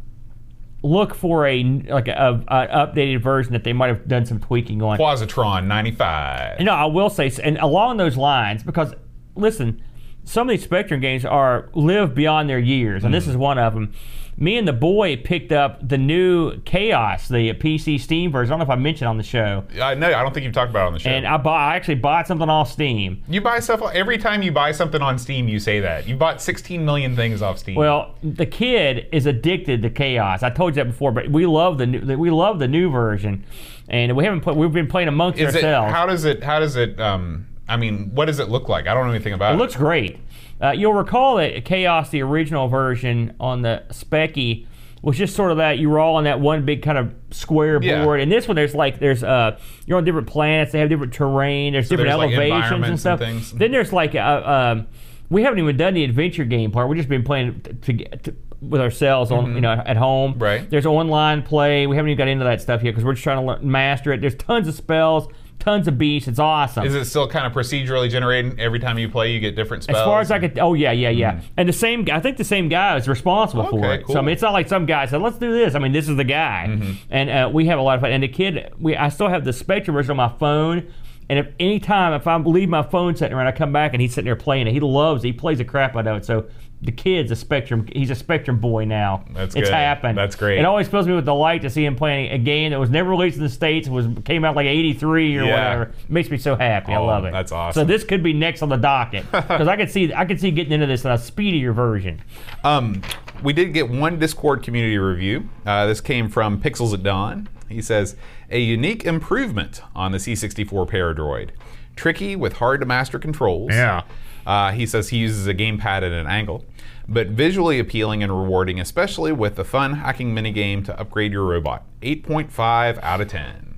look 0.83 1.13
for 1.15 1.45
a 1.47 1.63
like 1.63 2.07
a, 2.07 2.43
a 2.47 2.87
updated 2.87 3.21
version 3.21 3.53
that 3.53 3.63
they 3.63 3.73
might 3.73 3.87
have 3.87 4.07
done 4.07 4.25
some 4.25 4.39
tweaking 4.39 4.81
on. 4.81 4.97
Quazatron 4.97 5.65
95. 5.65 6.59
You 6.59 6.65
know, 6.65 6.73
I 6.73 6.85
will 6.85 7.09
say, 7.09 7.31
and 7.43 7.57
along 7.59 7.97
those 7.97 8.17
lines, 8.17 8.63
because 8.63 8.93
listen, 9.35 9.81
some 10.27 10.47
of 10.49 10.51
these 10.53 10.63
Spectrum 10.63 10.99
games 10.99 11.25
are 11.25 11.69
live 11.73 12.13
beyond 12.13 12.49
their 12.49 12.59
years, 12.59 13.03
and 13.03 13.13
Mm. 13.13 13.17
this 13.17 13.27
is 13.27 13.35
one 13.37 13.57
of 13.57 13.73
them. 13.73 13.93
Me 14.39 14.55
and 14.55 14.67
the 14.67 14.73
boy 14.73 15.17
picked 15.17 15.51
up 15.51 15.79
the 15.89 15.97
new 15.97 16.57
Chaos, 16.59 17.27
the 17.27 17.53
PC 17.53 17.97
Steam 17.99 18.31
version. 18.31 18.51
I 18.51 18.57
don't 18.57 18.67
know 18.67 18.71
if 18.71 18.77
I 18.77 18.79
mentioned 18.79 19.07
on 19.07 19.17
the 19.17 19.23
show, 19.23 19.63
I 19.81 19.95
know. 19.95 20.05
I 20.13 20.21
don't 20.21 20.31
think 20.31 20.43
you've 20.43 20.53
talked 20.53 20.69
about 20.69 20.83
it 20.83 20.87
on 20.89 20.93
the 20.93 20.99
show. 20.99 21.09
and 21.09 21.25
I 21.25 21.37
bought. 21.37 21.57
I 21.59 21.75
actually 21.75 21.95
bought 21.95 22.27
something 22.27 22.47
off 22.47 22.71
Steam. 22.71 23.23
you 23.27 23.41
buy 23.41 23.59
stuff 23.59 23.81
every 23.95 24.19
time 24.19 24.43
you 24.43 24.51
buy 24.51 24.73
something 24.73 25.01
on 25.01 25.17
Steam. 25.17 25.47
You 25.47 25.57
say 25.59 25.79
that 25.79 26.07
you 26.07 26.15
bought 26.15 26.39
16 26.39 26.85
million 26.85 27.15
things 27.15 27.41
off 27.41 27.57
Steam. 27.57 27.73
Well, 27.73 28.13
the 28.21 28.45
kid 28.45 29.07
is 29.11 29.25
addicted 29.25 29.81
to 29.81 29.89
chaos. 29.89 30.43
I 30.43 30.51
told 30.51 30.75
you 30.75 30.83
that 30.83 30.89
before, 30.91 31.11
but 31.11 31.29
we 31.31 31.47
love 31.47 31.79
the 31.79 31.87
new, 31.87 32.15
we 32.15 32.29
love 32.29 32.59
the 32.59 32.67
new 32.67 32.91
version, 32.91 33.43
and 33.89 34.15
we 34.15 34.23
haven't 34.23 34.41
put. 34.41 34.55
We've 34.55 34.71
been 34.71 34.85
playing 34.87 35.07
amongst 35.07 35.39
is 35.39 35.55
it? 35.55 35.63
ourselves. 35.63 35.91
How 35.93 36.05
does 36.05 36.25
it? 36.25 36.43
How 36.43 36.59
does 36.59 36.75
it? 36.75 36.99
Um, 36.99 37.47
I 37.69 37.77
mean, 37.77 38.11
what 38.13 38.25
does 38.25 38.39
it 38.39 38.49
look 38.49 38.69
like? 38.69 38.87
I 38.87 38.93
don't 38.93 39.05
know 39.07 39.13
anything 39.13 39.33
about 39.33 39.51
It 39.51 39.55
it. 39.55 39.57
looks 39.57 39.75
great. 39.75 40.19
Uh, 40.61 40.71
you'll 40.71 40.93
recall 40.93 41.35
that 41.37 41.65
Chaos, 41.65 42.09
the 42.09 42.21
original 42.23 42.67
version 42.67 43.33
on 43.39 43.61
the 43.61 43.83
Specky, 43.89 44.65
was 45.03 45.15
just 45.17 45.35
sort 45.35 45.51
of 45.51 45.57
that 45.57 45.77
you 45.77 45.89
were 45.89 45.99
all 45.99 46.15
on 46.15 46.23
that 46.23 46.39
one 46.39 46.65
big 46.65 46.81
kind 46.81 46.97
of 46.97 47.13
square 47.29 47.79
Yeah. 47.81 48.03
board. 48.03 48.19
And 48.19 48.31
this 48.31 48.47
one, 48.47 48.55
there's 48.55 48.73
like 48.73 48.99
there's 48.99 49.23
uh 49.23 49.59
you're 49.85 49.97
on 49.97 50.03
different 50.05 50.27
planets. 50.27 50.71
They 50.71 50.79
have 50.79 50.89
different 50.89 51.13
terrain. 51.13 51.73
There's 51.73 51.87
different 51.89 52.09
there's, 52.09 52.17
like, 52.17 52.31
elevations 52.33 52.71
and 52.71 52.85
environments 52.85 53.01
stuff. 53.01 53.21
and. 53.21 53.41
Then 53.59 53.71
there's 53.71 53.93
like 53.93 54.15
uh, 54.15 54.41
um, 54.75 54.87
we 55.29 55.43
haven't 55.43 55.59
even 55.59 55.77
done 55.77 55.93
the 55.93 56.03
adventure 56.03 56.45
game 56.45 56.71
part. 56.71 56.89
We've 56.89 56.97
just 56.97 57.09
been 57.09 57.23
playing 57.23 57.61
to, 57.83 57.93
to, 57.93 58.35
with 58.59 58.81
ourselves 58.81 59.29
on 59.31 59.53
you 59.53 59.61
know 59.61 59.71
at 59.85 59.97
home. 59.97 60.33
Mm-hmm. 60.33 60.43
Right. 60.43 60.69
There's 60.69 60.87
online 60.87 61.43
play. 61.43 61.85
We 61.85 61.95
haven't 61.95 62.09
even 62.09 62.17
got 62.17 62.27
into 62.27 62.45
that 62.45 62.61
stuff 62.61 62.81
yet 62.81 62.91
because 62.91 63.03
we're 63.05 63.13
just 63.13 63.23
trying 63.23 63.37
to 63.37 63.43
learn, 63.45 63.69
master 63.69 64.11
it. 64.13 64.21
There's 64.21 64.35
tons 64.35 64.67
of 64.67 64.73
spells, 64.73 65.27
tons 65.59 65.87
of 65.87 65.97
beasts. 65.97 66.27
It's 66.27 66.39
awesome. 66.39 66.85
Is 66.85 66.95
it 66.95 67.05
still 67.05 67.27
kind 67.27 67.45
of 67.45 67.53
procedurally 67.53 68.09
generated? 68.09 68.59
Every 68.59 68.79
time 68.79 68.97
you 68.97 69.09
play, 69.09 69.33
you 69.33 69.39
get 69.39 69.55
different 69.55 69.83
spells. 69.83 69.97
As 69.99 70.03
far 70.05 70.21
as 70.21 70.31
I 70.31 70.39
could, 70.39 70.57
oh 70.59 70.73
yeah, 70.73 70.91
yeah, 70.91 71.09
yeah. 71.09 71.41
And 71.57 71.67
the 71.67 71.73
same, 71.73 72.07
I 72.11 72.19
think 72.19 72.37
the 72.37 72.43
same 72.43 72.69
guy 72.69 72.95
is 72.97 73.07
responsible 73.07 73.65
for 73.67 73.93
it. 73.93 74.05
cool. 74.05 74.13
So 74.13 74.19
I 74.19 74.21
mean, 74.21 74.33
it's 74.33 74.41
not 74.41 74.53
like 74.53 74.67
some 74.67 74.85
guy 74.85 75.05
said, 75.05 75.21
"Let's 75.21 75.37
do 75.37 75.51
this." 75.51 75.75
I 75.75 75.79
mean, 75.79 75.91
this 75.91 76.07
is 76.07 76.17
the 76.17 76.23
guy, 76.23 76.95
and 77.09 77.29
uh, 77.29 77.49
we 77.53 77.65
have 77.67 77.79
a 77.79 77.81
lot 77.81 77.95
of 77.95 78.01
fun. 78.01 78.11
And 78.11 78.23
the 78.23 78.27
kid, 78.27 78.71
we, 78.79 78.95
I 78.95 79.09
still 79.09 79.27
have 79.29 79.43
the 79.45 79.53
Spectrum 79.53 79.95
version 79.95 80.11
on 80.11 80.17
my 80.17 80.29
phone. 80.37 80.91
And 81.29 81.39
if 81.39 81.47
any 81.59 81.79
time 81.79 82.13
if 82.13 82.25
I 82.27 82.37
leave 82.37 82.69
my 82.69 82.83
phone 82.83 83.15
sitting 83.15 83.35
around, 83.35 83.47
I 83.47 83.51
come 83.51 83.73
back 83.73 83.93
and 83.93 84.01
he's 84.01 84.13
sitting 84.13 84.25
there 84.25 84.35
playing 84.37 84.67
it. 84.67 84.71
He 84.73 84.79
loves 84.79 85.23
it. 85.23 85.27
He 85.27 85.33
plays 85.33 85.57
the 85.57 85.65
crap 85.65 85.95
out 85.95 86.07
of 86.07 86.17
it. 86.17 86.25
So 86.25 86.45
the 86.81 86.91
kid's 86.91 87.31
a 87.31 87.35
Spectrum. 87.35 87.87
He's 87.91 88.09
a 88.11 88.15
Spectrum 88.15 88.59
boy 88.59 88.85
now. 88.85 89.25
That's 89.31 89.55
it's 89.55 89.67
good. 89.67 89.73
happened. 89.73 90.17
That's 90.17 90.35
great. 90.35 90.59
It 90.59 90.63
always 90.65 90.87
fills 90.87 91.07
me 91.07 91.13
with 91.13 91.25
delight 91.25 91.63
to 91.63 91.69
see 91.69 91.83
him 91.83 91.95
playing 91.95 92.31
a 92.31 92.37
game 92.37 92.71
that 92.71 92.79
was 92.79 92.89
never 92.91 93.09
released 93.09 93.35
in 93.37 93.43
the 93.43 93.49
states. 93.49 93.87
It 93.87 93.91
was 93.91 94.07
came 94.25 94.45
out 94.45 94.55
like 94.55 94.67
'83 94.67 95.37
or 95.37 95.43
Yeah. 95.43 95.49
whatever. 95.51 95.83
It 96.03 96.09
makes 96.09 96.29
me 96.29 96.37
so 96.37 96.55
happy. 96.55 96.93
I 96.93 96.97
Oh, 96.97 97.05
love 97.05 97.25
it. 97.25 97.31
that's 97.33 97.51
awesome. 97.51 97.81
So 97.81 97.85
this 97.85 98.03
could 98.03 98.21
be 98.23 98.31
next 98.33 98.61
on 98.61 98.69
the 98.69 98.77
docket 98.77 99.25
because 99.31 99.67
I 99.67 99.75
could 99.75 99.89
see 99.91 100.13
I 100.13 100.23
could 100.23 100.39
see 100.39 100.51
getting 100.51 100.71
into 100.71 100.85
this 100.85 101.03
in 101.03 101.11
a 101.11 101.17
speedier 101.17 101.73
version. 101.73 102.21
Um, 102.63 103.01
we 103.43 103.51
did 103.53 103.73
get 103.73 103.89
one 103.89 104.17
Discord 104.19 104.63
community 104.63 104.97
review. 104.97 105.49
Uh, 105.65 105.87
this 105.87 105.99
came 105.99 106.29
from 106.29 106.61
Pixels 106.61 106.93
at 106.93 107.03
Dawn. 107.03 107.49
He 107.69 107.81
says, 107.81 108.15
a 108.49 108.59
unique 108.59 109.05
improvement 109.05 109.81
on 109.95 110.11
the 110.11 110.17
C64 110.17 110.89
Paradroid. 110.89 111.49
Tricky 111.95 112.35
with 112.35 112.53
hard 112.53 112.79
to 112.81 112.85
master 112.85 113.19
controls. 113.19 113.71
Yeah. 113.73 114.03
Uh, 114.45 114.71
he 114.71 114.85
says 114.85 115.09
he 115.09 115.17
uses 115.17 115.45
a 115.47 115.53
gamepad 115.53 115.83
at 115.97 116.03
an 116.03 116.25
angle, 116.27 116.63
but 117.07 117.27
visually 117.27 117.79
appealing 117.79 118.23
and 118.23 118.31
rewarding, 118.31 118.79
especially 118.79 119.31
with 119.33 119.55
the 119.55 119.65
fun 119.65 119.93
hacking 119.95 120.33
minigame 120.33 120.85
to 120.85 120.97
upgrade 120.99 121.33
your 121.33 121.43
robot. 121.43 121.83
8.5 122.01 122.99
out 123.03 123.19
of 123.19 123.27
10. 123.27 123.77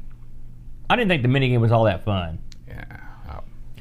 I 0.90 0.96
didn't 0.96 1.10
think 1.10 1.24
the 1.24 1.30
minigame 1.30 1.60
was 1.62 1.72
all 1.72 1.86
that 1.86 2.04
fun, 2.04 2.40
Yeah, 2.40 2.49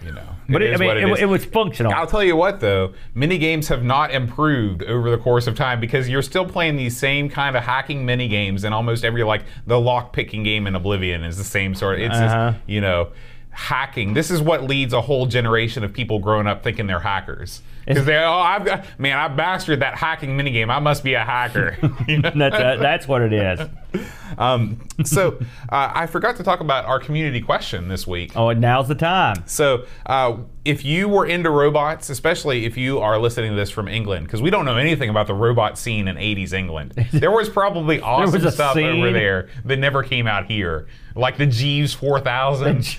you 0.08 0.14
know. 0.14 0.22
but 0.48 0.62
it, 0.62 0.74
I 0.74 0.76
mean, 0.78 0.96
it, 0.96 1.08
is. 1.10 1.20
it 1.20 1.26
was 1.28 1.44
functional. 1.44 1.92
I'll 1.92 2.06
tell 2.06 2.24
you 2.24 2.34
what, 2.34 2.60
though, 2.60 2.94
mini 3.14 3.38
games 3.38 3.68
have 3.68 3.84
not 3.84 4.10
improved 4.12 4.82
over 4.82 5.10
the 5.10 5.18
course 5.18 5.46
of 5.46 5.54
time 5.54 5.80
because 5.80 6.08
you're 6.08 6.22
still 6.22 6.46
playing 6.46 6.76
these 6.76 6.96
same 6.96 7.28
kind 7.28 7.56
of 7.56 7.62
hacking 7.62 8.04
mini 8.06 8.28
games, 8.28 8.64
and 8.64 8.74
almost 8.74 9.04
every 9.04 9.22
like 9.22 9.42
the 9.66 9.78
lock 9.78 10.12
picking 10.12 10.42
game 10.42 10.66
in 10.66 10.74
Oblivion 10.74 11.22
is 11.24 11.36
the 11.36 11.44
same 11.44 11.74
sort. 11.74 11.96
Of, 12.00 12.06
It's 12.06 12.14
Uh-huh. 12.16 12.52
just 12.52 12.68
you 12.68 12.80
know 12.80 13.08
hacking. 13.50 14.14
This 14.14 14.30
is 14.30 14.40
what 14.40 14.64
leads 14.64 14.92
a 14.92 15.00
whole 15.00 15.26
generation 15.26 15.82
of 15.84 15.92
people 15.92 16.18
growing 16.20 16.46
up 16.46 16.62
thinking 16.62 16.86
they're 16.86 17.00
hackers 17.00 17.60
because 17.88 18.04
they 18.04 18.16
oh 18.16 18.32
I've 18.32 18.64
got 18.64 18.84
man 18.98 19.18
I 19.18 19.34
mastered 19.34 19.80
that 19.80 19.96
hacking 19.96 20.36
mini 20.36 20.50
game. 20.50 20.70
I 20.70 20.78
must 20.78 21.02
be 21.02 21.14
a 21.14 21.24
hacker. 21.24 21.76
You 22.06 22.18
know? 22.18 22.30
that's 22.34 22.54
uh, 22.54 22.76
that's 22.80 23.08
what 23.08 23.22
it 23.22 23.32
is. 23.32 23.60
um, 24.38 24.80
so 25.04 25.38
uh, 25.70 25.90
I 25.94 26.06
forgot 26.06 26.36
to 26.36 26.42
talk 26.42 26.60
about 26.60 26.84
our 26.84 26.98
community 26.98 27.40
question 27.40 27.88
this 27.88 28.06
week. 28.06 28.32
Oh, 28.36 28.48
and 28.48 28.60
now's 28.60 28.88
the 28.88 28.94
time. 28.94 29.42
So, 29.46 29.84
uh, 30.06 30.38
if 30.64 30.84
you 30.84 31.08
were 31.08 31.26
into 31.26 31.50
robots, 31.50 32.10
especially 32.10 32.66
if 32.66 32.76
you 32.76 32.98
are 33.00 33.18
listening 33.18 33.50
to 33.50 33.56
this 33.56 33.70
from 33.70 33.88
England, 33.88 34.26
because 34.26 34.42
we 34.42 34.50
don't 34.50 34.64
know 34.64 34.76
anything 34.76 35.08
about 35.08 35.26
the 35.26 35.34
robot 35.34 35.78
scene 35.78 36.08
in 36.08 36.16
80s 36.16 36.52
England, 36.52 36.92
there 37.12 37.30
was 37.30 37.48
probably 37.48 38.00
awesome 38.00 38.42
was 38.42 38.54
stuff 38.54 38.76
over 38.76 39.12
there 39.12 39.48
that 39.64 39.78
never 39.78 40.02
came 40.02 40.26
out 40.26 40.46
here, 40.46 40.86
like 41.14 41.36
the 41.36 41.46
Jeeves 41.46 41.94
4000. 41.94 42.98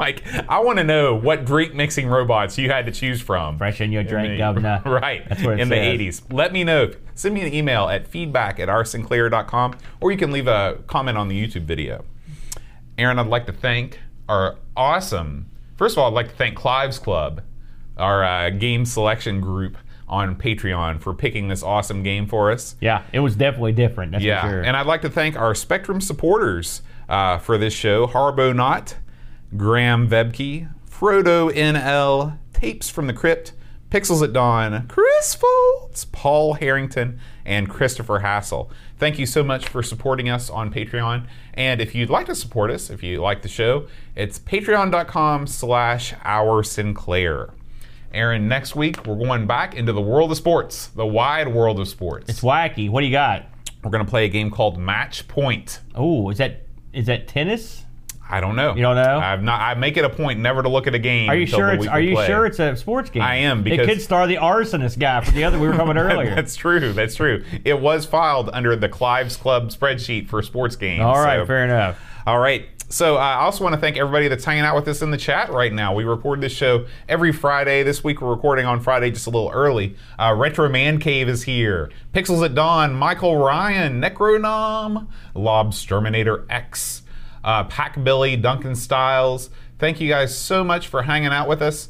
Like, 0.00 0.22
I 0.48 0.60
want 0.60 0.78
to 0.78 0.84
know 0.84 1.14
what 1.14 1.44
drink 1.44 1.74
mixing 1.74 2.08
robots 2.08 2.56
you 2.58 2.70
had 2.70 2.86
to 2.86 2.92
choose 2.92 3.20
from. 3.20 3.58
Fresh 3.58 3.80
in 3.82 3.92
your 3.92 4.02
drink, 4.02 4.30
the- 4.32 4.38
governor. 4.38 4.82
Right. 4.86 5.28
That's 5.28 5.42
what 5.44 5.54
it 5.54 5.60
in 5.60 5.68
says. 5.68 5.98
the 5.98 6.06
80s. 6.28 6.32
Let 6.32 6.52
me 6.52 6.64
know. 6.64 6.90
Send 7.14 7.34
me 7.34 7.42
an 7.42 7.52
email 7.52 7.88
at 7.88 8.08
feedback 8.08 8.58
at 8.58 8.68
oursinclair.com 8.68 9.76
or 10.00 10.10
you 10.10 10.16
can 10.18 10.30
leave 10.32 10.48
a 10.48 10.78
comment 10.86 11.18
on 11.18 11.28
the 11.28 11.40
YouTube 11.46 11.62
video. 11.64 12.04
Aaron, 12.98 13.18
I'd 13.18 13.26
like 13.26 13.46
to 13.46 13.52
thank 13.52 13.98
our 14.28 14.56
awesome, 14.76 15.50
first 15.76 15.94
of 15.94 15.98
all, 16.02 16.08
I'd 16.08 16.14
like 16.14 16.28
to 16.28 16.34
thank 16.34 16.56
Clive's 16.56 16.98
Club, 16.98 17.42
our 17.96 18.24
uh, 18.24 18.50
game 18.50 18.84
selection 18.84 19.40
group 19.40 19.76
on 20.08 20.34
Patreon 20.36 21.00
for 21.00 21.14
picking 21.14 21.48
this 21.48 21.62
awesome 21.62 22.02
game 22.02 22.26
for 22.26 22.50
us. 22.50 22.74
Yeah, 22.80 23.02
it 23.12 23.20
was 23.20 23.36
definitely 23.36 23.72
different. 23.72 24.12
That's 24.12 24.24
Yeah, 24.24 24.40
for 24.42 24.48
sure. 24.48 24.62
and 24.62 24.76
I'd 24.76 24.86
like 24.86 25.02
to 25.02 25.10
thank 25.10 25.36
our 25.36 25.54
Spectrum 25.54 26.00
supporters 26.00 26.82
uh, 27.08 27.38
for 27.38 27.56
this 27.58 27.72
show: 27.74 28.06
Harbo 28.06 28.54
Knott, 28.54 28.96
Graham 29.56 30.08
Vebke, 30.08 30.68
Frodo 30.88 31.50
NL, 31.52 32.38
Tapes 32.52 32.90
from 32.90 33.06
the 33.06 33.12
Crypt, 33.12 33.52
Pixels 33.90 34.22
at 34.22 34.32
Dawn, 34.32 34.86
Chris 34.86 35.36
Foltz, 35.36 36.10
Paul 36.12 36.54
Harrington, 36.54 37.18
and 37.44 37.68
Christopher 37.68 38.20
Hassel. 38.20 38.70
Thank 38.98 39.18
you 39.18 39.26
so 39.26 39.42
much 39.42 39.66
for 39.66 39.82
supporting 39.82 40.28
us 40.28 40.48
on 40.48 40.72
Patreon. 40.72 41.26
And 41.54 41.80
if 41.80 41.94
you'd 41.94 42.10
like 42.10 42.26
to 42.26 42.34
support 42.36 42.70
us, 42.70 42.90
if 42.90 43.02
you 43.02 43.20
like 43.20 43.42
the 43.42 43.48
show, 43.48 43.88
it's 44.14 44.38
patreon.com 44.38 45.48
slash 45.48 46.14
our 46.24 46.62
Sinclair. 46.62 47.50
Aaron, 48.12 48.46
next 48.46 48.76
week 48.76 49.04
we're 49.06 49.16
going 49.16 49.46
back 49.46 49.74
into 49.74 49.92
the 49.92 50.00
world 50.00 50.30
of 50.30 50.36
sports, 50.36 50.88
the 50.88 51.06
wide 51.06 51.48
world 51.48 51.80
of 51.80 51.88
sports. 51.88 52.28
it's 52.28 52.40
wacky. 52.40 52.88
What 52.88 53.00
do 53.00 53.06
you 53.06 53.12
got? 53.12 53.46
We're 53.82 53.90
going 53.90 54.04
to 54.04 54.10
play 54.10 54.24
a 54.24 54.28
game 54.28 54.50
called 54.50 54.78
Match 54.78 55.26
Point. 55.26 55.80
Oh, 55.94 56.30
is 56.30 56.38
that 56.38 56.66
is 56.92 57.06
that 57.06 57.26
tennis? 57.28 57.84
I 58.30 58.40
don't 58.40 58.54
know. 58.56 58.74
You 58.74 58.82
don't 58.82 58.96
know? 58.96 59.18
I've 59.18 59.42
not. 59.42 59.60
I 59.60 59.74
make 59.74 59.96
it 59.96 60.04
a 60.04 60.08
point 60.08 60.38
never 60.40 60.62
to 60.62 60.68
look 60.68 60.86
at 60.86 60.94
a 60.94 60.98
game. 60.98 61.28
Are 61.28 61.34
you 61.36 61.46
sure 61.46 61.70
it's 61.72 61.86
Are 61.86 62.00
you 62.00 62.14
play. 62.14 62.26
sure 62.26 62.46
it's 62.46 62.58
a 62.58 62.76
sports 62.76 63.10
game? 63.10 63.22
I 63.22 63.36
am, 63.36 63.60
it 63.60 63.64
because- 63.64 63.86
could 63.86 64.00
star 64.00 64.26
the 64.26 64.36
arsonist 64.36 64.98
guy 64.98 65.20
for 65.22 65.32
the 65.32 65.44
other 65.44 65.58
we 65.58 65.66
were 65.66 65.72
talking 65.74 65.90
about 65.90 65.96
earlier. 66.12 66.34
That's 66.34 66.54
true. 66.56 66.92
That's 66.92 67.14
true. 67.16 67.44
It 67.64 67.80
was 67.80 68.06
filed 68.06 68.50
under 68.52 68.76
the 68.76 68.88
Clive's 68.88 69.36
Club 69.36 69.70
spreadsheet 69.70 70.28
for 70.28 70.42
sports 70.42 70.76
games. 70.76 71.02
All 71.02 71.16
right, 71.16 71.40
so- 71.40 71.46
fair 71.46 71.64
enough. 71.64 71.98
All 72.26 72.38
right. 72.38 72.66
So 72.92 73.16
I 73.18 73.34
also 73.34 73.62
want 73.62 73.74
to 73.76 73.80
thank 73.80 73.96
everybody 73.96 74.26
that's 74.26 74.44
hanging 74.44 74.64
out 74.64 74.74
with 74.74 74.88
us 74.88 75.00
in 75.00 75.12
the 75.12 75.16
chat 75.16 75.50
right 75.52 75.72
now. 75.72 75.94
We 75.94 76.02
record 76.02 76.40
this 76.40 76.50
show 76.52 76.86
every 77.08 77.30
Friday. 77.30 77.84
This 77.84 78.02
week 78.02 78.20
we're 78.20 78.30
recording 78.30 78.66
on 78.66 78.80
Friday 78.80 79.12
just 79.12 79.28
a 79.28 79.30
little 79.30 79.48
early. 79.54 79.94
Uh, 80.18 80.34
Retro 80.36 80.68
Man 80.68 80.98
Cave 80.98 81.28
is 81.28 81.44
here. 81.44 81.88
Pixels 82.12 82.44
at 82.44 82.56
Dawn, 82.56 82.92
Michael 82.94 83.36
Ryan, 83.36 84.00
Necronom, 84.02 85.06
Lobsterminator 85.36 86.44
X, 86.50 87.02
uh, 87.44 87.64
Pack 87.64 88.02
Billy, 88.02 88.36
Duncan 88.36 88.74
Styles. 88.74 89.50
Thank 89.78 90.00
you 90.00 90.08
guys 90.08 90.36
so 90.36 90.62
much 90.64 90.88
for 90.88 91.02
hanging 91.02 91.28
out 91.32 91.48
with 91.48 91.62
us. 91.62 91.88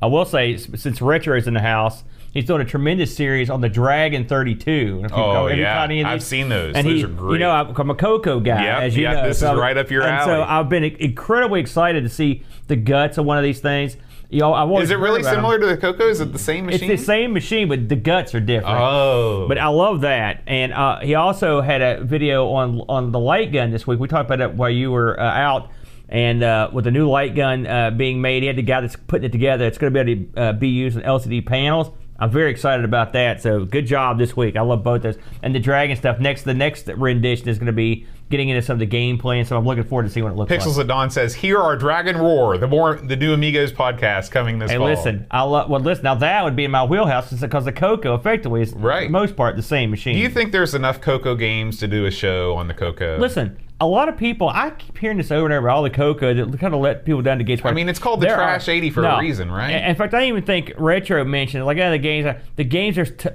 I 0.00 0.06
will 0.06 0.24
say, 0.24 0.56
since 0.56 1.00
Retro's 1.00 1.46
in 1.48 1.54
the 1.54 1.60
house, 1.60 2.04
he's 2.32 2.44
doing 2.44 2.60
a 2.60 2.64
tremendous 2.64 3.16
series 3.16 3.48
on 3.50 3.60
the 3.62 3.68
Dragon 3.68 4.26
32. 4.26 5.02
If 5.04 5.10
you- 5.10 5.16
Oh, 5.16 5.46
yeah. 5.48 5.84
of 5.84 6.06
I've 6.06 6.22
seen 6.22 6.48
those. 6.48 6.74
And 6.74 6.86
Those 6.86 6.98
he, 6.98 7.04
are 7.04 7.08
great. 7.08 7.32
You 7.34 7.38
know, 7.38 7.50
I'm 7.50 7.90
a 7.90 7.94
Coco 7.94 8.40
guy, 8.40 8.62
Yep, 8.64 8.78
as 8.82 8.96
you 8.96 9.02
yep, 9.02 9.14
know. 9.16 9.28
this 9.28 9.38
is 9.42 9.50
right 9.54 9.76
up 9.76 9.90
your 9.90 10.02
and 10.02 10.12
alley. 10.16 10.26
so 10.26 10.42
I've 10.42 10.68
been 10.68 10.84
incredibly 10.84 11.60
excited 11.60 12.02
to 12.02 12.08
see 12.10 12.42
the 12.68 12.76
guts 12.76 13.16
of 13.18 13.24
one 13.24 13.38
of 13.38 13.44
these 13.44 13.60
things. 13.60 13.96
You 14.28 14.40
know, 14.40 14.54
always 14.54 14.84
Is 14.84 14.90
it 14.90 14.98
really 14.98 15.22
similar 15.22 15.58
to 15.58 15.66
the 15.66 15.76
Coco? 15.76 16.08
Is 16.08 16.20
it 16.20 16.32
the 16.32 16.38
same 16.38 16.66
machine? 16.66 16.90
It's 16.90 17.00
the 17.00 17.04
same 17.04 17.32
machine, 17.32 17.68
but 17.68 17.88
the 17.88 17.96
guts 17.96 18.34
are 18.34 18.40
different. 18.40 18.76
Oh. 18.76 19.46
But 19.46 19.58
I 19.58 19.68
love 19.68 20.00
that, 20.00 20.42
and 20.46 20.72
uh, 20.72 21.00
he 21.00 21.14
also 21.14 21.60
had 21.60 21.80
a 21.80 22.02
video 22.02 22.48
on 22.48 22.80
on 22.88 23.12
the 23.12 23.20
light 23.20 23.52
gun 23.52 23.70
this 23.70 23.86
week. 23.86 24.00
We 24.00 24.08
talked 24.08 24.28
about 24.28 24.40
it 24.40 24.54
while 24.56 24.70
you 24.70 24.90
were 24.90 25.18
uh, 25.18 25.22
out, 25.22 25.70
and 26.08 26.42
uh, 26.42 26.70
with 26.72 26.84
the 26.84 26.90
new 26.90 27.08
light 27.08 27.36
gun 27.36 27.66
uh, 27.66 27.90
being 27.90 28.20
made, 28.20 28.42
he 28.42 28.48
had 28.48 28.56
the 28.56 28.62
guy 28.62 28.80
that's 28.80 28.96
putting 28.96 29.26
it 29.26 29.32
together. 29.32 29.64
It's 29.64 29.78
going 29.78 29.92
to 29.92 30.04
be 30.04 30.10
able 30.10 30.32
to 30.32 30.40
uh, 30.40 30.52
be 30.54 30.68
used 30.68 30.96
in 30.96 31.04
LCD 31.04 31.46
panels. 31.46 31.90
I'm 32.18 32.30
very 32.30 32.50
excited 32.50 32.84
about 32.84 33.12
that. 33.12 33.42
So 33.42 33.64
good 33.64 33.86
job 33.86 34.18
this 34.18 34.36
week. 34.36 34.56
I 34.56 34.62
love 34.62 34.82
both 34.82 35.02
those, 35.02 35.18
and 35.42 35.54
the 35.54 35.60
dragon 35.60 35.96
stuff. 35.96 36.18
Next, 36.18 36.42
the 36.42 36.54
next 36.54 36.88
rendition 36.88 37.48
is 37.48 37.58
going 37.58 37.66
to 37.66 37.72
be 37.72 38.06
getting 38.28 38.48
into 38.48 38.60
some 38.60 38.74
of 38.74 38.80
the 38.80 38.86
gameplay, 38.86 39.38
and 39.38 39.46
so 39.46 39.56
I'm 39.56 39.64
looking 39.64 39.84
forward 39.84 40.02
to 40.04 40.10
see 40.10 40.20
what 40.20 40.32
it 40.32 40.36
looks 40.36 40.50
like. 40.50 40.60
Pixels 40.60 40.78
at 40.80 40.86
Dawn 40.88 41.10
says, 41.10 41.34
"Here 41.34 41.58
are 41.60 41.76
Dragon 41.76 42.16
Roar, 42.16 42.58
the 42.58 42.66
more 42.66 42.96
the 42.96 43.14
new 43.16 43.32
Amigos 43.32 43.72
podcast 43.72 44.30
coming 44.32 44.58
this 44.58 44.70
Hey, 44.70 44.78
fall." 44.78 44.86
listen, 44.86 45.26
I 45.30 45.42
love. 45.42 45.70
Well, 45.70 45.80
listen. 45.80 46.02
Now 46.04 46.16
that 46.16 46.42
would 46.44 46.56
be 46.56 46.64
in 46.64 46.70
my 46.72 46.84
wheelhouse, 46.84 47.32
because 47.32 47.64
the 47.64 47.72
Coco 47.72 48.14
effectively 48.14 48.62
is, 48.62 48.72
Right. 48.72 49.02
for 49.02 49.06
the 49.06 49.10
most 49.12 49.36
part, 49.36 49.54
the 49.56 49.62
same 49.62 49.90
machine. 49.90 50.14
Do 50.16 50.20
you 50.20 50.28
think 50.28 50.50
there's 50.52 50.74
enough 50.74 51.00
Coco 51.00 51.34
games 51.36 51.78
to 51.78 51.86
do 51.86 52.04
a 52.06 52.10
show 52.10 52.54
on 52.56 52.66
the 52.68 52.74
Coco? 52.74 53.16
Listen, 53.18 53.56
a 53.80 53.86
lot 53.86 54.08
of 54.08 54.16
people. 54.16 54.48
I 54.48 54.70
keep 54.70 54.98
hearing 54.98 55.18
this 55.18 55.30
over 55.30 55.44
and 55.46 55.54
over. 55.54 55.70
All 55.70 55.82
the 55.82 55.90
Coco 55.90 56.32
that 56.34 56.58
kind 56.58 56.74
of 56.74 56.80
let 56.80 57.04
people 57.04 57.22
down 57.22 57.38
to 57.38 57.44
gates. 57.44 57.62
I 57.64 57.72
mean, 57.72 57.88
it's 57.88 57.98
called 57.98 58.20
the 58.22 58.26
There 58.26 58.36
Trash 58.36 58.66
are- 58.66 58.72
80 58.72 58.90
for 58.90 59.02
no. 59.02 59.16
a 59.16 59.20
reason, 59.20 59.52
right? 59.52 59.70
In 59.70 59.94
fact, 59.94 60.14
I 60.14 60.26
even 60.26 60.42
think 60.42 60.72
retro 60.78 61.24
mentioned 61.24 61.64
like 61.64 61.76
yeah, 61.76 61.90
the 61.90 61.98
games. 61.98 62.26
The 62.56 62.64
games 62.64 62.98
are. 62.98 63.04
T- 63.04 63.28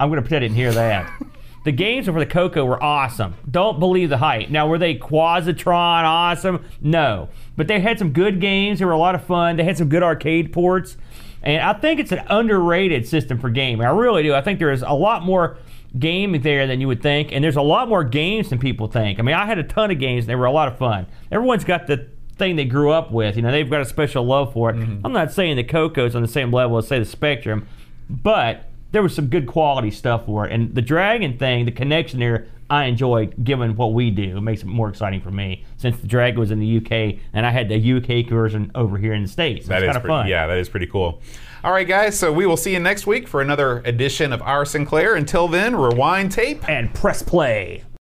I'm 0.00 0.08
going 0.08 0.16
to 0.16 0.22
pretend 0.22 0.44
I 0.44 0.48
didn't 0.48 0.56
hear 0.56 0.72
that. 0.72 1.10
the 1.64 1.72
games 1.72 2.06
for 2.06 2.18
the 2.18 2.26
Coco 2.26 2.64
were 2.64 2.82
awesome. 2.82 3.34
Don't 3.50 3.78
believe 3.80 4.10
the 4.10 4.18
hype. 4.18 4.50
Now, 4.50 4.68
were 4.68 4.78
they 4.78 4.94
Quazatron 4.94 6.04
awesome? 6.04 6.64
No, 6.80 7.28
but 7.56 7.66
they 7.66 7.80
had 7.80 7.98
some 7.98 8.12
good 8.12 8.40
games. 8.40 8.78
They 8.78 8.84
were 8.84 8.92
a 8.92 8.98
lot 8.98 9.14
of 9.14 9.24
fun. 9.24 9.56
They 9.56 9.64
had 9.64 9.78
some 9.78 9.88
good 9.88 10.02
arcade 10.02 10.52
ports, 10.52 10.96
and 11.42 11.62
I 11.62 11.72
think 11.72 12.00
it's 12.00 12.12
an 12.12 12.24
underrated 12.28 13.08
system 13.08 13.38
for 13.38 13.50
gaming. 13.50 13.86
I 13.86 13.90
really 13.90 14.22
do. 14.22 14.34
I 14.34 14.40
think 14.40 14.58
there 14.58 14.72
is 14.72 14.82
a 14.82 14.94
lot 14.94 15.22
more 15.22 15.58
game 15.98 16.40
there 16.42 16.66
than 16.66 16.80
you 16.80 16.88
would 16.88 17.02
think, 17.02 17.32
and 17.32 17.44
there's 17.44 17.56
a 17.56 17.62
lot 17.62 17.88
more 17.88 18.04
games 18.04 18.50
than 18.50 18.58
people 18.58 18.88
think. 18.88 19.18
I 19.18 19.22
mean, 19.22 19.34
I 19.34 19.46
had 19.46 19.58
a 19.58 19.62
ton 19.62 19.90
of 19.90 19.98
games. 19.98 20.24
And 20.24 20.30
they 20.30 20.34
were 20.34 20.46
a 20.46 20.52
lot 20.52 20.68
of 20.68 20.78
fun. 20.78 21.06
Everyone's 21.30 21.64
got 21.64 21.86
the 21.86 22.08
thing 22.36 22.56
they 22.56 22.64
grew 22.64 22.90
up 22.90 23.12
with. 23.12 23.36
You 23.36 23.42
know, 23.42 23.52
they've 23.52 23.68
got 23.68 23.80
a 23.80 23.84
special 23.84 24.24
love 24.24 24.52
for 24.52 24.70
it. 24.70 24.76
Mm-hmm. 24.76 25.06
I'm 25.06 25.12
not 25.12 25.32
saying 25.32 25.56
the 25.56 25.64
Coco's 25.64 26.16
on 26.16 26.22
the 26.22 26.28
same 26.28 26.50
level 26.50 26.78
as 26.78 26.88
say 26.88 26.98
the 26.98 27.04
Spectrum, 27.04 27.68
but 28.08 28.68
there 28.94 29.02
was 29.02 29.14
some 29.14 29.26
good 29.26 29.46
quality 29.46 29.90
stuff 29.90 30.24
for 30.24 30.46
it. 30.46 30.52
And 30.52 30.72
the 30.72 30.80
Dragon 30.80 31.36
thing, 31.36 31.64
the 31.64 31.72
connection 31.72 32.20
there, 32.20 32.46
I 32.70 32.84
enjoy 32.84 33.26
given 33.26 33.74
what 33.76 33.92
we 33.92 34.10
do. 34.10 34.36
It 34.36 34.40
makes 34.40 34.62
it 34.62 34.66
more 34.66 34.88
exciting 34.88 35.20
for 35.20 35.32
me 35.32 35.64
since 35.76 35.98
the 35.98 36.06
Dragon 36.06 36.38
was 36.38 36.52
in 36.52 36.60
the 36.60 36.76
UK 36.78 37.20
and 37.32 37.44
I 37.44 37.50
had 37.50 37.68
the 37.68 37.92
UK 37.92 38.28
version 38.28 38.70
over 38.74 38.96
here 38.96 39.12
in 39.12 39.22
the 39.22 39.28
States. 39.28 39.66
That 39.66 39.82
it's 39.82 39.92
kind 39.92 39.96
of 39.96 40.04
fun. 40.04 40.28
yeah, 40.28 40.46
that 40.46 40.58
is 40.58 40.68
pretty 40.68 40.86
cool. 40.86 41.20
All 41.64 41.72
right, 41.72 41.88
guys. 41.88 42.18
So 42.18 42.32
we 42.32 42.46
will 42.46 42.56
see 42.56 42.72
you 42.72 42.78
next 42.78 43.06
week 43.06 43.26
for 43.26 43.40
another 43.40 43.78
edition 43.84 44.32
of 44.32 44.40
Our 44.42 44.64
Sinclair. 44.64 45.14
Until 45.16 45.48
then, 45.48 45.74
rewind 45.74 46.30
tape. 46.30 46.68
And 46.68 46.94
press 46.94 47.22
play. 47.22 47.84